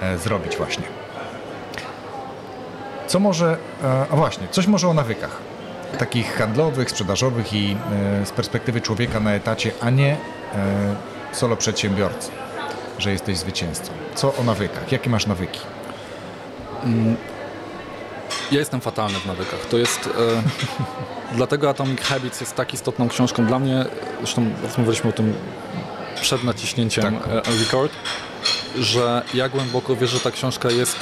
e, 0.01 0.17
zrobić 0.17 0.57
właśnie. 0.57 1.00
Co 3.11 3.19
może, 3.19 3.57
e, 3.83 4.05
a 4.11 4.15
właśnie, 4.15 4.47
coś 4.51 4.67
może 4.67 4.87
o 4.87 4.93
nawykach 4.93 5.37
takich 5.97 6.35
handlowych, 6.35 6.89
sprzedażowych 6.89 7.53
i 7.53 7.77
e, 8.21 8.25
z 8.25 8.31
perspektywy 8.31 8.81
człowieka 8.81 9.19
na 9.19 9.33
etacie, 9.33 9.71
a 9.81 9.89
nie 9.89 10.11
e, 10.11 10.95
solo 11.31 11.57
przedsiębiorcy, 11.57 12.31
że 12.99 13.11
jesteś 13.11 13.37
zwycięzcą. 13.37 13.91
Co 14.15 14.35
o 14.35 14.43
nawykach? 14.43 14.91
Jakie 14.91 15.09
masz 15.09 15.25
nawyki? 15.25 15.59
Ja 18.51 18.59
jestem 18.59 18.81
fatalny 18.81 19.19
w 19.19 19.25
nawykach. 19.25 19.59
To 19.69 19.77
jest. 19.77 20.07
E, 20.07 20.43
dlatego 21.37 21.69
Atomic 21.69 22.01
Habits 22.01 22.41
jest 22.41 22.55
tak 22.55 22.73
istotną 22.73 23.09
książką 23.09 23.45
dla 23.45 23.59
mnie. 23.59 23.85
Zresztą 24.17 24.45
rozmawialiśmy 24.63 25.09
o 25.09 25.13
tym 25.13 25.33
przed 26.21 26.43
naciśnięciem 26.43 27.19
tak. 27.19 27.43
record, 27.59 27.91
że 28.75 29.21
ja 29.33 29.49
głęboko 29.49 29.95
wierzę, 29.95 30.17
że 30.17 30.23
ta 30.23 30.31
książka 30.31 30.69
jest 30.69 30.97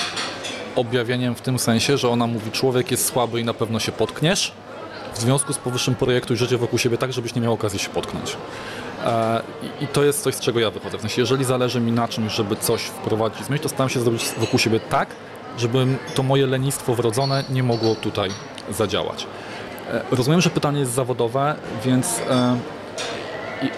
objawieniem 0.80 1.36
w 1.36 1.42
tym 1.42 1.60
sensie, 1.60 1.98
że 1.98 2.10
ona 2.10 2.28
mówi, 2.28 2.52
człowiek 2.52 2.92
jest 2.92 3.06
słaby 3.06 3.42
i 3.42 3.44
na 3.44 3.54
pewno 3.54 3.80
się 3.80 3.92
potkniesz. 3.92 4.52
W 5.14 5.20
związku 5.20 5.54
z 5.54 5.58
powyższym 5.58 5.96
projektu 5.96 6.34
i 6.34 6.38
życie 6.38 6.58
wokół 6.58 6.80
siebie 6.80 6.98
tak, 6.98 7.14
żebyś 7.14 7.36
nie 7.36 7.42
miał 7.42 7.54
okazji 7.54 7.80
się 7.80 7.90
potknąć. 7.90 8.38
E, 9.06 9.42
I 9.82 9.88
to 9.88 10.04
jest 10.04 10.24
coś, 10.24 10.36
z 10.36 10.40
czego 10.40 10.60
ja 10.60 10.72
wychodzę. 10.72 10.98
W 10.98 11.02
sensie, 11.02 11.22
jeżeli 11.22 11.46
zależy 11.46 11.82
mi 11.82 11.92
na 11.92 12.08
czymś, 12.08 12.34
żeby 12.34 12.56
coś 12.56 12.82
wprowadzić, 12.82 13.46
zmienić, 13.46 13.64
to 13.64 13.70
staram 13.70 13.90
się 13.90 14.00
zrobić 14.00 14.26
wokół 14.38 14.60
siebie 14.60 14.80
tak, 14.80 15.10
żeby 15.58 15.88
to 16.16 16.24
moje 16.24 16.48
lenistwo 16.48 16.96
wrodzone 16.96 17.44
nie 17.50 17.64
mogło 17.64 17.96
tutaj 17.96 18.30
zadziałać. 18.72 19.28
E, 19.92 20.02
rozumiem, 20.12 20.42
że 20.42 20.50
pytanie 20.50 20.80
jest 20.80 20.92
zawodowe, 20.92 21.56
więc 21.86 22.20
e, 22.30 22.58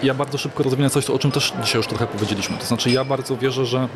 ja 0.02 0.14
bardzo 0.14 0.38
szybko 0.38 0.62
rozwinę 0.62 0.90
coś, 0.90 1.10
o 1.10 1.18
czym 1.18 1.30
też 1.30 1.52
dzisiaj 1.62 1.78
już 1.78 1.86
trochę 1.86 2.06
powiedzieliśmy. 2.06 2.56
To 2.56 2.64
znaczy, 2.64 2.90
ja 2.90 3.04
bardzo 3.04 3.36
wierzę, 3.36 3.66
że 3.66 3.88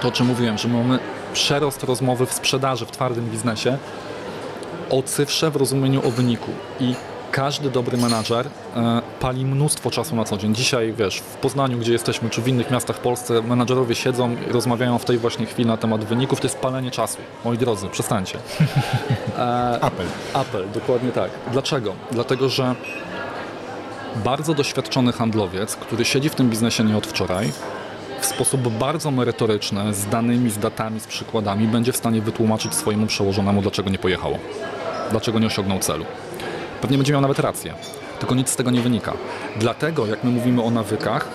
to, 0.00 0.08
o 0.08 0.12
czym 0.12 0.26
mówiłem, 0.26 0.58
że 0.58 0.68
mamy 0.68 0.98
przerost 1.32 1.82
rozmowy 1.82 2.26
w 2.26 2.32
sprzedaży, 2.32 2.86
w 2.86 2.90
twardym 2.90 3.30
biznesie, 3.30 3.78
o 4.90 5.02
cyfrze 5.02 5.50
w 5.50 5.56
rozumieniu 5.56 6.08
o 6.08 6.10
wyniku. 6.10 6.50
I 6.80 6.94
każdy 7.30 7.70
dobry 7.70 7.96
menadżer 7.96 8.46
e, 8.46 9.02
pali 9.20 9.44
mnóstwo 9.44 9.90
czasu 9.90 10.16
na 10.16 10.24
co 10.24 10.36
dzień. 10.36 10.54
Dzisiaj, 10.54 10.92
wiesz, 10.92 11.18
w 11.18 11.34
Poznaniu, 11.36 11.78
gdzie 11.78 11.92
jesteśmy, 11.92 12.30
czy 12.30 12.42
w 12.42 12.48
innych 12.48 12.70
miastach 12.70 12.96
w 12.96 13.00
Polsce, 13.00 13.42
menadżerowie 13.42 13.94
siedzą 13.94 14.36
i 14.48 14.52
rozmawiają 14.52 14.98
w 14.98 15.04
tej 15.04 15.18
właśnie 15.18 15.46
chwili 15.46 15.68
na 15.68 15.76
temat 15.76 16.04
wyników. 16.04 16.40
To 16.40 16.46
jest 16.46 16.58
palenie 16.58 16.90
czasu. 16.90 17.18
Moi 17.44 17.58
drodzy, 17.58 17.88
przestańcie. 17.88 18.38
E, 19.38 19.78
apel. 19.80 20.06
Apel, 20.34 20.64
dokładnie 20.74 21.12
tak. 21.12 21.30
Dlaczego? 21.52 21.94
Dlatego, 22.10 22.48
że 22.48 22.74
bardzo 24.16 24.54
doświadczony 24.54 25.12
handlowiec, 25.12 25.76
który 25.76 26.04
siedzi 26.04 26.28
w 26.28 26.34
tym 26.34 26.50
biznesie 26.50 26.84
nie 26.84 26.96
od 26.96 27.06
wczoraj, 27.06 27.52
w 28.20 28.26
sposób 28.26 28.68
bardzo 28.68 29.10
merytoryczny, 29.10 29.94
z 29.94 30.06
danymi, 30.06 30.50
z 30.50 30.58
datami, 30.58 31.00
z 31.00 31.06
przykładami, 31.06 31.68
będzie 31.68 31.92
w 31.92 31.96
stanie 31.96 32.20
wytłumaczyć 32.20 32.74
swojemu 32.74 33.06
przełożonemu, 33.06 33.62
dlaczego 33.62 33.90
nie 33.90 33.98
pojechało, 33.98 34.38
dlaczego 35.10 35.38
nie 35.38 35.46
osiągnął 35.46 35.78
celu. 35.78 36.04
Pewnie 36.80 36.96
będzie 36.96 37.12
miał 37.12 37.20
nawet 37.20 37.38
rację, 37.38 37.74
tylko 38.18 38.34
nic 38.34 38.48
z 38.48 38.56
tego 38.56 38.70
nie 38.70 38.80
wynika. 38.80 39.12
Dlatego, 39.56 40.06
jak 40.06 40.24
my 40.24 40.30
mówimy 40.30 40.62
o 40.62 40.70
nawykach, 40.70 41.28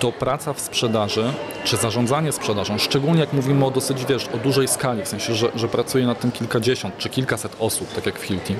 to 0.00 0.12
praca 0.12 0.52
w 0.52 0.60
sprzedaży, 0.60 1.32
czy 1.64 1.76
zarządzanie 1.76 2.32
sprzedażą, 2.32 2.78
szczególnie 2.78 3.20
jak 3.20 3.32
mówimy 3.32 3.66
o 3.66 3.70
dosyć, 3.70 4.04
wiesz, 4.04 4.28
o 4.28 4.36
dużej 4.36 4.68
skali, 4.68 5.02
w 5.02 5.08
sensie, 5.08 5.34
że, 5.34 5.48
że 5.54 5.68
pracuje 5.68 6.06
nad 6.06 6.20
tym 6.20 6.32
kilkadziesiąt 6.32 6.98
czy 6.98 7.08
kilkaset 7.08 7.56
osób, 7.58 7.94
tak 7.94 8.06
jak 8.06 8.18
w 8.18 8.22
Hilti, 8.22 8.56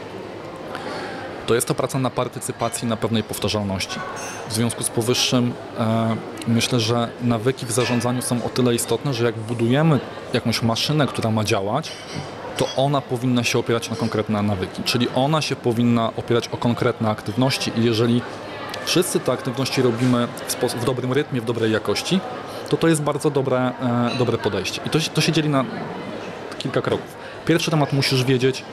to 1.46 1.54
jest 1.54 1.68
to 1.68 1.74
praca 1.74 1.98
na 1.98 2.10
partycypacji, 2.10 2.88
na 2.88 2.96
pewnej 2.96 3.22
powtarzalności. 3.22 3.98
W 4.48 4.52
związku 4.52 4.82
z 4.82 4.88
powyższym 4.88 5.52
e, 5.78 6.16
myślę, 6.48 6.80
że 6.80 7.08
nawyki 7.22 7.66
w 7.66 7.70
zarządzaniu 7.72 8.22
są 8.22 8.44
o 8.44 8.48
tyle 8.48 8.74
istotne, 8.74 9.14
że 9.14 9.24
jak 9.24 9.34
budujemy 9.38 10.00
jakąś 10.32 10.62
maszynę, 10.62 11.06
która 11.06 11.30
ma 11.30 11.44
działać, 11.44 11.92
to 12.56 12.68
ona 12.76 13.00
powinna 13.00 13.44
się 13.44 13.58
opierać 13.58 13.90
na 13.90 13.96
konkretne 13.96 14.42
nawyki, 14.42 14.82
czyli 14.82 15.08
ona 15.14 15.42
się 15.42 15.56
powinna 15.56 16.12
opierać 16.16 16.48
o 16.48 16.56
konkretne 16.56 17.10
aktywności 17.10 17.72
i 17.76 17.84
jeżeli 17.84 18.22
wszyscy 18.84 19.20
te 19.20 19.32
aktywności 19.32 19.82
robimy 19.82 20.28
w, 20.48 20.74
w 20.74 20.84
dobrym 20.84 21.12
rytmie, 21.12 21.40
w 21.40 21.44
dobrej 21.44 21.72
jakości, 21.72 22.20
to 22.68 22.76
to 22.76 22.88
jest 22.88 23.02
bardzo 23.02 23.30
dobre, 23.30 23.58
e, 23.58 24.18
dobre 24.18 24.38
podejście. 24.38 24.80
I 24.86 24.90
to, 24.90 24.98
to 25.14 25.20
się 25.20 25.32
dzieli 25.32 25.48
na 25.48 25.64
kilka 26.58 26.82
kroków. 26.82 27.16
Pierwszy 27.46 27.70
temat 27.70 27.92
musisz 27.92 28.24
wiedzieć, 28.24 28.64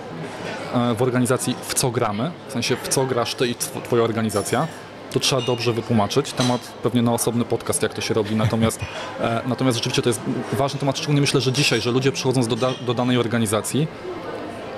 w 0.95 1.01
organizacji 1.01 1.55
w 1.61 1.73
co 1.73 1.91
gramy, 1.91 2.31
w 2.47 2.51
sensie 2.51 2.75
w 2.75 2.87
co 2.87 3.05
grasz 3.05 3.35
ty 3.35 3.47
i 3.47 3.55
twoja 3.55 4.03
organizacja, 4.03 4.67
to 5.11 5.19
trzeba 5.19 5.41
dobrze 5.41 5.73
wytłumaczyć. 5.73 6.33
Temat 6.33 6.61
pewnie 6.83 7.01
na 7.01 7.13
osobny 7.13 7.45
podcast, 7.45 7.83
jak 7.83 7.93
to 7.93 8.01
się 8.01 8.13
robi, 8.13 8.35
natomiast, 8.35 8.79
e, 9.19 9.41
natomiast 9.47 9.77
rzeczywiście 9.77 10.01
to 10.01 10.09
jest 10.09 10.21
ważny 10.53 10.79
temat, 10.79 10.97
szczególnie 10.97 11.21
myślę, 11.21 11.41
że 11.41 11.51
dzisiaj, 11.51 11.81
że 11.81 11.91
ludzie 11.91 12.11
przychodząc 12.11 12.47
do, 12.47 12.55
da, 12.55 12.71
do 12.85 12.93
danej 12.93 13.17
organizacji, 13.17 13.87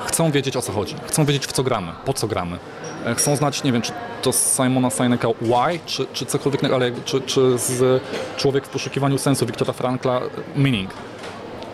chcą 0.05 0.31
wiedzieć 0.31 0.57
o 0.57 0.61
co 0.61 0.71
chodzi, 0.71 0.95
chcą 1.07 1.25
wiedzieć 1.25 1.47
w 1.47 1.51
co 1.51 1.63
gramy, 1.63 1.91
po 2.05 2.13
co 2.13 2.27
gramy. 2.27 2.57
E, 3.05 3.15
chcą 3.15 3.35
znać, 3.35 3.63
nie 3.63 3.71
wiem, 3.71 3.81
czy 3.81 3.91
to 4.21 4.31
z 4.31 4.55
Simona 4.55 4.89
Sineka 4.89 5.27
why, 5.41 5.79
czy, 5.85 6.05
czy 6.13 6.25
cokolwiek, 6.25 6.63
ale 6.63 6.91
czy, 7.05 7.21
czy 7.21 7.57
z 7.57 8.01
Człowiek 8.37 8.65
w 8.65 8.69
poszukiwaniu 8.69 9.17
sensu 9.17 9.45
Wiktora 9.45 9.73
Frankla 9.73 10.21
meaning. 10.55 10.91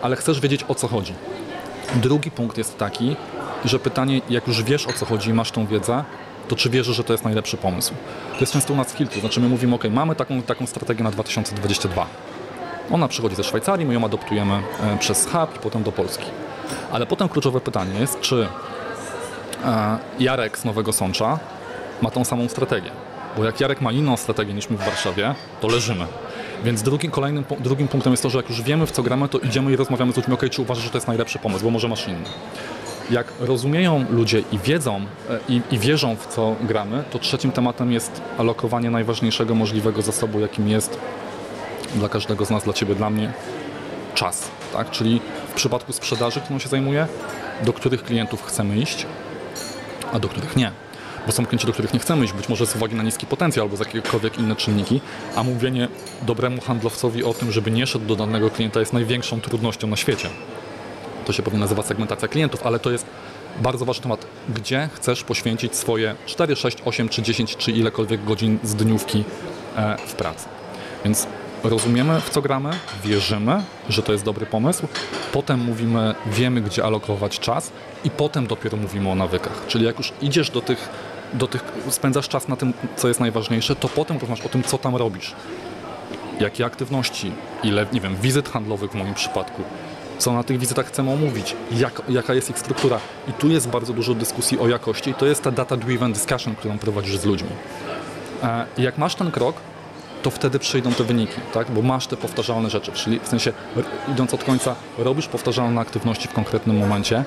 Ale 0.02 0.16
chcesz 0.16 0.40
wiedzieć 0.40 0.64
o 0.68 0.74
co 0.74 0.88
chodzi. 0.88 1.14
Drugi 1.96 2.30
punkt 2.30 2.58
jest 2.58 2.78
taki, 2.78 3.16
że 3.64 3.78
pytanie, 3.78 4.20
jak 4.30 4.46
już 4.48 4.62
wiesz 4.62 4.86
o 4.86 4.92
co 4.92 5.06
chodzi 5.06 5.30
i 5.30 5.34
masz 5.34 5.50
tą 5.50 5.66
wiedzę, 5.66 6.04
to 6.48 6.56
czy 6.56 6.70
wierzysz, 6.70 6.96
że 6.96 7.04
to 7.04 7.12
jest 7.12 7.24
najlepszy 7.24 7.56
pomysł? 7.56 7.94
To 8.32 8.40
jest 8.40 8.52
często 8.52 8.72
u 8.72 8.76
nas 8.76 8.92
kilku, 8.92 9.20
znaczy 9.20 9.40
my 9.40 9.48
mówimy, 9.48 9.74
ok, 9.74 9.84
mamy 9.90 10.14
taką, 10.14 10.42
taką 10.42 10.66
strategię 10.66 11.04
na 11.04 11.10
2022. 11.10 12.06
Ona 12.90 13.08
przychodzi 13.08 13.36
ze 13.36 13.44
Szwajcarii, 13.44 13.86
my 13.86 13.94
ją 13.94 14.04
adoptujemy 14.04 14.54
e, 14.54 14.98
przez 14.98 15.26
hub 15.26 15.56
i 15.56 15.58
potem 15.58 15.82
do 15.82 15.92
Polski. 15.92 16.26
Ale 16.92 17.06
potem 17.06 17.28
kluczowe 17.28 17.60
pytanie 17.60 18.00
jest, 18.00 18.20
czy 18.20 18.48
e, 19.64 19.98
Jarek 20.18 20.58
z 20.58 20.64
Nowego 20.64 20.92
Sącza 20.92 21.38
ma 22.02 22.10
tą 22.10 22.24
samą 22.24 22.48
strategię. 22.48 22.90
Bo 23.36 23.44
jak 23.44 23.60
Jarek 23.60 23.80
ma 23.80 23.92
inną 23.92 24.16
strategię 24.16 24.54
niż 24.54 24.70
my 24.70 24.76
w 24.76 24.84
Warszawie, 24.84 25.34
to 25.60 25.68
leżymy. 25.68 26.06
Więc 26.64 26.82
drugim, 26.82 27.10
kolejnym, 27.10 27.44
drugim 27.60 27.88
punktem 27.88 28.12
jest 28.12 28.22
to, 28.22 28.30
że 28.30 28.38
jak 28.38 28.48
już 28.48 28.62
wiemy 28.62 28.86
w 28.86 28.90
co 28.90 29.02
gramy, 29.02 29.28
to 29.28 29.38
idziemy 29.38 29.72
i 29.72 29.76
rozmawiamy 29.76 30.12
z 30.12 30.16
ludźmi, 30.16 30.34
ok, 30.34 30.42
czy 30.50 30.62
uważasz, 30.62 30.84
że 30.84 30.90
to 30.90 30.96
jest 30.96 31.08
najlepszy 31.08 31.38
pomysł, 31.38 31.64
bo 31.64 31.70
może 31.70 31.88
masz 31.88 32.08
inny 32.08 32.24
jak 33.10 33.32
rozumieją 33.40 34.04
ludzie 34.10 34.42
i 34.52 34.58
wiedzą 34.58 34.96
e, 35.30 35.38
i, 35.48 35.60
i, 35.70 35.78
wierzą 35.78 36.16
w 36.16 36.26
co 36.26 36.56
gramy, 36.60 37.04
to 37.10 37.18
trzecim 37.18 37.52
tematem 37.52 37.92
jest 37.92 38.22
alokowanie 38.38 38.90
najważniejszego 38.90 39.54
możliwego 39.54 40.02
zasobu, 40.02 40.40
jakim 40.40 40.68
jest 40.68 40.98
dla 41.94 42.08
każdego 42.08 42.44
z 42.44 42.50
nas, 42.50 42.64
dla 42.64 42.72
ciebie, 42.72 42.94
dla 42.94 43.10
mnie 43.10 43.32
czas. 44.14 44.50
Tak? 44.72 44.90
Czyli 44.90 45.20
w 45.48 45.54
przypadku 45.54 45.92
sprzedaży, 45.92 46.40
którą 46.40 46.58
się 46.58 46.68
zajmuję, 46.68 47.06
do 47.64 47.72
których 47.72 48.04
klientów 48.04 48.42
chcemy 48.42 48.76
iść, 48.76 49.06
a 50.12 50.18
do 50.18 50.28
których 50.28 50.56
nie. 50.56 50.72
Bo 51.26 51.32
są 51.32 51.46
klienci, 51.46 51.66
do 51.66 51.72
których 51.72 51.94
nie 51.94 52.00
chcemy 52.00 52.24
iść, 52.24 52.32
być 52.32 52.48
może 52.48 52.66
z 52.66 52.76
uwagi 52.76 52.94
na 52.94 53.02
niski 53.02 53.26
potencjał 53.26 53.64
albo 53.64 53.76
z 53.76 53.80
jakiekolwiek 53.80 54.38
inne 54.38 54.56
czynniki, 54.56 55.00
a 55.36 55.42
mówienie 55.42 55.88
dobremu 56.22 56.60
handlowcowi 56.60 57.24
o 57.24 57.34
tym, 57.34 57.52
żeby 57.52 57.70
nie 57.70 57.86
szedł 57.86 58.06
do 58.06 58.16
danego 58.16 58.50
klienta 58.50 58.80
jest 58.80 58.92
największą 58.92 59.40
trudnością 59.40 59.86
na 59.86 59.96
świecie 59.96 60.28
to 61.24 61.32
się 61.32 61.42
pewnie 61.42 61.60
nazywa 61.60 61.82
segmentacja 61.82 62.28
klientów, 62.28 62.66
ale 62.66 62.78
to 62.78 62.90
jest 62.90 63.06
bardzo 63.62 63.84
ważny 63.84 64.02
temat. 64.02 64.26
Gdzie 64.48 64.88
chcesz 64.94 65.24
poświęcić 65.24 65.76
swoje 65.76 66.14
4, 66.26 66.56
6, 66.56 66.78
8 66.84 67.08
czy 67.08 67.22
10 67.22 67.56
czy 67.56 67.72
ilekolwiek 67.72 68.24
godzin 68.24 68.58
z 68.62 68.74
dniówki 68.74 69.24
e, 69.76 69.96
w 70.06 70.14
pracy. 70.14 70.46
Więc 71.04 71.26
rozumiemy 71.64 72.20
w 72.20 72.30
co 72.30 72.42
gramy, 72.42 72.70
wierzymy, 73.04 73.62
że 73.88 74.02
to 74.02 74.12
jest 74.12 74.24
dobry 74.24 74.46
pomysł 74.46 74.86
Potem 75.32 75.60
mówimy, 75.60 76.14
wiemy 76.26 76.60
gdzie 76.60 76.84
alokować 76.84 77.38
czas 77.38 77.72
i 78.04 78.10
potem 78.10 78.46
dopiero 78.46 78.76
mówimy 78.76 79.10
o 79.10 79.14
nawykach. 79.14 79.66
Czyli 79.68 79.84
jak 79.84 79.98
już 79.98 80.12
idziesz 80.22 80.50
do 80.50 80.60
tych, 80.60 80.88
do 81.32 81.46
tych 81.46 81.64
spędzasz 81.90 82.28
czas 82.28 82.48
na 82.48 82.56
tym, 82.56 82.72
co 82.96 83.08
jest 83.08 83.20
najważniejsze, 83.20 83.76
to 83.76 83.88
potem 83.88 84.18
rozmawiasz 84.18 84.46
o 84.46 84.48
tym, 84.48 84.62
co 84.62 84.78
tam 84.78 84.96
robisz. 84.96 85.34
Jakie 86.40 86.64
aktywności, 86.64 87.32
ile, 87.62 87.86
nie 87.92 88.00
wiem, 88.00 88.16
wizyt 88.16 88.48
handlowych 88.48 88.90
w 88.90 88.94
moim 88.94 89.14
przypadku, 89.14 89.62
co 90.18 90.32
na 90.32 90.42
tych 90.42 90.58
wizytach 90.58 90.86
chcemy 90.86 91.10
omówić, 91.10 91.56
jak, 91.70 92.02
jaka 92.08 92.34
jest 92.34 92.50
ich 92.50 92.58
struktura. 92.58 92.98
I 93.28 93.32
tu 93.32 93.48
jest 93.48 93.68
bardzo 93.68 93.92
dużo 93.92 94.14
dyskusji 94.14 94.58
o 94.58 94.68
jakości 94.68 95.10
i 95.10 95.14
to 95.14 95.26
jest 95.26 95.42
ta 95.42 95.50
data-driven 95.50 96.12
discussion, 96.12 96.54
którą 96.54 96.78
prowadzisz 96.78 97.16
z 97.16 97.24
ludźmi. 97.24 97.50
E, 98.42 98.66
jak 98.78 98.98
masz 98.98 99.14
ten 99.14 99.30
krok, 99.30 99.56
to 100.22 100.30
wtedy 100.30 100.58
przyjdą 100.58 100.92
te 100.92 101.04
wyniki, 101.04 101.40
tak? 101.52 101.70
bo 101.70 101.82
masz 101.82 102.06
te 102.06 102.16
powtarzalne 102.16 102.70
rzeczy, 102.70 102.92
czyli 102.92 103.20
w 103.20 103.28
sensie 103.28 103.52
idąc 104.08 104.34
od 104.34 104.44
końca, 104.44 104.74
robisz 104.98 105.26
powtarzalne 105.26 105.80
aktywności 105.80 106.28
w 106.28 106.32
konkretnym 106.32 106.78
momencie, 106.78 107.24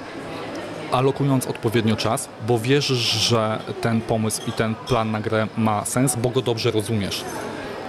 alokując 0.95 1.47
odpowiednio 1.47 1.95
czas, 1.95 2.29
bo 2.47 2.59
wiesz, 2.59 2.85
że 2.85 3.59
ten 3.81 4.01
pomysł 4.01 4.41
i 4.47 4.51
ten 4.51 4.75
plan 4.75 5.11
na 5.11 5.21
grę 5.21 5.47
ma 5.57 5.85
sens, 5.85 6.15
bo 6.15 6.29
go 6.29 6.41
dobrze 6.41 6.71
rozumiesz. 6.71 7.23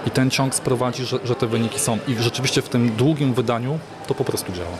I 0.05 0.11
ten 0.11 0.29
ciąg 0.29 0.55
sprowadzi, 0.55 1.05
że, 1.05 1.19
że 1.23 1.35
te 1.35 1.47
wyniki 1.47 1.79
są. 1.79 1.97
I 2.07 2.15
rzeczywiście 2.15 2.61
w 2.61 2.69
tym 2.69 2.95
długim 2.95 3.33
wydaniu 3.33 3.79
to 4.07 4.13
po 4.13 4.23
prostu 4.23 4.51
działa 4.51 4.77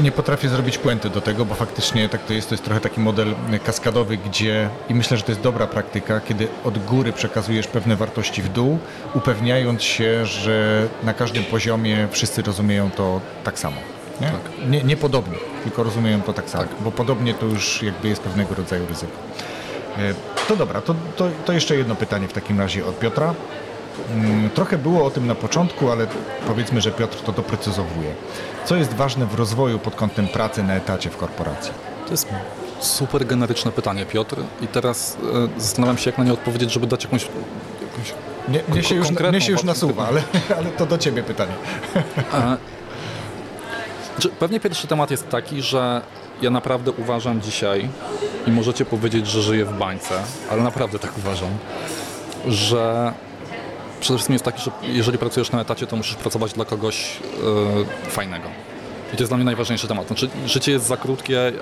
nie 0.00 0.12
potrafię 0.12 0.48
zrobić 0.48 0.78
puenty 0.78 1.10
do 1.10 1.20
tego, 1.20 1.44
bo 1.44 1.54
faktycznie 1.54 2.08
tak 2.08 2.24
to 2.24 2.32
jest. 2.32 2.48
To 2.48 2.54
jest 2.54 2.64
trochę 2.64 2.80
taki 2.80 3.00
model 3.00 3.34
kaskadowy, 3.64 4.16
gdzie 4.16 4.68
i 4.88 4.94
myślę, 4.94 5.16
że 5.16 5.22
to 5.22 5.32
jest 5.32 5.40
dobra 5.40 5.66
praktyka, 5.66 6.20
kiedy 6.20 6.48
od 6.64 6.78
góry 6.78 7.12
przekazujesz 7.12 7.66
pewne 7.66 7.96
wartości 7.96 8.42
w 8.42 8.48
dół, 8.48 8.78
upewniając 9.14 9.82
się, 9.82 10.26
że 10.26 10.88
na 11.02 11.14
każdym 11.14 11.44
poziomie 11.44 12.08
wszyscy 12.10 12.42
rozumieją 12.42 12.90
to 12.90 13.20
tak 13.44 13.58
samo. 13.58 13.76
Nie, 14.22 14.32
tak. 14.32 14.68
nie, 14.68 14.82
nie 14.82 14.96
podobnie, 14.96 15.38
tylko 15.64 15.82
rozumieją 15.82 16.22
to 16.22 16.32
tak 16.32 16.50
samo, 16.50 16.64
tak. 16.64 16.72
bo 16.80 16.90
podobnie 16.90 17.34
to 17.34 17.46
już 17.46 17.82
jakby 17.82 18.08
jest 18.08 18.22
pewnego 18.22 18.54
rodzaju 18.54 18.86
ryzyko. 18.86 19.12
E, 19.98 20.14
to 20.48 20.56
dobra, 20.56 20.80
to, 20.80 20.94
to, 21.16 21.28
to 21.44 21.52
jeszcze 21.52 21.76
jedno 21.76 21.94
pytanie 21.94 22.28
w 22.28 22.32
takim 22.32 22.60
razie 22.60 22.86
od 22.86 22.98
Piotra. 22.98 23.34
Mm, 24.14 24.50
trochę 24.50 24.78
było 24.78 25.04
o 25.04 25.10
tym 25.10 25.26
na 25.26 25.34
początku, 25.34 25.90
ale 25.90 26.06
powiedzmy, 26.46 26.80
że 26.80 26.90
Piotr 26.90 27.20
to 27.22 27.32
doprecyzowuje. 27.32 28.14
Co 28.64 28.76
jest 28.76 28.94
ważne 28.94 29.26
w 29.26 29.34
rozwoju 29.34 29.78
pod 29.78 29.94
kątem 29.94 30.28
pracy 30.28 30.62
na 30.62 30.74
etacie 30.74 31.10
w 31.10 31.16
korporacji? 31.16 31.72
To 32.04 32.10
jest 32.10 32.28
super 32.80 33.26
generyczne 33.26 33.72
pytanie, 33.72 34.06
Piotr. 34.06 34.36
I 34.60 34.68
teraz 34.68 35.16
e, 35.56 35.60
zastanawiam 35.60 35.98
się, 35.98 36.10
jak 36.10 36.18
na 36.18 36.24
nie 36.24 36.32
odpowiedzieć, 36.32 36.72
żeby 36.72 36.86
dać 36.86 37.04
jakąś, 37.04 37.22
jakąś 37.82 38.14
nie, 38.48 38.60
mnie, 38.68 38.82
się 38.82 38.94
już, 38.94 39.10
mnie 39.10 39.40
się 39.40 39.52
już 39.52 39.64
nasuwa, 39.64 40.06
ale, 40.06 40.22
ale 40.56 40.70
to 40.70 40.86
do 40.86 40.98
Ciebie 40.98 41.22
pytanie. 41.22 41.52
E, 42.34 42.56
pewnie 44.28 44.60
pierwszy 44.60 44.86
temat 44.86 45.10
jest 45.10 45.28
taki, 45.28 45.62
że 45.62 46.00
ja 46.42 46.50
naprawdę 46.50 46.90
uważam 46.90 47.40
dzisiaj, 47.40 47.88
i 48.46 48.50
możecie 48.50 48.84
powiedzieć, 48.84 49.26
że 49.26 49.42
żyję 49.42 49.64
w 49.64 49.78
bańce, 49.78 50.14
ale 50.50 50.62
naprawdę 50.62 50.98
tak 50.98 51.18
uważam, 51.18 51.50
że 52.46 53.12
przede 54.00 54.18
wszystkim 54.18 54.32
jest 54.32 54.44
taki, 54.44 54.62
że 54.62 54.70
jeżeli 54.82 55.18
pracujesz 55.18 55.52
na 55.52 55.60
etacie, 55.60 55.86
to 55.86 55.96
musisz 55.96 56.14
pracować 56.14 56.52
dla 56.52 56.64
kogoś 56.64 57.16
e, 58.06 58.10
fajnego. 58.10 58.48
I 59.12 59.16
to 59.16 59.22
jest 59.22 59.30
dla 59.30 59.36
mnie 59.36 59.44
najważniejszy 59.44 59.88
temat. 59.88 60.06
Znaczy, 60.06 60.28
życie 60.46 60.72
jest 60.72 60.86
za 60.86 60.96
krótkie, 60.96 61.48
e, 61.48 61.52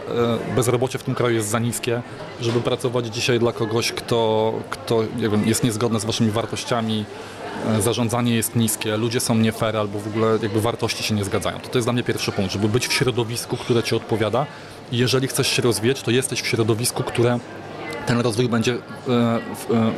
bezrobocie 0.57 0.99
w 0.99 1.03
tym 1.03 1.15
kraju 1.15 1.37
jest 1.37 1.49
za 1.49 1.59
niskie, 1.59 2.03
żeby 2.41 2.61
pracować 2.61 3.07
dzisiaj 3.07 3.39
dla 3.39 3.53
kogoś, 3.53 3.93
kto, 3.93 4.53
kto 4.71 5.03
wiem, 5.17 5.49
jest 5.49 5.65
niezgodny 5.65 6.01
z 6.01 6.05
waszymi 6.05 6.31
wartościami, 6.31 7.05
zarządzanie 7.79 8.35
jest 8.35 8.57
niskie, 8.57 8.97
ludzie 8.97 9.21
są 9.21 9.35
nie 9.35 9.53
fair 9.53 9.77
albo 9.77 9.99
w 9.99 10.07
ogóle 10.07 10.39
jakby 10.43 10.61
wartości 10.61 11.03
się 11.03 11.15
nie 11.15 11.25
zgadzają. 11.25 11.61
To, 11.61 11.69
to 11.69 11.79
jest 11.79 11.87
dla 11.87 11.93
mnie 11.93 12.03
pierwszy 12.03 12.33
punkt, 12.33 12.53
żeby 12.53 12.69
być 12.69 12.89
w 12.89 12.93
środowisku, 12.93 13.57
które 13.57 13.83
ci 13.83 13.95
odpowiada 13.95 14.47
i 14.93 14.99
jeżeli 14.99 15.29
chcesz 15.29 15.49
się 15.49 15.63
rozwijać, 15.63 16.03
to 16.03 16.11
jesteś 16.11 16.43
w 16.43 16.47
środowisku, 16.47 17.03
które 17.03 17.39
ten 18.07 18.21
rozwój 18.21 18.49
będzie 18.49 18.79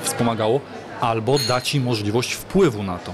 wspomagało, 0.03 0.61
albo 1.01 1.39
da 1.49 1.61
Ci 1.61 1.81
możliwość 1.81 2.33
wpływu 2.33 2.83
na 2.83 2.99
to. 2.99 3.13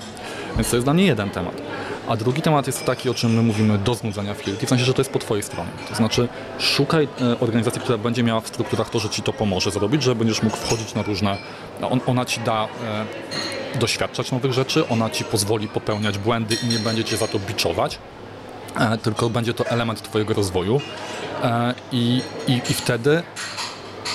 Więc 0.56 0.70
to 0.70 0.76
jest 0.76 0.86
dla 0.86 0.94
mnie 0.94 1.04
jeden 1.04 1.30
temat. 1.30 1.62
A 2.08 2.16
drugi 2.16 2.42
temat 2.42 2.66
jest 2.66 2.84
taki, 2.84 3.10
o 3.10 3.14
czym 3.14 3.34
my 3.34 3.42
mówimy 3.42 3.78
do 3.78 3.94
znudzenia 3.94 4.34
filtr, 4.34 4.66
w 4.66 4.68
sensie, 4.68 4.84
że 4.84 4.94
to 4.94 5.00
jest 5.00 5.10
po 5.10 5.18
Twojej 5.18 5.42
stronie. 5.42 5.70
To 5.88 5.94
znaczy 5.94 6.28
szukaj 6.58 7.08
e, 7.20 7.40
organizacji, 7.40 7.80
która 7.80 7.98
będzie 7.98 8.22
miała 8.22 8.40
w 8.40 8.48
strukturach 8.48 8.90
to, 8.90 8.98
że 8.98 9.08
Ci 9.08 9.22
to 9.22 9.32
pomoże 9.32 9.70
zrobić, 9.70 10.02
że 10.02 10.14
będziesz 10.14 10.42
mógł 10.42 10.56
wchodzić 10.56 10.94
na 10.94 11.02
różne... 11.02 11.36
On, 11.82 12.00
ona 12.06 12.24
Ci 12.24 12.40
da 12.40 12.68
e, 13.74 13.78
doświadczać 13.78 14.32
nowych 14.32 14.52
rzeczy, 14.52 14.88
ona 14.88 15.10
Ci 15.10 15.24
pozwoli 15.24 15.68
popełniać 15.68 16.18
błędy 16.18 16.56
i 16.62 16.66
nie 16.66 16.78
będzie 16.78 17.04
Cię 17.04 17.16
za 17.16 17.28
to 17.28 17.38
biczować, 17.38 17.98
e, 18.80 18.98
tylko 18.98 19.30
będzie 19.30 19.54
to 19.54 19.66
element 19.66 20.02
Twojego 20.02 20.34
rozwoju 20.34 20.80
e, 21.42 21.74
i, 21.92 22.22
i, 22.48 22.52
i 22.52 22.74
wtedy 22.74 23.22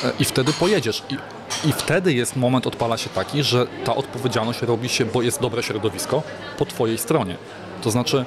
e, 0.03 0.11
i 0.19 0.25
wtedy 0.25 0.53
pojedziesz. 0.53 1.03
I 1.09 1.17
i 1.65 1.73
wtedy 1.73 2.13
jest 2.13 2.35
moment, 2.35 2.67
odpala 2.67 2.97
się 2.97 3.09
taki, 3.09 3.43
że 3.43 3.67
ta 3.85 3.95
odpowiedzialność 3.95 4.61
robi 4.61 4.89
się, 4.89 5.05
bo 5.05 5.21
jest 5.21 5.41
dobre 5.41 5.63
środowisko, 5.63 6.23
po 6.57 6.65
Twojej 6.65 6.97
stronie. 6.97 7.37
To 7.81 7.91
znaczy, 7.91 8.25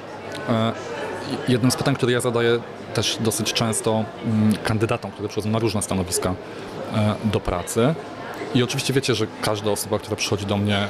e, 0.49 0.73
jednym 1.47 1.71
z 1.71 1.75
pytań, 1.75 1.95
które 1.95 2.11
ja 2.11 2.21
zadaję 2.21 2.59
też 2.93 3.17
dosyć 3.19 3.53
często 3.53 4.05
mm, 4.25 4.55
kandydatom, 4.63 5.11
które 5.11 5.29
przychodzą 5.29 5.49
na 5.49 5.59
różne 5.59 5.81
stanowiska 5.81 6.33
e, 6.93 7.15
do 7.23 7.39
pracy. 7.39 7.95
I 8.55 8.63
oczywiście 8.63 8.93
wiecie, 8.93 9.15
że 9.15 9.27
każda 9.41 9.71
osoba, 9.71 9.99
która 9.99 10.15
przychodzi 10.15 10.45
do 10.45 10.57
mnie, 10.57 10.87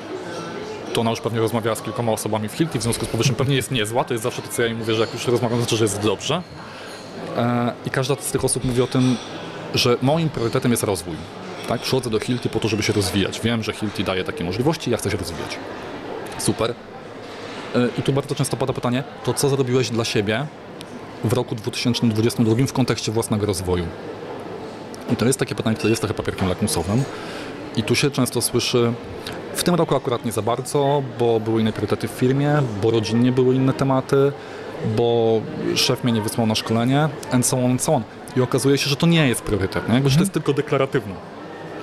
to 0.93 1.01
ona 1.01 1.09
już 1.09 1.21
pewnie 1.21 1.39
rozmawiała 1.39 1.75
z 1.75 1.81
kilkoma 1.81 2.11
osobami 2.11 2.49
w 2.49 2.53
Hilti, 2.53 2.79
w 2.79 2.83
związku 2.83 3.05
z 3.05 3.07
powyższym 3.07 3.35
pewnie 3.35 3.55
jest 3.55 3.71
niezła. 3.71 4.03
To 4.03 4.13
jest 4.13 4.23
zawsze 4.23 4.41
to, 4.41 4.47
co 4.47 4.61
ja 4.61 4.67
im 4.67 4.77
mówię, 4.77 4.93
że 4.93 5.01
jak 5.01 5.13
już 5.13 5.27
rozmawiam, 5.27 5.57
to 5.59 5.63
znaczy, 5.63 5.77
że 5.77 5.83
jest 5.83 5.99
dobrze. 5.99 6.41
E, 7.37 7.73
I 7.85 7.89
każda 7.89 8.15
z 8.15 8.31
tych 8.31 8.45
osób 8.45 8.63
mówi 8.63 8.81
o 8.81 8.87
tym, 8.87 9.17
że 9.73 9.97
moim 10.01 10.29
priorytetem 10.29 10.71
jest 10.71 10.83
rozwój. 10.83 11.15
Tak? 11.67 11.81
Przychodzę 11.81 12.09
do 12.09 12.19
Hilti 12.19 12.49
po 12.49 12.59
to, 12.59 12.67
żeby 12.67 12.83
się 12.83 12.93
rozwijać. 12.93 13.41
Wiem, 13.41 13.63
że 13.63 13.73
Hilti 13.73 14.03
daje 14.03 14.23
takie 14.23 14.43
możliwości, 14.43 14.91
ja 14.91 14.97
chcę 14.97 15.11
się 15.11 15.17
rozwijać. 15.17 15.57
Super. 16.37 16.73
E, 17.75 17.87
I 17.97 18.01
tu 18.01 18.13
bardzo 18.13 18.35
często 18.35 18.57
pada 18.57 18.73
pytanie, 18.73 19.03
to 19.23 19.33
co 19.33 19.49
zrobiłeś 19.49 19.89
dla 19.89 20.05
siebie 20.05 20.45
w 21.23 21.33
roku 21.33 21.55
2022 21.55 22.67
w 22.67 22.73
kontekście 22.73 23.11
własnego 23.11 23.45
rozwoju? 23.45 23.85
I 25.11 25.15
to 25.15 25.25
jest 25.25 25.39
takie 25.39 25.55
pytanie, 25.55 25.75
które 25.75 25.89
jest 25.89 26.01
trochę 26.01 26.13
papierkiem 26.13 26.49
lakmusowym. 26.49 27.03
I 27.75 27.83
tu 27.83 27.95
się 27.95 28.11
często 28.11 28.41
słyszy, 28.41 28.93
w 29.53 29.63
tym 29.63 29.75
roku 29.75 29.95
akurat 29.95 30.25
nie 30.25 30.31
za 30.31 30.41
bardzo, 30.41 31.03
bo 31.19 31.39
były 31.39 31.61
inne 31.61 31.73
priorytety 31.73 32.07
w 32.07 32.11
firmie, 32.11 32.61
bo 32.81 32.91
rodzinnie 32.91 33.31
były 33.31 33.55
inne 33.55 33.73
tematy, 33.73 34.31
bo 34.97 35.41
szef 35.75 36.03
mnie 36.03 36.13
nie 36.13 36.21
wysłał 36.21 36.47
na 36.47 36.55
szkolenie, 36.55 37.09
and 37.31 37.45
so 37.45 37.57
on, 37.57 37.71
and 37.71 37.81
so 37.81 37.93
on. 37.93 38.03
I 38.35 38.41
okazuje 38.41 38.77
się, 38.77 38.89
że 38.89 38.95
to 38.95 39.07
nie 39.07 39.27
jest 39.27 39.41
priorytet, 39.41 39.87
nie? 39.89 39.93
Jakby, 39.93 40.09
że 40.09 40.15
to 40.15 40.21
jest 40.21 40.33
tylko 40.33 40.53
deklaratywne. 40.53 41.15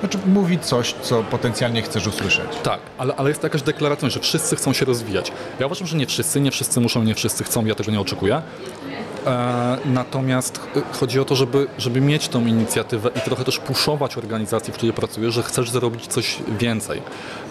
Znaczy 0.00 0.18
mówi 0.26 0.58
coś, 0.58 0.94
co 1.02 1.22
potencjalnie 1.22 1.82
chcesz 1.82 2.06
usłyszeć. 2.06 2.46
Tak, 2.62 2.80
ale, 2.98 3.16
ale 3.16 3.28
jest 3.28 3.40
to 3.40 3.46
jakaś 3.46 3.62
deklaracja, 3.62 4.10
że 4.10 4.20
wszyscy 4.20 4.56
chcą 4.56 4.72
się 4.72 4.84
rozwijać. 4.84 5.32
Ja 5.60 5.66
uważam, 5.66 5.86
że 5.86 5.96
nie 5.96 6.06
wszyscy, 6.06 6.40
nie 6.40 6.50
wszyscy 6.50 6.80
muszą, 6.80 7.02
nie 7.02 7.14
wszyscy 7.14 7.44
chcą, 7.44 7.66
ja 7.66 7.74
tego 7.74 7.92
nie 7.92 8.00
oczekuję. 8.00 8.42
E, 9.26 9.76
natomiast 9.84 10.60
chodzi 10.92 11.20
o 11.20 11.24
to, 11.24 11.36
żeby, 11.36 11.66
żeby 11.78 12.00
mieć 12.00 12.28
tą 12.28 12.46
inicjatywę 12.46 13.10
i 13.16 13.20
trochę 13.20 13.44
też 13.44 13.58
puszować 13.58 14.18
organizację, 14.18 14.74
w 14.74 14.76
której 14.76 14.92
pracujesz, 14.92 15.34
że 15.34 15.42
chcesz 15.42 15.70
zrobić 15.70 16.06
coś 16.06 16.38
więcej. 16.58 17.02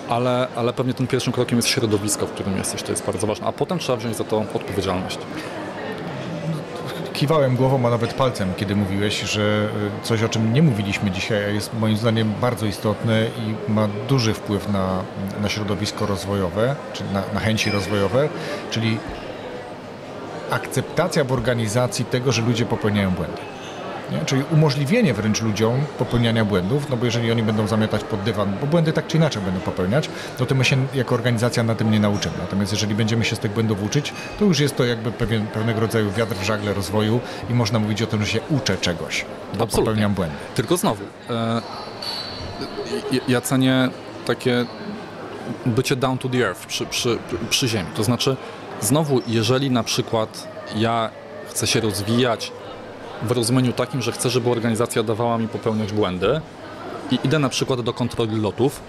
Ale, 0.09 0.47
ale 0.55 0.73
pewnie 0.73 0.93
tym 0.93 1.07
pierwszym 1.07 1.33
krokiem 1.33 1.57
jest 1.57 1.67
środowisko, 1.67 2.27
w 2.27 2.31
którym 2.31 2.57
jesteś, 2.57 2.83
to 2.83 2.91
jest 2.91 3.05
bardzo 3.05 3.27
ważne, 3.27 3.47
a 3.47 3.51
potem 3.51 3.79
trzeba 3.79 3.97
wziąć 3.97 4.17
za 4.17 4.23
to 4.23 4.45
odpowiedzialność. 4.53 5.17
Kiwałem 7.13 7.55
głową, 7.55 7.87
a 7.87 7.89
nawet 7.89 8.13
palcem, 8.13 8.53
kiedy 8.57 8.75
mówiłeś, 8.75 9.21
że 9.21 9.69
y, 10.03 10.05
coś, 10.05 10.23
o 10.23 10.29
czym 10.29 10.53
nie 10.53 10.61
mówiliśmy 10.61 11.11
dzisiaj, 11.11 11.55
jest 11.55 11.73
moim 11.79 11.97
zdaniem 11.97 12.33
bardzo 12.41 12.65
istotne 12.65 13.25
i 13.25 13.71
ma 13.71 13.87
duży 14.07 14.33
wpływ 14.33 14.69
na, 14.69 15.03
na 15.41 15.49
środowisko 15.49 16.05
rozwojowe, 16.05 16.75
czy 16.93 17.03
na, 17.13 17.23
na 17.33 17.39
chęci 17.39 17.71
rozwojowe, 17.71 18.29
czyli 18.71 18.97
akceptacja 20.53 21.23
w 21.23 21.31
organizacji 21.31 22.05
tego, 22.05 22.31
że 22.31 22.41
ludzie 22.41 22.65
popełniają 22.65 23.11
błędy. 23.11 23.41
Nie? 24.11 24.25
Czyli 24.25 24.43
umożliwienie 24.51 25.13
wręcz 25.13 25.41
ludziom 25.41 25.81
popełniania 25.97 26.45
błędów, 26.45 26.89
no 26.89 26.97
bo 26.97 27.05
jeżeli 27.05 27.31
oni 27.31 27.43
będą 27.43 27.67
zamiatać 27.67 28.03
pod 28.03 28.21
dywan, 28.21 28.53
bo 28.61 28.67
błędy 28.67 28.93
tak 28.93 29.07
czy 29.07 29.17
inaczej 29.17 29.41
będą 29.41 29.59
popełniać, 29.59 30.09
no 30.39 30.45
to 30.45 30.55
my 30.55 30.65
się 30.65 30.77
jako 30.93 31.15
organizacja 31.15 31.63
na 31.63 31.75
tym 31.75 31.91
nie 31.91 31.99
nauczymy. 31.99 32.35
Natomiast 32.39 32.71
jeżeli 32.71 32.95
będziemy 32.95 33.25
się 33.25 33.35
z 33.35 33.39
tych 33.39 33.51
błędów 33.51 33.83
uczyć, 33.83 34.13
to 34.39 34.45
już 34.45 34.59
jest 34.59 34.75
to 34.75 34.85
jakby 34.85 35.11
pewien, 35.11 35.47
pewnego 35.47 35.79
rodzaju 35.79 36.11
wiatr 36.11 36.35
w 36.35 36.43
żagle 36.43 36.73
rozwoju 36.73 37.19
i 37.49 37.53
można 37.53 37.79
mówić 37.79 38.01
o 38.01 38.07
tym, 38.07 38.25
że 38.25 38.31
się 38.31 38.39
uczę 38.49 38.77
czegoś, 38.77 39.25
bo 39.53 39.63
Absolutnie. 39.63 39.77
popełniam 39.77 40.13
błędy. 40.13 40.35
Tylko 40.55 40.77
znowu, 40.77 41.03
e, 41.29 41.61
ja 43.27 43.41
cenię 43.41 43.89
takie 44.25 44.65
bycie 45.65 45.95
down 45.95 46.17
to 46.17 46.29
the 46.29 46.47
earth 46.47 46.65
przy, 46.65 46.85
przy, 46.85 47.17
przy 47.49 47.67
ziemi. 47.67 47.89
To 47.95 48.03
znaczy, 48.03 48.35
znowu, 48.83 49.21
jeżeli 49.27 49.71
na 49.71 49.83
przykład 49.83 50.47
ja 50.75 51.09
chcę 51.49 51.67
się 51.67 51.79
rozwijać, 51.79 52.51
w 53.21 53.31
rozumieniu 53.31 53.73
takim, 53.73 54.01
że 54.01 54.11
chcę, 54.11 54.29
żeby 54.29 54.49
organizacja 54.49 55.03
dawała 55.03 55.37
mi 55.37 55.47
popełniać 55.47 55.93
błędy 55.93 56.41
i 57.11 57.19
idę 57.23 57.39
na 57.39 57.49
przykład 57.49 57.81
do 57.81 57.93
kontroli 57.93 58.41
lotów 58.41 58.81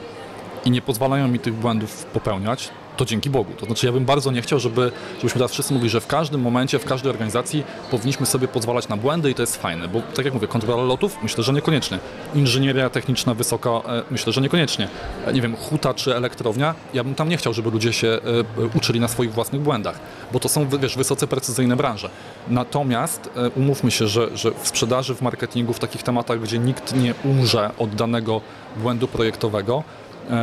i 0.65 0.71
nie 0.71 0.83
pozwalają 0.83 1.29
mi 1.29 1.39
tych 1.39 1.55
błędów 1.55 2.05
popełniać, 2.05 2.71
to 2.97 3.05
dzięki 3.05 3.31
Bogu. 3.31 3.53
To 3.53 3.67
znaczy 3.67 3.87
ja 3.87 3.93
bym 3.93 4.05
bardzo 4.05 4.31
nie 4.31 4.43
chciał, 4.43 4.59
żeby, 4.59 4.93
żebyśmy 5.17 5.39
teraz 5.39 5.53
wszyscy 5.53 5.75
mówili, 5.75 5.91
że 5.91 6.01
w 6.01 6.07
każdym 6.07 6.41
momencie, 6.41 6.79
w 6.79 6.85
każdej 6.85 7.11
organizacji 7.11 7.65
powinniśmy 7.91 8.27
sobie 8.27 8.49
pozwalać 8.49 8.89
na 8.89 8.97
błędy 8.97 9.31
i 9.31 9.35
to 9.35 9.43
jest 9.43 9.57
fajne, 9.57 9.89
bo 9.89 10.03
tak 10.17 10.25
jak 10.25 10.35
mówię, 10.35 10.47
kontrola 10.47 10.83
lotów? 10.83 11.19
Myślę, 11.23 11.45
że 11.45 11.53
niekoniecznie. 11.53 11.99
Inżynieria 12.35 12.91
techniczna 12.91 13.35
wysoka? 13.35 13.71
E, 13.71 14.03
myślę, 14.11 14.33
że 14.33 14.41
niekoniecznie. 14.41 14.89
E, 15.27 15.33
nie 15.33 15.43
wiem, 15.43 15.57
huta 15.57 15.95
czy 15.95 16.17
elektrownia? 16.17 16.75
Ja 16.95 17.05
bym 17.05 17.15
tam 17.15 17.29
nie 17.29 17.37
chciał, 17.37 17.53
żeby 17.53 17.71
ludzie 17.71 17.93
się 17.93 18.09
e, 18.09 18.77
uczyli 18.77 19.01
na 19.01 19.09
swoich 19.09 19.33
własnych 19.33 19.63
błędach, 19.63 20.01
bo 20.33 20.41
to 20.41 20.49
są, 20.49 20.69
wiesz, 20.69 20.97
wysoce 20.97 21.27
precyzyjne 21.27 21.77
branże. 21.77 22.11
Natomiast 22.49 23.31
umówmy 23.57 23.91
się, 23.91 24.07
że, 24.07 24.37
że 24.37 24.51
w 24.63 24.69
sprzedaży, 24.69 25.15
w 25.15 25.23
marketingu, 25.23 25.73
w 25.73 25.79
takich 25.79 26.03
tematach, 26.03 26.41
gdzie 26.41 26.59
nikt 26.59 26.97
nie 26.97 27.15
umrze 27.25 27.71
od 27.79 27.95
danego 27.95 28.41
błędu 28.77 29.09
projektowego, 29.09 29.85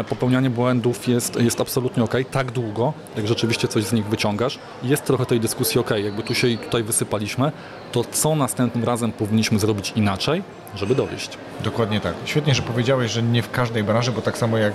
popełnianie 0.10 0.50
błędów 0.50 1.08
jest, 1.08 1.36
jest 1.36 1.62
absolutnie 1.62 2.04
ok, 2.04 2.14
tak 2.32 2.52
długo, 2.52 2.94
jak 3.16 3.28
rzeczywiście 3.28 3.68
coś 3.68 3.84
z 3.84 3.94
nich 3.94 4.06
wyciągasz. 4.06 4.60
Jest 4.84 5.06
trochę 5.06 5.26
tej 5.26 5.40
dyskusji 5.40 5.82
ok, 5.82 5.90
jakby 6.04 6.24
tu 6.24 6.36
się 6.36 6.48
i 6.48 6.58
tutaj 6.58 6.84
wysypaliśmy, 6.84 7.52
to 7.92 8.04
co 8.04 8.36
następnym 8.36 8.84
razem 8.84 9.12
powinniśmy 9.12 9.60
zrobić 9.60 9.94
inaczej, 9.96 10.44
żeby 10.76 10.96
dowieść. 10.96 11.38
Dokładnie 11.64 12.00
tak. 12.00 12.14
Świetnie, 12.26 12.56
że 12.56 12.62
powiedziałeś, 12.62 13.12
że 13.12 13.24
nie 13.24 13.42
w 13.44 13.52
każdej 13.52 13.84
branży, 13.84 14.12
bo 14.12 14.22
tak 14.22 14.38
samo 14.38 14.58
jak 14.58 14.74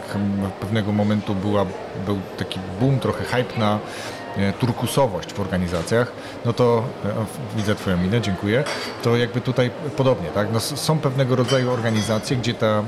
pewnego 0.61 0.93
momentu 0.93 1.35
była, 1.35 1.67
był 2.07 2.19
taki 2.39 2.61
boom, 2.81 2.99
trochę 2.99 3.25
hype 3.25 3.61
na 3.61 3.79
e, 4.37 4.53
turkusowość 4.53 5.33
w 5.33 5.41
organizacjach, 5.41 6.13
no 6.45 6.53
to 6.53 6.85
e, 7.05 7.09
widzę 7.57 7.75
Twoją 7.75 7.97
minę, 7.97 8.21
dziękuję. 8.21 8.65
To 9.03 9.17
jakby 9.17 9.41
tutaj 9.41 9.71
podobnie, 9.97 10.29
tak? 10.29 10.49
No, 10.53 10.61
są 10.61 10.99
pewnego 10.99 11.37
rodzaju 11.37 11.71
organizacje, 11.71 12.37
gdzie 12.37 12.55
ta 12.55 12.83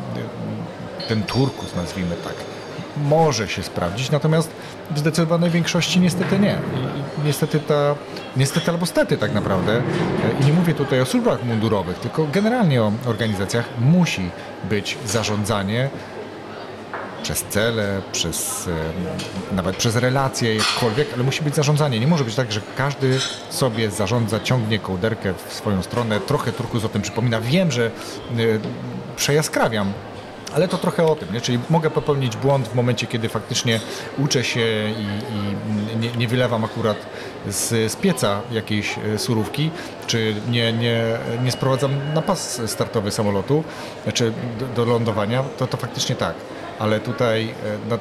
ten 1.08 1.22
turkus, 1.22 1.74
nazwijmy 1.76 2.16
tak, 2.16 2.34
może 3.02 3.48
się 3.48 3.62
sprawdzić, 3.62 4.10
natomiast 4.10 4.50
w 4.90 4.98
zdecydowanej 4.98 5.50
większości 5.50 6.00
niestety 6.00 6.38
nie. 6.38 6.58
I 7.18 7.26
niestety 7.26 7.60
ta, 7.60 7.94
niestety 8.36 8.70
albo 8.70 8.86
stety 8.86 9.16
tak 9.16 9.34
naprawdę, 9.34 9.82
i 10.40 10.44
nie 10.44 10.52
mówię 10.52 10.74
tutaj 10.74 11.00
o 11.00 11.06
służbach 11.06 11.44
mundurowych, 11.44 11.98
tylko 11.98 12.26
generalnie 12.32 12.82
o 12.82 12.92
organizacjach, 13.06 13.64
musi 13.80 14.30
być 14.70 14.98
zarządzanie 15.06 15.90
przez 17.22 17.42
cele, 17.42 18.02
przez, 18.12 18.68
nawet 19.52 19.76
przez 19.76 19.96
relacje, 19.96 20.54
jakkolwiek, 20.54 21.08
ale 21.14 21.22
musi 21.22 21.42
być 21.42 21.54
zarządzanie. 21.54 22.00
Nie 22.00 22.06
może 22.06 22.24
być 22.24 22.34
tak, 22.34 22.52
że 22.52 22.60
każdy 22.76 23.18
sobie 23.50 23.90
zarządza, 23.90 24.40
ciągnie 24.40 24.78
kołderkę 24.78 25.34
w 25.48 25.52
swoją 25.52 25.82
stronę. 25.82 26.20
Trochę 26.20 26.52
turkus 26.52 26.84
o 26.84 26.88
tym 26.88 27.02
przypomina. 27.02 27.40
Wiem, 27.40 27.72
że 27.72 27.90
y, 28.38 28.60
przejaskrawiam 29.16 29.92
ale 30.54 30.68
to 30.68 30.78
trochę 30.78 31.06
o 31.06 31.16
tym, 31.16 31.32
nie? 31.32 31.40
czyli 31.40 31.58
mogę 31.70 31.90
popełnić 31.90 32.36
błąd 32.36 32.68
w 32.68 32.74
momencie, 32.74 33.06
kiedy 33.06 33.28
faktycznie 33.28 33.80
uczę 34.18 34.44
się 34.44 34.60
i, 34.90 35.34
i 35.34 35.98
nie, 35.98 36.10
nie, 36.10 36.28
wylewam 36.28 36.64
akurat 36.64 36.96
z, 37.46 37.92
z 37.92 37.96
pieca 37.96 38.40
jakiejś 38.52 38.98
e, 38.98 39.18
surówki, 39.18 39.70
czy 40.06 40.34
nie, 40.50 40.72
nie, 40.72 41.02
nie 41.44 41.52
sprowadzam 41.52 41.90
na 42.14 42.22
pas 42.22 42.60
startowy 42.66 43.10
samolotu, 43.10 43.64
czy 44.14 44.32
do, 44.58 44.66
do 44.66 44.92
lądowania, 44.92 45.42
to, 45.58 45.66
to 45.66 45.76
faktycznie 45.76 46.16
tak. 46.16 46.34
Ale 46.78 47.00
tutaj 47.00 47.54
no, 47.88 47.98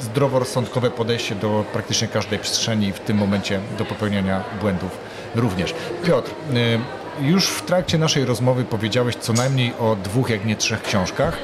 zdroworozsądkowe 0.00 0.90
podejście 0.90 1.34
do 1.34 1.64
praktycznie 1.72 2.08
każdej 2.08 2.38
przestrzeni, 2.38 2.92
w 2.92 3.00
tym 3.00 3.16
momencie 3.16 3.60
do 3.78 3.84
popełniania 3.84 4.44
błędów 4.60 4.98
również. 5.34 5.74
Piotr, 6.04 6.30
e, 6.30 7.00
już 7.22 7.46
w 7.46 7.62
trakcie 7.62 7.98
naszej 7.98 8.24
rozmowy 8.24 8.64
powiedziałeś 8.64 9.16
co 9.16 9.32
najmniej 9.32 9.72
o 9.78 9.96
dwóch, 9.96 10.30
jak 10.30 10.44
nie 10.44 10.56
trzech 10.56 10.82
książkach. 10.82 11.36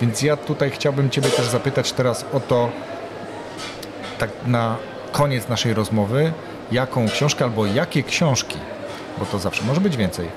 Więc 0.00 0.22
ja 0.22 0.36
tutaj 0.36 0.70
chciałbym 0.70 1.10
Ciebie 1.10 1.28
też 1.28 1.46
zapytać 1.46 1.92
teraz 1.92 2.24
o 2.32 2.40
to, 2.40 2.70
tak 4.18 4.30
na 4.46 4.76
koniec 5.12 5.48
naszej 5.48 5.74
rozmowy, 5.74 6.32
jaką 6.72 7.08
książkę 7.08 7.44
albo 7.44 7.66
jakie 7.66 8.02
książki, 8.02 8.56
bo 9.18 9.26
to 9.26 9.38
zawsze 9.38 9.64
może 9.64 9.80
być 9.80 9.96
więcej, 9.96 10.28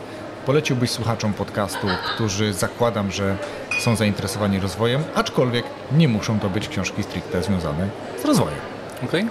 poleciłbyś 0.45 0.91
słuchaczom 0.91 1.33
podcastu, 1.33 1.87
którzy 2.15 2.53
zakładam, 2.53 3.11
że 3.11 3.37
są 3.79 3.95
zainteresowani 3.95 4.59
rozwojem, 4.59 5.03
aczkolwiek 5.15 5.65
nie 5.91 6.07
muszą 6.07 6.39
to 6.39 6.49
być 6.49 6.67
książki 6.67 7.03
stricte 7.03 7.43
związane 7.43 7.89
z 8.21 8.25
rozwojem. 8.25 8.59
Okej. 9.03 9.25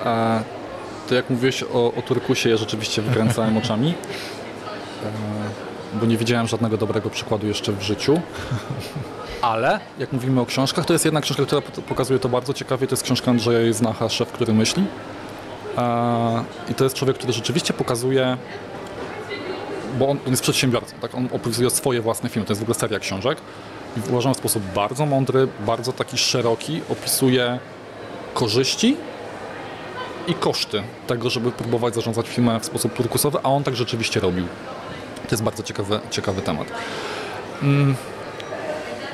Okay. 0.00 0.42
To 1.08 1.14
jak 1.14 1.30
mówiłeś 1.30 1.62
o, 1.62 1.92
o 1.92 2.02
Turkusie, 2.02 2.50
ja 2.50 2.56
rzeczywiście 2.56 3.02
wykręcałem 3.02 3.56
oczami, 3.62 3.94
e, 5.94 5.98
bo 6.00 6.06
nie 6.06 6.16
widziałem 6.16 6.46
żadnego 6.46 6.76
dobrego 6.76 7.10
przykładu 7.10 7.46
jeszcze 7.46 7.72
w 7.72 7.82
życiu. 7.82 8.20
Ale 9.42 9.80
jak 9.98 10.12
mówimy 10.12 10.40
o 10.40 10.46
książkach, 10.46 10.86
to 10.86 10.92
jest 10.92 11.04
jedna 11.04 11.20
książka, 11.20 11.46
która 11.46 11.62
pokazuje 11.88 12.18
to 12.18 12.28
bardzo 12.28 12.54
ciekawie. 12.54 12.86
To 12.86 12.92
jest 12.92 13.02
książka 13.02 13.30
Andrzeja 13.30 13.58
Jeznacha, 13.58 14.08
Szef, 14.08 14.32
który 14.32 14.52
myśli. 14.52 14.84
I 16.70 16.74
to 16.74 16.84
jest 16.84 16.96
człowiek, 16.96 17.16
który 17.16 17.32
rzeczywiście 17.32 17.74
pokazuje, 17.74 18.36
bo 19.98 20.08
on, 20.08 20.18
jest 20.26 20.42
przedsiębiorcą, 20.42 20.96
tak? 21.00 21.14
on 21.14 21.28
opisuje 21.32 21.70
swoje 21.70 22.00
własne 22.00 22.28
filmy. 22.28 22.46
To 22.46 22.52
jest 22.52 22.60
w 22.60 22.64
ogóle 22.64 22.74
seria 22.74 22.98
książek. 22.98 23.38
I 23.96 24.10
uważam 24.10 24.34
w 24.34 24.36
sposób 24.36 24.62
bardzo 24.74 25.06
mądry, 25.06 25.48
bardzo 25.66 25.92
taki 25.92 26.18
szeroki, 26.18 26.80
opisuje 26.88 27.58
korzyści 28.34 28.96
i 30.26 30.34
koszty 30.34 30.82
tego, 31.06 31.30
żeby 31.30 31.52
próbować 31.52 31.94
zarządzać 31.94 32.28
firmę 32.28 32.60
w 32.60 32.64
sposób 32.66 32.94
turkusowy, 32.94 33.38
a 33.42 33.48
on 33.48 33.64
tak 33.64 33.76
rzeczywiście 33.76 34.20
robił. 34.20 34.44
To 35.16 35.30
jest 35.30 35.42
bardzo 35.42 35.62
ciekawy, 35.62 36.00
ciekawy 36.10 36.42
temat. 36.42 36.66
Mm 37.62 37.96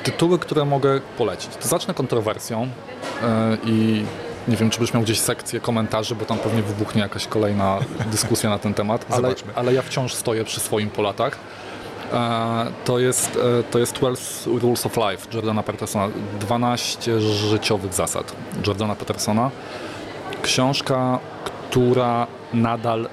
tytuły, 0.05 0.39
które 0.39 0.65
mogę 0.65 1.01
polecić. 1.17 1.55
To 1.55 1.67
zacznę 1.67 1.93
kontrowersją 1.93 2.61
yy, 2.61 3.27
i 3.65 4.03
nie 4.47 4.57
wiem, 4.57 4.69
czy 4.69 4.79
byś 4.79 4.93
miał 4.93 5.03
gdzieś 5.03 5.19
sekcję 5.19 5.59
komentarzy, 5.59 6.15
bo 6.15 6.25
tam 6.25 6.37
pewnie 6.37 6.61
wybuchnie 6.61 7.01
jakaś 7.01 7.27
kolejna 7.27 7.79
dyskusja 8.11 8.49
na 8.49 8.59
ten 8.59 8.73
temat, 8.73 9.05
ale, 9.09 9.35
ale 9.55 9.73
ja 9.73 9.81
wciąż 9.81 10.13
stoję 10.13 10.43
przy 10.43 10.59
swoim 10.59 10.89
po 10.89 11.01
latach. 11.01 11.37
E, 12.13 12.65
to 12.85 12.99
jest, 12.99 13.39
e, 13.59 13.63
to 13.63 13.79
jest 13.79 13.93
12 13.93 14.49
Rules 14.61 14.85
of 14.85 14.97
Life 14.97 15.27
Jordana 15.33 15.63
Petersona, 15.63 16.09
12 16.39 17.19
życiowych 17.19 17.93
zasad 17.93 18.35
Jordana 18.67 18.95
Petersona. 18.95 19.51
Książka, 20.41 21.19
która 21.43 22.27
nadal 22.53 23.09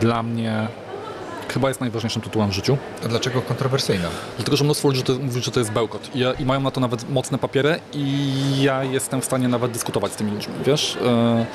dla 0.00 0.22
mnie 0.22 0.68
chyba 1.54 1.68
jest 1.68 1.80
najważniejszym 1.80 2.22
tytułem 2.22 2.50
w 2.50 2.52
życiu. 2.52 2.76
A 3.04 3.08
dlaczego 3.08 3.42
kontrowersyjna? 3.42 4.08
Dlatego, 4.36 4.56
że 4.56 4.64
mnóstwo 4.64 4.88
ludzi 4.88 5.02
mówi, 5.22 5.42
że 5.42 5.50
to 5.50 5.60
jest 5.60 5.72
bełkot 5.72 6.10
I, 6.14 6.18
ja, 6.18 6.32
i 6.32 6.44
mają 6.44 6.60
na 6.60 6.70
to 6.70 6.80
nawet 6.80 7.10
mocne 7.10 7.38
papiery 7.38 7.80
i 7.92 8.32
ja 8.62 8.84
jestem 8.84 9.20
w 9.20 9.24
stanie 9.24 9.48
nawet 9.48 9.70
dyskutować 9.70 10.12
z 10.12 10.16
tymi 10.16 10.30
ludźmi, 10.30 10.54
wiesz? 10.66 10.96
E, 10.96 11.08
e, 11.08 11.46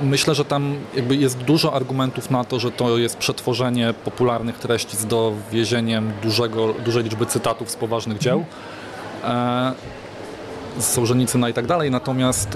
myślę, 0.00 0.34
że 0.34 0.44
tam 0.44 0.76
jakby 0.94 1.16
jest 1.16 1.38
dużo 1.38 1.74
argumentów 1.74 2.30
na 2.30 2.44
to, 2.44 2.60
że 2.60 2.70
to 2.70 2.98
jest 2.98 3.16
przetworzenie 3.16 3.94
popularnych 4.04 4.58
treści 4.58 4.96
z 4.96 5.06
dowiezieniem 5.06 6.12
dużego, 6.22 6.74
dużej 6.84 7.04
liczby 7.04 7.26
cytatów 7.26 7.70
z 7.70 7.76
poważnych 7.76 8.18
dzieł. 8.18 8.44
E, 9.24 9.72
z 10.78 10.84
Sołżenicyna 10.84 11.48
i 11.48 11.52
tak 11.52 11.66
dalej, 11.66 11.90
natomiast, 11.90 12.48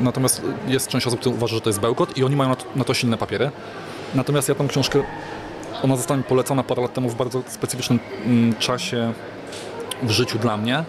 natomiast 0.00 0.42
jest 0.68 0.88
część 0.88 1.06
osób, 1.06 1.20
które 1.20 1.34
uważa, 1.34 1.54
że 1.54 1.60
to 1.60 1.68
jest 1.68 1.80
bełkot 1.80 2.18
i 2.18 2.24
oni 2.24 2.36
mają 2.36 2.50
na 2.50 2.56
to, 2.56 2.64
na 2.76 2.84
to 2.84 2.94
silne 2.94 3.18
papiery. 3.18 3.50
Natomiast 4.14 4.48
ja 4.48 4.54
tą 4.54 4.68
książkę 4.68 5.02
ona 5.82 5.96
została 5.96 6.18
mi 6.18 6.24
polecona 6.24 6.62
parę 6.62 6.82
lat 6.82 6.94
temu 6.94 7.08
w 7.08 7.14
bardzo 7.14 7.42
specyficznym 7.48 7.98
mm, 8.26 8.54
czasie 8.54 9.12
w 10.02 10.10
życiu 10.10 10.38
dla 10.38 10.56
mnie 10.56 10.84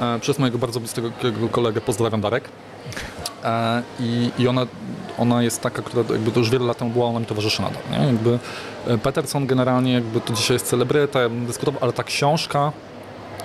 e, 0.00 0.18
przez 0.20 0.38
mojego 0.38 0.58
bardzo 0.58 0.80
bliskiego 0.80 1.10
kolegę, 1.50 1.80
pozdrawiam 1.80 2.20
Darek. 2.20 2.48
E, 3.44 3.82
I, 4.00 4.30
i 4.38 4.48
ona, 4.48 4.66
ona 5.18 5.42
jest 5.42 5.60
taka, 5.60 5.82
która 5.82 6.04
jakby 6.10 6.30
to 6.30 6.38
już 6.40 6.50
wiele 6.50 6.64
lat 6.64 6.78
temu 6.78 6.90
była, 6.90 7.06
ona 7.06 7.20
mi 7.20 7.26
towarzyszy 7.26 7.62
nadal. 7.62 7.82
Nie? 7.90 8.06
Jakby 8.06 8.38
e, 8.86 8.98
Peterson 8.98 9.46
generalnie 9.46 9.92
jakby 9.92 10.20
to 10.20 10.32
dzisiaj 10.32 10.54
jest 10.54 10.66
celebryta, 10.66 11.20
ja 11.20 11.28
bym 11.28 11.46
dyskutował, 11.46 11.82
ale 11.82 11.92
ta 11.92 12.04
książka 12.04 12.72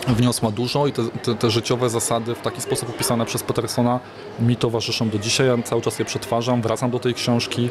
wniosła 0.07 0.51
dużo 0.51 0.87
i 0.87 0.91
te, 0.91 1.03
te, 1.23 1.35
te, 1.35 1.49
życiowe 1.49 1.89
zasady 1.89 2.35
w 2.35 2.41
taki 2.41 2.61
sposób 2.61 2.89
opisane 2.89 3.25
przez 3.25 3.43
Petersona 3.43 3.99
mi 4.39 4.55
towarzyszą 4.55 5.09
do 5.09 5.19
dzisiaj. 5.19 5.47
Ja 5.47 5.63
cały 5.63 5.81
czas 5.81 5.99
je 5.99 6.05
przetwarzam, 6.05 6.61
wracam 6.61 6.91
do 6.91 6.99
tej 6.99 7.13
książki. 7.13 7.69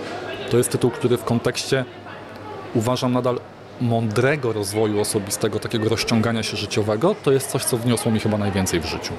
To 0.50 0.56
jest 0.56 0.70
tytuł, 0.70 0.90
który 0.90 1.16
w 1.16 1.24
kontekście 1.24 1.84
uważam 2.74 3.12
nadal 3.12 3.40
mądrego 3.80 4.52
rozwoju 4.52 5.00
osobistego, 5.00 5.60
takiego 5.60 5.88
rozciągania 5.88 6.42
się 6.42 6.56
życiowego, 6.56 7.14
to 7.22 7.32
jest 7.32 7.50
coś, 7.50 7.64
co 7.64 7.76
wniosło 7.76 8.12
mi 8.12 8.20
chyba 8.20 8.38
najwięcej 8.38 8.80
w 8.80 8.84
życiu. 8.84 9.12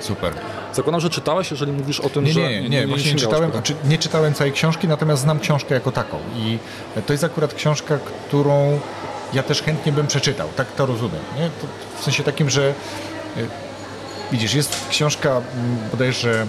Super. 0.00 0.32
Zakładam, 0.74 1.00
że 1.00 1.10
czytałeś, 1.10 1.50
jeżeli 1.50 1.72
mówisz 1.72 2.00
o 2.00 2.10
tym, 2.10 2.24
nie, 2.24 2.32
że... 2.32 2.40
Nie, 2.40 2.62
nie, 2.62 2.68
nie, 2.68 2.86
właśnie 2.86 3.12
nie 3.12 3.18
czytałem, 3.18 3.50
znaczy 3.50 3.74
nie 3.84 3.98
czytałem 3.98 4.34
całej 4.34 4.52
książki, 4.52 4.88
natomiast 4.88 5.22
znam 5.22 5.40
książkę 5.40 5.74
jako 5.74 5.92
taką 5.92 6.18
i 6.36 6.58
to 7.06 7.12
jest 7.12 7.24
akurat 7.24 7.54
książka, 7.54 7.98
którą 8.28 8.80
ja 9.32 9.42
też 9.42 9.62
chętnie 9.62 9.92
bym 9.92 10.06
przeczytał, 10.06 10.48
tak 10.56 10.72
to 10.72 10.86
rozumiem, 10.86 11.20
nie? 11.36 11.44
To 11.44 11.66
w 12.00 12.04
sensie 12.04 12.22
takim, 12.22 12.50
że 12.50 12.74
y, 13.36 13.46
widzisz, 14.32 14.54
jest 14.54 14.88
książka 14.90 15.40
bodajże 15.90 16.46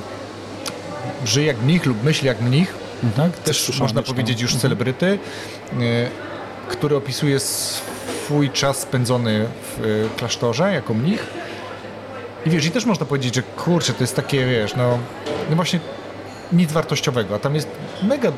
Żyj 1.26 1.46
jak 1.46 1.62
mnich 1.62 1.86
lub 1.86 2.04
myśl 2.04 2.26
jak 2.26 2.42
mnich, 2.42 2.76
tak? 3.16 3.38
Też, 3.38 3.80
można 3.80 4.02
powiedzieć 4.02 4.42
już 4.42 4.52
mhm. 4.54 4.62
celebryty, 4.62 5.20
e, 5.74 5.78
który 6.68 6.96
opisuje 6.96 7.40
swój 7.40 8.50
czas 8.50 8.78
spędzony 8.78 9.46
w 9.64 9.86
e, 9.86 10.18
klasztorze 10.18 10.74
jako 10.74 10.94
mnich 10.94 11.28
I 12.46 12.50
wiesz, 12.50 12.66
i 12.66 12.72
też 12.72 12.86
można 12.86 13.06
powiedzieć, 13.06 13.36
że 13.36 13.42
kurczę, 13.42 13.94
to 13.94 14.04
jest 14.04 14.16
takie, 14.16 14.46
wiesz, 14.46 14.76
no, 14.76 14.98
no 15.50 15.56
właśnie 15.56 15.80
nic 16.54 16.72
wartościowego, 16.72 17.36
a 17.36 17.40
tam 17.40 17.56
jest 17.56 17.68
mega, 18.04 18.32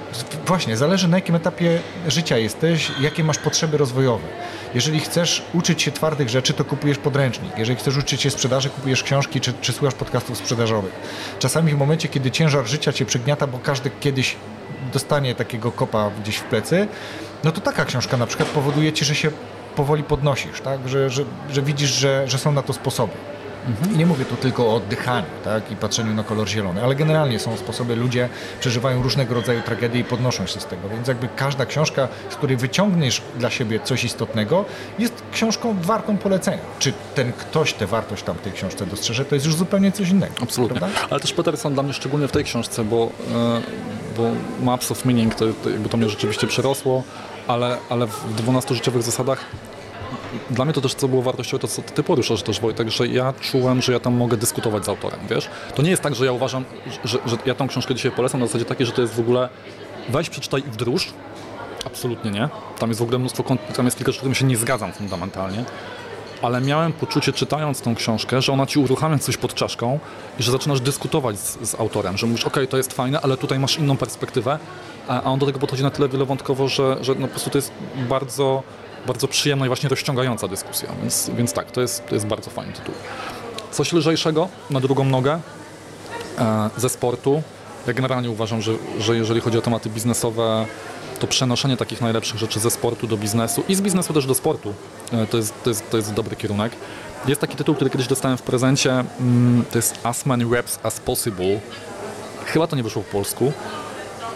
właśnie, 0.45 0.78
zależy 0.78 1.07
na 1.07 1.18
jakim 1.18 1.36
etapie 1.36 1.80
życia 2.07 2.38
jesteś, 2.38 2.91
jakie 3.01 3.24
masz 3.24 3.38
potrzeby 3.38 3.78
rozwojowe. 3.78 4.28
Jeżeli 4.76 4.99
chcesz 4.99 5.43
uczyć 5.53 5.82
się 5.82 5.91
twardych 5.91 6.30
rzeczy, 6.30 6.53
to 6.53 6.66
kupujesz 6.66 6.97
podręcznik. 6.97 7.57
Jeżeli 7.57 7.80
chcesz 7.80 7.97
uczyć 7.97 8.22
się 8.22 8.30
sprzedaży, 8.30 8.70
kupujesz 8.70 9.03
książki 9.03 9.41
czy, 9.41 9.53
czy 9.61 9.74
słuchasz 9.74 9.93
podcastów 9.93 10.38
sprzedażowych. 10.38 10.93
Czasami 11.39 11.72
w 11.72 11.78
momencie, 11.78 12.07
kiedy 12.07 12.32
ciężar 12.32 12.66
życia 12.66 12.93
cię 12.93 13.05
przygniata, 13.05 13.47
bo 13.47 13.59
każdy 13.59 13.91
kiedyś 13.99 14.36
dostanie 14.93 15.35
takiego 15.35 15.71
kopa 15.71 16.11
gdzieś 16.21 16.35
w 16.35 16.43
plecy, 16.43 16.87
no 17.43 17.51
to 17.51 17.61
taka 17.61 17.85
książka 17.85 18.17
na 18.17 18.27
przykład 18.27 18.49
powoduje 18.49 18.93
ci, 18.93 19.05
że 19.05 19.15
się 19.15 19.31
powoli 19.75 20.03
podnosisz, 20.03 20.61
tak? 20.61 20.89
że, 20.89 21.09
że, 21.09 21.23
że 21.51 21.61
widzisz, 21.61 21.89
że, 21.89 22.27
że 22.27 22.37
są 22.37 22.51
na 22.51 22.61
to 22.61 22.73
sposoby. 22.73 23.13
Mhm. 23.68 23.95
I 23.95 23.97
nie 23.97 24.05
mówię 24.05 24.26
tu 24.26 24.36
tylko 24.36 24.68
o 24.68 24.76
oddychaniu 24.76 25.26
tak? 25.43 25.72
i 25.72 25.76
patrzeniu 25.76 26.14
na 26.14 26.24
kolor 26.24 26.47
zielony, 26.47 26.84
ale 26.84 26.95
generalnie 26.95 27.39
są 27.39 27.57
sposoby, 27.57 27.95
ludzie 27.95 28.30
przeżywają 28.59 29.03
różnego 29.03 29.34
rodzaju 29.34 29.61
tragedie 29.61 29.99
i 29.99 30.03
podnoszą 30.03 30.45
się 30.45 30.59
z 30.59 30.66
tego. 30.66 30.89
Więc 30.89 31.07
jakby 31.07 31.28
każda 31.36 31.66
książka, 31.66 32.07
z 32.30 32.36
której 32.36 32.57
wyciągniesz 32.57 33.22
dla 33.39 33.49
siebie 33.49 33.80
coś 33.80 34.03
istotnego, 34.03 34.66
jest 34.99 35.24
książką 35.32 35.76
wartą 35.82 36.18
polecenia. 36.18 36.57
Czy 36.80 36.93
ten 37.16 37.34
ktoś 37.34 37.74
tę 37.74 37.88
wartość 37.88 38.24
tam 38.24 38.36
w 38.36 38.41
tej 38.41 38.51
książce 38.51 38.86
dostrzeże, 38.86 39.26
to 39.26 39.36
jest 39.36 39.45
już 39.45 39.55
zupełnie 39.55 39.91
coś 39.91 40.09
innego. 40.09 40.34
Absolutnie. 40.41 40.80
Prawda? 40.80 41.07
Ale 41.09 41.20
też 41.20 41.34
Peterson 41.34 41.74
dla 41.74 41.84
mnie 41.84 41.93
szczególnie 41.93 42.28
w 42.28 42.32
tej 42.32 42.43
książce, 42.43 42.84
bo, 42.84 43.09
e, 43.36 43.61
bo 44.18 44.32
Maps 44.61 44.91
of 44.91 45.05
Meaning 45.05 45.36
to, 45.36 45.45
to, 45.64 45.70
jakby 45.70 45.89
to 45.89 45.97
mnie 45.97 46.09
rzeczywiście 46.09 46.47
przerosło, 46.47 47.03
ale, 47.47 47.78
ale 47.89 48.07
w 48.07 48.36
12 48.36 48.76
życiowych 48.76 49.03
zasadach 49.03 49.45
dla 50.49 50.65
mnie 50.65 50.73
to 50.73 50.81
też 50.81 50.95
co 50.95 51.07
było 51.07 51.21
wartościowe, 51.21 51.61
to 51.61 51.67
co 51.67 51.81
ty 51.81 52.03
poruszasz 52.03 52.43
też 52.43 52.59
Wojtek, 52.59 52.89
że 52.89 53.07
ja 53.07 53.34
czułem, 53.41 53.81
że 53.81 53.91
ja 53.91 53.99
tam 53.99 54.13
mogę 54.13 54.38
dyskutować 54.38 54.86
z 54.86 54.89
autorem, 54.89 55.19
wiesz? 55.29 55.49
To 55.75 55.81
nie 55.81 55.89
jest 55.89 56.01
tak, 56.01 56.15
że 56.15 56.25
ja 56.25 56.31
uważam, 56.31 56.65
że, 57.03 57.19
że 57.25 57.38
ja 57.45 57.55
tą 57.55 57.67
książkę 57.67 57.95
dzisiaj 57.95 58.11
polecam 58.11 58.39
na 58.39 58.47
zasadzie 58.47 58.65
takiej, 58.65 58.86
że 58.86 58.91
to 58.91 59.01
jest 59.01 59.13
w 59.13 59.19
ogóle 59.19 59.49
weź, 60.09 60.29
przeczytaj 60.29 60.61
i 60.67 60.71
wdróż. 60.71 61.13
Absolutnie 61.86 62.31
nie. 62.31 62.49
Tam 62.79 62.89
jest 62.89 62.99
w 62.99 63.03
ogóle 63.03 63.19
mnóstwo, 63.19 63.43
tam 63.75 63.86
jest 63.86 63.97
kilka 63.97 64.11
rzeczy, 64.11 64.19
którymi 64.19 64.36
się 64.36 64.45
nie 64.45 64.57
zgadzam 64.57 64.93
fundamentalnie. 64.93 65.65
Ale 66.43 66.61
miałem 66.61 66.93
poczucie, 66.93 67.33
czytając 67.33 67.81
tą 67.81 67.95
książkę, 67.95 68.41
że 68.41 68.53
ona 68.53 68.65
ci 68.65 68.79
uruchamia 68.79 69.19
coś 69.19 69.37
pod 69.37 69.53
czaszką 69.53 69.99
i 70.39 70.43
że 70.43 70.51
zaczynasz 70.51 70.81
dyskutować 70.81 71.39
z, 71.39 71.69
z 71.69 71.75
autorem, 71.75 72.17
że 72.17 72.27
mówisz, 72.27 72.45
ok, 72.45 72.57
to 72.69 72.77
jest 72.77 72.93
fajne, 72.93 73.21
ale 73.21 73.37
tutaj 73.37 73.59
masz 73.59 73.77
inną 73.77 73.97
perspektywę, 73.97 74.59
a 75.07 75.23
on 75.23 75.39
do 75.39 75.45
tego 75.45 75.59
podchodzi 75.59 75.83
na 75.83 75.91
tyle 75.91 76.09
wielowątkowo, 76.09 76.67
że, 76.67 76.97
że 77.01 77.15
no 77.15 77.27
po 77.27 77.27
prostu 77.27 77.49
to 77.49 77.57
jest 77.57 77.71
bardzo 78.09 78.63
bardzo 79.07 79.27
przyjemna 79.27 79.65
i 79.65 79.67
właśnie 79.67 79.89
rozciągająca 79.89 80.47
dyskusja, 80.47 80.89
więc, 81.01 81.31
więc 81.37 81.53
tak, 81.53 81.71
to 81.71 81.81
jest, 81.81 82.07
to 82.07 82.15
jest 82.15 82.27
bardzo 82.27 82.49
fajny 82.49 82.73
tytuł. 82.73 82.93
Coś 83.71 83.93
lżejszego 83.93 84.49
na 84.69 84.79
drugą 84.79 85.05
nogę 85.05 85.39
e, 86.39 86.69
ze 86.77 86.89
sportu. 86.89 87.41
Ja 87.87 87.93
generalnie 87.93 88.29
uważam, 88.29 88.61
że, 88.61 88.71
że 88.99 89.15
jeżeli 89.15 89.41
chodzi 89.41 89.57
o 89.57 89.61
tematy 89.61 89.89
biznesowe, 89.89 90.65
to 91.20 91.28
przenoszenie 91.28 91.78
takich 91.78 92.01
najlepszych 92.01 92.39
rzeczy 92.39 92.59
ze 92.59 92.72
sportu 92.72 93.07
do 93.07 93.18
biznesu 93.18 93.64
i 93.68 93.76
z 93.76 93.82
biznesu 93.82 94.14
też 94.14 94.26
do 94.26 94.36
sportu 94.36 94.74
e, 95.11 95.28
to, 95.28 95.38
jest, 95.38 95.64
to, 95.64 95.70
jest, 95.70 95.89
to 95.89 95.97
jest 95.97 96.14
dobry 96.14 96.36
kierunek. 96.36 96.72
Jest 97.28 97.41
taki 97.41 97.55
tytuł, 97.55 97.76
który 97.76 97.89
kiedyś 97.89 98.07
dostałem 98.07 98.38
w 98.38 98.41
prezencie, 98.41 98.91
mm, 98.91 99.66
to 99.72 99.78
jest 99.78 99.99
As 100.03 100.26
Many 100.26 100.45
Reps 100.55 100.80
As 100.84 100.99
Possible. 100.99 101.59
Chyba 102.45 102.68
to 102.68 102.76
nie 102.76 102.84
wyszło 102.84 103.01
w 103.01 103.05
polsku. 103.05 103.53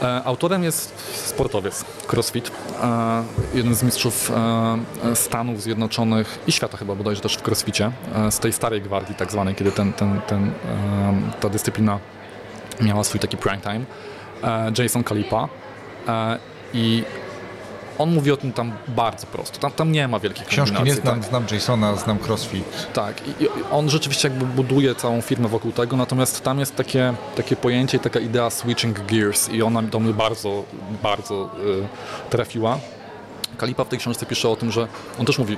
E, 0.02 0.24
autorem 0.24 0.64
jest 0.64 0.94
sportowiec, 1.26 1.86
crossfit, 2.14 2.52
e, 2.84 3.24
jeden 3.54 3.76
z 3.76 3.84
mistrzów 3.84 4.32
Stanów 5.14 5.62
Zjednoczonych 5.62 6.40
i 6.48 6.52
świata 6.52 6.78
chyba 6.78 6.96
bodajże 6.96 7.22
też 7.22 7.38
w 7.38 7.48
crossficie, 7.48 7.92
z 8.30 8.40
tej 8.40 8.54
starej 8.54 8.82
gwardii 8.82 9.16
tak 9.16 9.32
zwanej, 9.32 9.56
kiedy 9.56 9.72
ten, 9.72 9.94
ten, 9.94 10.22
ten, 10.28 10.52
ta 11.40 11.50
dyscyplina 11.50 12.00
miała 12.82 13.04
swój 13.04 13.20
taki 13.20 13.38
prime 13.38 13.62
time. 13.62 13.86
Jason 14.78 15.04
Kalipa 15.04 15.50
i 16.74 17.04
on 17.98 18.14
mówi 18.14 18.32
o 18.32 18.38
tym 18.38 18.54
tam 18.54 18.72
bardzo 18.88 19.28
prosto. 19.28 19.60
Tam, 19.60 19.72
tam 19.72 19.92
nie 19.92 20.08
ma 20.08 20.20
wielkich 20.20 20.46
Książki 20.46 20.84
nie 20.84 20.94
znam, 20.94 21.20
tak. 21.20 21.30
znam 21.30 21.46
Jasona, 21.52 21.96
znam 21.96 22.20
CrossFit. 22.20 22.94
Tak, 22.94 23.28
i 23.28 23.48
on 23.72 23.90
rzeczywiście 23.90 24.28
jakby 24.28 24.46
buduje 24.46 24.96
całą 24.96 25.22
firmę 25.22 25.48
wokół 25.48 25.72
tego, 25.72 25.98
natomiast 25.98 26.44
tam 26.44 26.60
jest 26.60 26.76
takie, 26.76 27.14
takie 27.36 27.56
pojęcie 27.56 27.98
i 27.98 28.00
taka 28.00 28.20
idea 28.20 28.50
switching 28.50 29.00
gears 29.06 29.50
i 29.50 29.62
ona 29.62 29.82
do 29.82 30.00
mnie 30.00 30.14
bardzo, 30.14 30.64
bardzo 31.04 31.50
y, 32.26 32.30
trafiła. 32.30 32.80
Kalipa 33.58 33.84
w 33.84 33.90
tej 33.90 34.00
książce 34.00 34.26
pisze 34.26 34.50
o 34.50 34.56
tym, 34.56 34.72
że 34.72 34.88
on 35.20 35.26
też 35.26 35.40
mówi, 35.40 35.58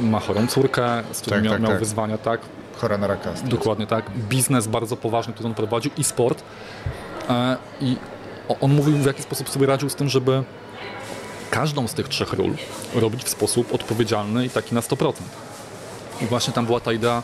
ma 0.00 0.20
chorą 0.20 0.46
córkę, 0.46 1.02
z 1.12 1.20
którą 1.20 1.36
tak, 1.36 1.44
miał, 1.44 1.52
tak, 1.52 1.62
miał 1.62 1.70
tak. 1.70 1.80
wyzwania, 1.80 2.18
tak? 2.18 2.40
Chora 2.80 2.98
na 2.98 3.06
raka. 3.06 3.30
Dokładnie 3.44 3.86
tak. 3.86 4.10
Biznes 4.10 4.66
bardzo 4.66 4.96
poważny, 4.96 5.32
który 5.32 5.48
on 5.48 5.54
prowadził 5.54 5.90
i 5.98 6.04
sport. 6.04 6.42
E, 7.30 7.56
I 7.80 7.96
on 8.60 8.74
mówił, 8.74 8.96
w 8.96 9.06
jaki 9.06 9.22
sposób 9.22 9.50
sobie 9.50 9.66
radził 9.66 9.90
z 9.90 9.94
tym, 9.94 10.08
żeby 10.08 10.42
każdą 11.50 11.88
z 11.88 11.94
tych 11.94 12.08
trzech 12.08 12.32
ról 12.32 12.54
robić 12.94 13.24
w 13.24 13.28
sposób 13.28 13.74
odpowiedzialny 13.74 14.46
i 14.46 14.50
taki 14.50 14.74
na 14.74 14.80
100%. 14.80 15.12
I 16.22 16.26
właśnie 16.26 16.52
tam 16.52 16.66
była 16.66 16.80
ta 16.80 16.92
idea 16.92 17.22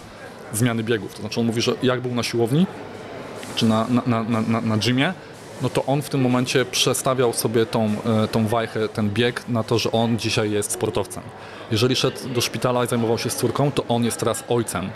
zmiany 0.53 0.83
biegów. 0.83 1.15
To 1.15 1.21
znaczy 1.21 1.41
on 1.41 1.47
mówi, 1.47 1.63
że 1.63 1.73
jak 1.83 2.01
był 2.01 2.15
na 2.15 2.23
siłowni, 2.23 2.67
czy 3.55 3.67
na, 3.67 3.87
na, 3.89 4.23
na, 4.23 4.43
na, 4.43 4.61
na 4.61 4.77
gymie, 4.77 5.13
no 5.63 5.69
to 5.69 5.85
on 5.85 6.03
w 6.03 6.09
tym 6.09 6.21
momencie 6.21 6.65
przestawiał 6.65 7.33
sobie 7.33 7.67
tą, 7.67 7.85
e, 8.25 8.29
tą 8.29 8.47
wajchę, 8.47 8.89
ten 8.89 9.11
bieg 9.11 9.49
na 9.49 9.63
to, 9.63 9.79
że 9.79 9.93
on 9.93 10.19
dzisiaj 10.19 10.51
jest 10.51 10.73
sportowcem. 10.73 11.23
Jeżeli 11.71 11.97
szedł 11.97 12.29
do 12.29 12.41
szpitala 12.41 12.85
i 12.85 12.89
zajmował 12.89 13.19
się 13.19 13.31
z 13.31 13.37
córką, 13.37 13.73
to 13.73 13.85
on 13.89 14.05
jest 14.05 14.19
teraz 14.19 14.45
ojcem. 14.49 14.91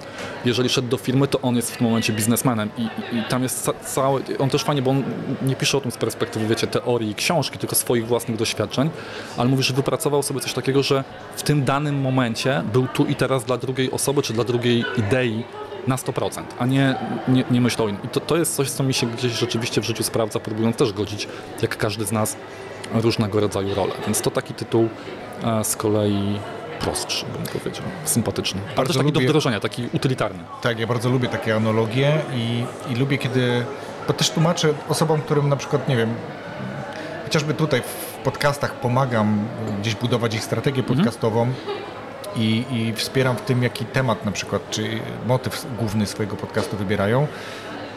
Jeżeli 0.44 0.68
szedł 0.68 0.88
do 0.88 0.96
firmy, 0.96 1.28
to 1.28 1.40
on 1.40 1.56
jest 1.56 1.74
w 1.74 1.76
tym 1.76 1.86
momencie 1.86 2.12
biznesmenem. 2.12 2.70
I, 2.78 2.82
i, 2.82 3.18
i 3.18 3.24
tam 3.28 3.42
jest 3.42 3.64
ca 3.64 3.72
cały, 3.72 4.22
on 4.38 4.50
też 4.50 4.64
fajnie, 4.64 4.82
bo 4.82 4.90
on 4.90 5.02
nie 5.42 5.56
pisze 5.56 5.78
o 5.78 5.80
tym 5.80 5.90
z 5.90 5.96
perspektywy, 5.96 6.46
wiecie, 6.46 6.66
teorii, 6.66 7.14
książki, 7.14 7.58
tylko 7.58 7.76
swoich 7.76 8.06
własnych 8.06 8.36
doświadczeń, 8.36 8.90
ale 9.36 9.48
mówi, 9.48 9.62
że 9.62 9.74
wypracował 9.74 10.22
sobie 10.22 10.40
coś 10.40 10.52
takiego, 10.52 10.82
że 10.82 11.04
w 11.36 11.42
tym 11.42 11.64
danym 11.64 12.00
momencie 12.00 12.62
był 12.72 12.88
tu 12.88 13.06
i 13.06 13.14
teraz 13.14 13.44
dla 13.44 13.56
drugiej 13.56 13.90
osoby, 13.90 14.22
czy 14.22 14.32
dla 14.32 14.44
drugiej 14.44 14.84
idei, 14.96 15.44
na 15.86 15.96
100%, 15.96 16.42
a 16.58 16.66
nie, 16.66 16.94
nie, 17.28 17.44
nie 17.50 17.60
myśl 17.60 17.82
o 17.82 17.88
innym. 17.88 18.02
I 18.04 18.08
to, 18.08 18.20
to 18.20 18.36
jest 18.36 18.56
coś, 18.56 18.70
co 18.70 18.82
mi 18.82 18.94
się 18.94 19.06
gdzieś 19.06 19.32
rzeczywiście 19.32 19.80
w 19.80 19.84
życiu 19.84 20.02
sprawdza, 20.02 20.40
próbując 20.40 20.76
też 20.76 20.92
godzić, 20.92 21.28
jak 21.62 21.76
każdy 21.76 22.04
z 22.04 22.12
nas, 22.12 22.36
różnego 22.94 23.40
rodzaju 23.40 23.74
role. 23.74 23.92
Więc 24.06 24.20
to 24.20 24.30
taki 24.30 24.54
tytuł 24.54 24.88
e, 25.44 25.64
z 25.64 25.76
kolei 25.76 26.38
prostszy, 26.80 27.26
bym 27.26 27.42
powiedział, 27.42 27.84
sympatyczny. 28.04 28.60
Ale 28.76 28.86
też 28.86 28.96
taki 28.96 29.06
lubię, 29.06 29.20
do 29.20 29.26
wdrożenia, 29.26 29.60
taki 29.60 29.88
utylitarny. 29.92 30.44
Tak, 30.62 30.78
ja 30.78 30.86
bardzo 30.86 31.10
lubię 31.10 31.28
takie 31.28 31.56
analogie 31.56 32.18
i, 32.34 32.64
i 32.92 32.94
lubię, 32.94 33.18
kiedy, 33.18 33.64
bo 34.06 34.12
też 34.12 34.30
tłumaczę 34.30 34.74
osobom, 34.88 35.20
którym 35.20 35.48
na 35.48 35.56
przykład, 35.56 35.88
nie 35.88 35.96
wiem, 35.96 36.14
chociażby 37.24 37.54
tutaj 37.54 37.82
w 37.82 38.24
podcastach 38.24 38.74
pomagam 38.74 39.48
gdzieś 39.80 39.94
budować 39.94 40.34
ich 40.34 40.44
strategię 40.44 40.80
mhm. 40.80 40.98
podcastową, 40.98 41.52
i, 42.36 42.64
i 42.70 42.92
wspieram 42.92 43.36
w 43.36 43.40
tym, 43.40 43.62
jaki 43.62 43.84
temat 43.84 44.24
na 44.24 44.32
przykład, 44.32 44.70
czy 44.70 45.00
motyw 45.26 45.66
główny 45.78 46.06
swojego 46.06 46.36
podcastu 46.36 46.76
wybierają, 46.76 47.26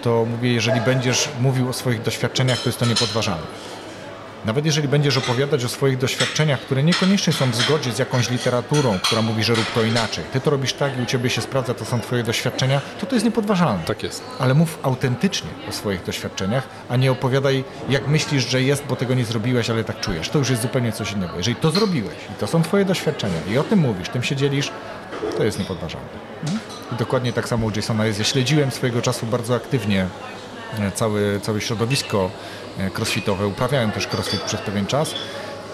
to 0.01 0.25
mówię, 0.31 0.53
jeżeli 0.53 0.81
będziesz 0.81 1.29
mówił 1.41 1.69
o 1.69 1.73
swoich 1.73 2.01
doświadczeniach, 2.01 2.59
to 2.59 2.69
jest 2.69 2.79
to 2.79 2.85
niepodważalne. 2.85 3.43
Nawet 4.45 4.65
jeżeli 4.65 4.87
będziesz 4.87 5.17
opowiadać 5.17 5.65
o 5.65 5.69
swoich 5.69 5.97
doświadczeniach, 5.97 6.59
które 6.59 6.83
niekoniecznie 6.83 7.33
są 7.33 7.51
w 7.51 7.55
zgodzie 7.55 7.91
z 7.91 7.99
jakąś 7.99 8.29
literaturą, 8.29 8.99
która 9.03 9.21
mówi, 9.21 9.43
że 9.43 9.55
rób 9.55 9.65
to 9.75 9.83
inaczej, 9.83 10.23
ty 10.33 10.39
to 10.39 10.49
robisz 10.49 10.73
tak 10.73 10.99
i 10.99 11.01
u 11.01 11.05
ciebie 11.05 11.29
się 11.29 11.41
sprawdza, 11.41 11.73
to 11.73 11.85
są 11.85 12.01
twoje 12.01 12.23
doświadczenia, 12.23 12.81
to 12.99 13.05
to 13.05 13.15
jest 13.15 13.25
niepodważalne. 13.25 13.83
Tak 13.83 14.03
jest. 14.03 14.23
Ale 14.39 14.53
mów 14.53 14.79
autentycznie 14.83 15.49
o 15.69 15.71
swoich 15.71 16.03
doświadczeniach, 16.03 16.67
a 16.89 16.95
nie 16.95 17.11
opowiadaj, 17.11 17.63
jak 17.89 18.07
myślisz, 18.07 18.49
że 18.49 18.61
jest, 18.61 18.85
bo 18.85 18.95
tego 18.95 19.13
nie 19.13 19.25
zrobiłeś, 19.25 19.69
ale 19.69 19.83
tak 19.83 19.99
czujesz. 19.99 20.29
To 20.29 20.39
już 20.39 20.49
jest 20.49 20.61
zupełnie 20.61 20.91
coś 20.91 21.11
innego. 21.11 21.37
Jeżeli 21.37 21.55
to 21.55 21.71
zrobiłeś 21.71 22.17
i 22.31 22.39
to 22.39 22.47
są 22.47 22.63
twoje 22.63 22.85
doświadczenia 22.85 23.37
i 23.51 23.57
o 23.57 23.63
tym 23.63 23.79
mówisz, 23.79 24.09
tym 24.09 24.23
się 24.23 24.35
dzielisz, 24.35 24.71
to 25.37 25.43
jest 25.43 25.59
niepodważalne. 25.59 26.07
I 26.91 26.95
dokładnie 26.95 27.33
tak 27.33 27.47
samo 27.47 27.67
u 27.67 27.71
Jasona 27.75 28.05
jest. 28.05 28.19
Ja 28.19 28.25
śledziłem 28.25 28.71
swojego 28.71 29.01
czasu 29.01 29.25
bardzo 29.25 29.55
aktywnie 29.55 30.07
e, 30.79 30.91
całe, 30.91 31.39
całe 31.39 31.61
środowisko 31.61 32.29
crossfitowe. 32.97 33.47
Uprawiałem 33.47 33.91
też 33.91 34.07
crossfit 34.07 34.41
przez 34.41 34.61
pewien 34.61 34.85
czas, 34.85 35.15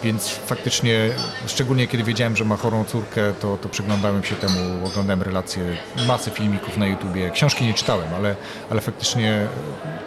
więc 0.03 0.29
faktycznie, 0.29 1.09
szczególnie 1.47 1.87
kiedy 1.87 2.03
wiedziałem, 2.03 2.35
że 2.35 2.45
ma 2.45 2.57
chorą 2.57 2.85
córkę, 2.85 3.33
to, 3.39 3.57
to 3.57 3.69
przyglądałem 3.69 4.23
się 4.23 4.35
temu, 4.35 4.85
oglądałem 4.85 5.21
relacje, 5.21 5.63
masy 6.07 6.31
filmików 6.31 6.77
na 6.77 6.87
YouTubie. 6.87 7.31
Książki 7.31 7.65
nie 7.65 7.73
czytałem, 7.73 8.13
ale, 8.15 8.35
ale 8.69 8.81
faktycznie 8.81 9.47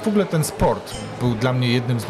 w 0.02 0.08
ogóle 0.08 0.26
ten 0.26 0.44
sport 0.44 0.94
był 1.20 1.34
dla 1.34 1.52
mnie 1.52 1.72
jednym 1.72 2.00
z 2.00 2.06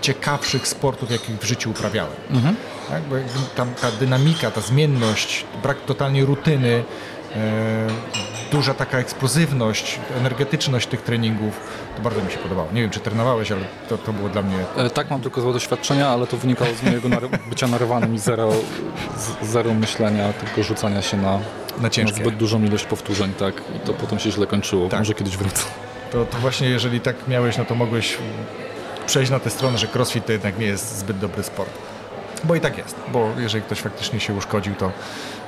ciekawszych 0.00 0.68
sportów, 0.68 1.10
jakich 1.10 1.38
w 1.38 1.44
życiu 1.44 1.70
uprawiałem. 1.70 2.12
Mhm. 2.30 2.56
Tak? 2.88 3.02
Bo 3.02 3.16
tam 3.56 3.74
ta 3.74 3.90
dynamika, 3.90 4.50
ta 4.50 4.60
zmienność, 4.60 5.44
brak 5.62 5.80
totalnie 5.80 6.24
rutyny, 6.24 6.84
E, 7.15 7.15
duża 8.50 8.74
taka 8.74 8.98
eksplozywność, 8.98 9.98
energetyczność 10.18 10.86
tych 10.86 11.02
treningów. 11.02 11.60
To 11.96 12.02
bardzo 12.02 12.22
mi 12.24 12.30
się 12.30 12.38
podobało. 12.38 12.68
Nie 12.72 12.82
wiem, 12.82 12.90
czy 12.90 13.00
trenowałeś, 13.00 13.52
ale 13.52 13.60
to, 13.88 13.98
to 13.98 14.12
było 14.12 14.28
dla 14.28 14.42
mnie... 14.42 14.56
E, 14.76 14.90
tak, 14.90 15.10
mam 15.10 15.20
tylko 15.20 15.40
złe 15.40 15.52
doświadczenia, 15.52 16.08
ale 16.08 16.26
to 16.26 16.36
wynikało 16.36 16.70
z 16.74 16.82
mojego 16.82 17.08
bycia 17.50 17.66
narwanym 17.66 18.14
i 18.14 18.18
zero, 18.18 18.52
zero 19.42 19.74
myślenia, 19.74 20.32
tylko 20.32 20.62
rzucania 20.62 21.02
się 21.02 21.16
na 21.16 21.40
na 21.80 21.90
ciężkie. 21.90 22.16
zbyt 22.16 22.36
dużą 22.36 22.62
ilość 22.64 22.84
powtórzeń, 22.84 23.32
tak, 23.32 23.54
i 23.76 23.80
to 23.86 23.94
potem 23.94 24.18
się 24.18 24.30
źle 24.30 24.46
kończyło. 24.46 24.88
Tak. 24.88 25.00
Może 25.00 25.14
kiedyś 25.14 25.36
wrócę. 25.36 25.64
To, 26.12 26.24
to 26.24 26.38
właśnie 26.38 26.68
jeżeli 26.68 27.00
tak 27.00 27.28
miałeś, 27.28 27.58
no 27.58 27.64
to 27.64 27.74
mogłeś 27.74 28.18
przejść 29.06 29.30
na 29.30 29.40
tę 29.40 29.50
stronę, 29.50 29.78
że 29.78 29.86
crossfit 29.94 30.26
to 30.26 30.32
jednak 30.32 30.58
nie 30.58 30.66
jest 30.66 30.98
zbyt 30.98 31.18
dobry 31.18 31.42
sport. 31.42 31.70
Bo 32.44 32.54
i 32.54 32.60
tak 32.60 32.78
jest, 32.78 32.96
bo 33.12 33.28
jeżeli 33.38 33.64
ktoś 33.64 33.80
faktycznie 33.80 34.20
się 34.20 34.34
uszkodził, 34.34 34.74
to 34.74 34.92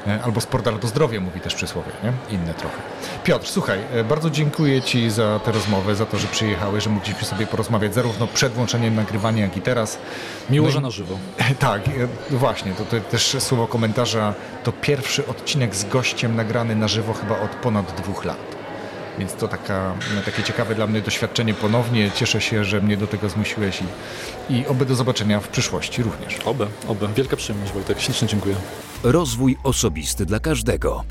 e, 0.07 0.21
albo 0.25 0.41
sport, 0.41 0.67
albo 0.67 0.89
zdrowie, 0.89 1.21
mówi 1.21 1.41
też 1.41 1.55
przysłowie, 1.55 1.91
nie? 2.05 2.13
Inne 2.37 2.55
trochę. 2.55 2.77
Piotr, 3.25 3.47
słuchaj, 3.49 3.79
e, 3.95 4.05
bardzo 4.05 4.31
dziękuję 4.31 4.83
Ci 4.83 5.11
za 5.11 5.39
tę 5.45 5.53
rozmowę, 5.53 5.95
za 5.97 6.07
to, 6.07 6.19
że 6.19 6.27
przyjechałeś, 6.27 6.85
że 6.85 6.91
mogliśmy 6.91 7.25
sobie 7.25 7.47
porozmawiać 7.47 7.95
zarówno 7.95 8.27
przed 8.27 8.53
włączeniem 8.53 8.95
nagrywania, 8.95 9.43
jak 9.43 9.57
i 9.57 9.61
teraz. 9.61 9.99
Miło, 10.51 10.65
No 10.65 10.71
i- 10.71 10.73
że 10.75 10.81
na 10.81 10.91
żywo. 10.91 11.19
Tak, 11.59 11.89
e, 11.89 11.91
właśnie, 12.31 12.73
to, 12.73 12.85
to 12.85 13.01
też 13.11 13.37
słowo 13.39 13.67
komentarza, 13.67 14.35
to 14.65 14.73
pierwszy 14.73 15.27
odcinek 15.27 15.75
z 15.75 15.85
gościem 15.89 16.37
nagrany 16.37 16.77
na 16.77 16.89
żywo 16.89 17.13
chyba 17.15 17.39
od 17.41 17.51
ponad 17.51 18.01
dwóch 18.01 18.25
lat. 18.25 18.58
Więc 19.19 19.35
to 19.35 19.49
taka, 19.49 19.95
no, 20.17 20.23
takie 20.23 20.43
ciekawe 20.43 20.75
dla 20.75 20.87
mnie 20.87 21.01
doświadczenie 21.01 21.55
ponownie. 21.55 22.11
Cieszę 22.15 22.41
się, 22.41 22.65
że 22.65 22.81
mnie 22.81 22.97
do 22.97 23.07
tego 23.07 23.29
zmusiłeś 23.29 23.83
i, 24.51 24.55
i 24.55 24.67
oby 24.67 24.87
do 24.87 24.95
zobaczenia 24.95 25.41
w 25.41 25.49
przyszłości 25.49 26.03
również. 26.03 26.39
Oby, 26.45 26.67
oby. 26.89 27.09
Wielka 27.17 27.37
przyjemność, 27.37 27.73
Wojtek. 27.73 28.01
Ślicznie 28.01 28.29
dziękuję. 28.29 28.55
Rozwój 29.03 29.57
osobisty 29.65 30.27
dla 30.27 30.41
każdego. 30.41 31.05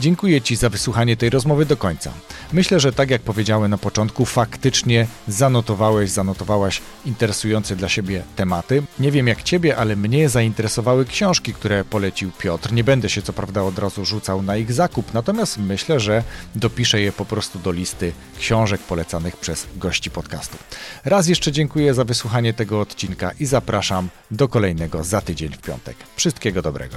Dziękuję 0.00 0.40
Ci 0.40 0.56
za 0.56 0.68
wysłuchanie 0.68 1.16
tej 1.16 1.30
rozmowy 1.30 1.66
do 1.66 1.76
końca. 1.76 2.12
Myślę, 2.52 2.80
że 2.80 2.92
tak 2.92 3.10
jak 3.10 3.22
powiedziałem 3.22 3.70
na 3.70 3.78
początku, 3.78 4.24
faktycznie 4.24 5.06
zanotowałeś, 5.28 6.10
zanotowałaś 6.10 6.82
interesujące 7.06 7.76
dla 7.76 7.88
siebie 7.88 8.22
tematy. 8.36 8.82
Nie 8.98 9.10
wiem 9.12 9.26
jak 9.26 9.42
Ciebie, 9.42 9.76
ale 9.76 9.96
mnie 9.96 10.28
zainteresowały 10.28 11.04
książki, 11.04 11.54
które 11.54 11.84
polecił 11.84 12.30
Piotr. 12.38 12.72
Nie 12.72 12.84
będę 12.84 13.08
się 13.08 13.22
co 13.22 13.32
prawda 13.32 13.62
od 13.62 13.78
razu 13.78 14.04
rzucał 14.04 14.42
na 14.42 14.56
ich 14.56 14.72
zakup, 14.72 15.14
natomiast 15.14 15.58
myślę, 15.58 16.00
że 16.00 16.24
dopiszę 16.54 17.00
je 17.00 17.12
po 17.12 17.24
prostu 17.24 17.58
do 17.58 17.72
listy 17.72 18.12
książek 18.38 18.80
polecanych 18.80 19.36
przez 19.36 19.66
gości 19.76 20.10
podcastu. 20.10 20.58
Raz 21.04 21.28
jeszcze 21.28 21.52
dziękuję 21.52 21.94
za 21.94 22.04
wysłuchanie 22.04 22.54
tego 22.54 22.80
odcinka 22.80 23.30
i 23.40 23.46
zapraszam 23.46 24.08
do 24.30 24.48
kolejnego 24.48 25.04
za 25.04 25.20
tydzień 25.20 25.52
w 25.52 25.58
piątek. 25.58 25.96
Wszystkiego 26.16 26.62
dobrego. 26.62 26.96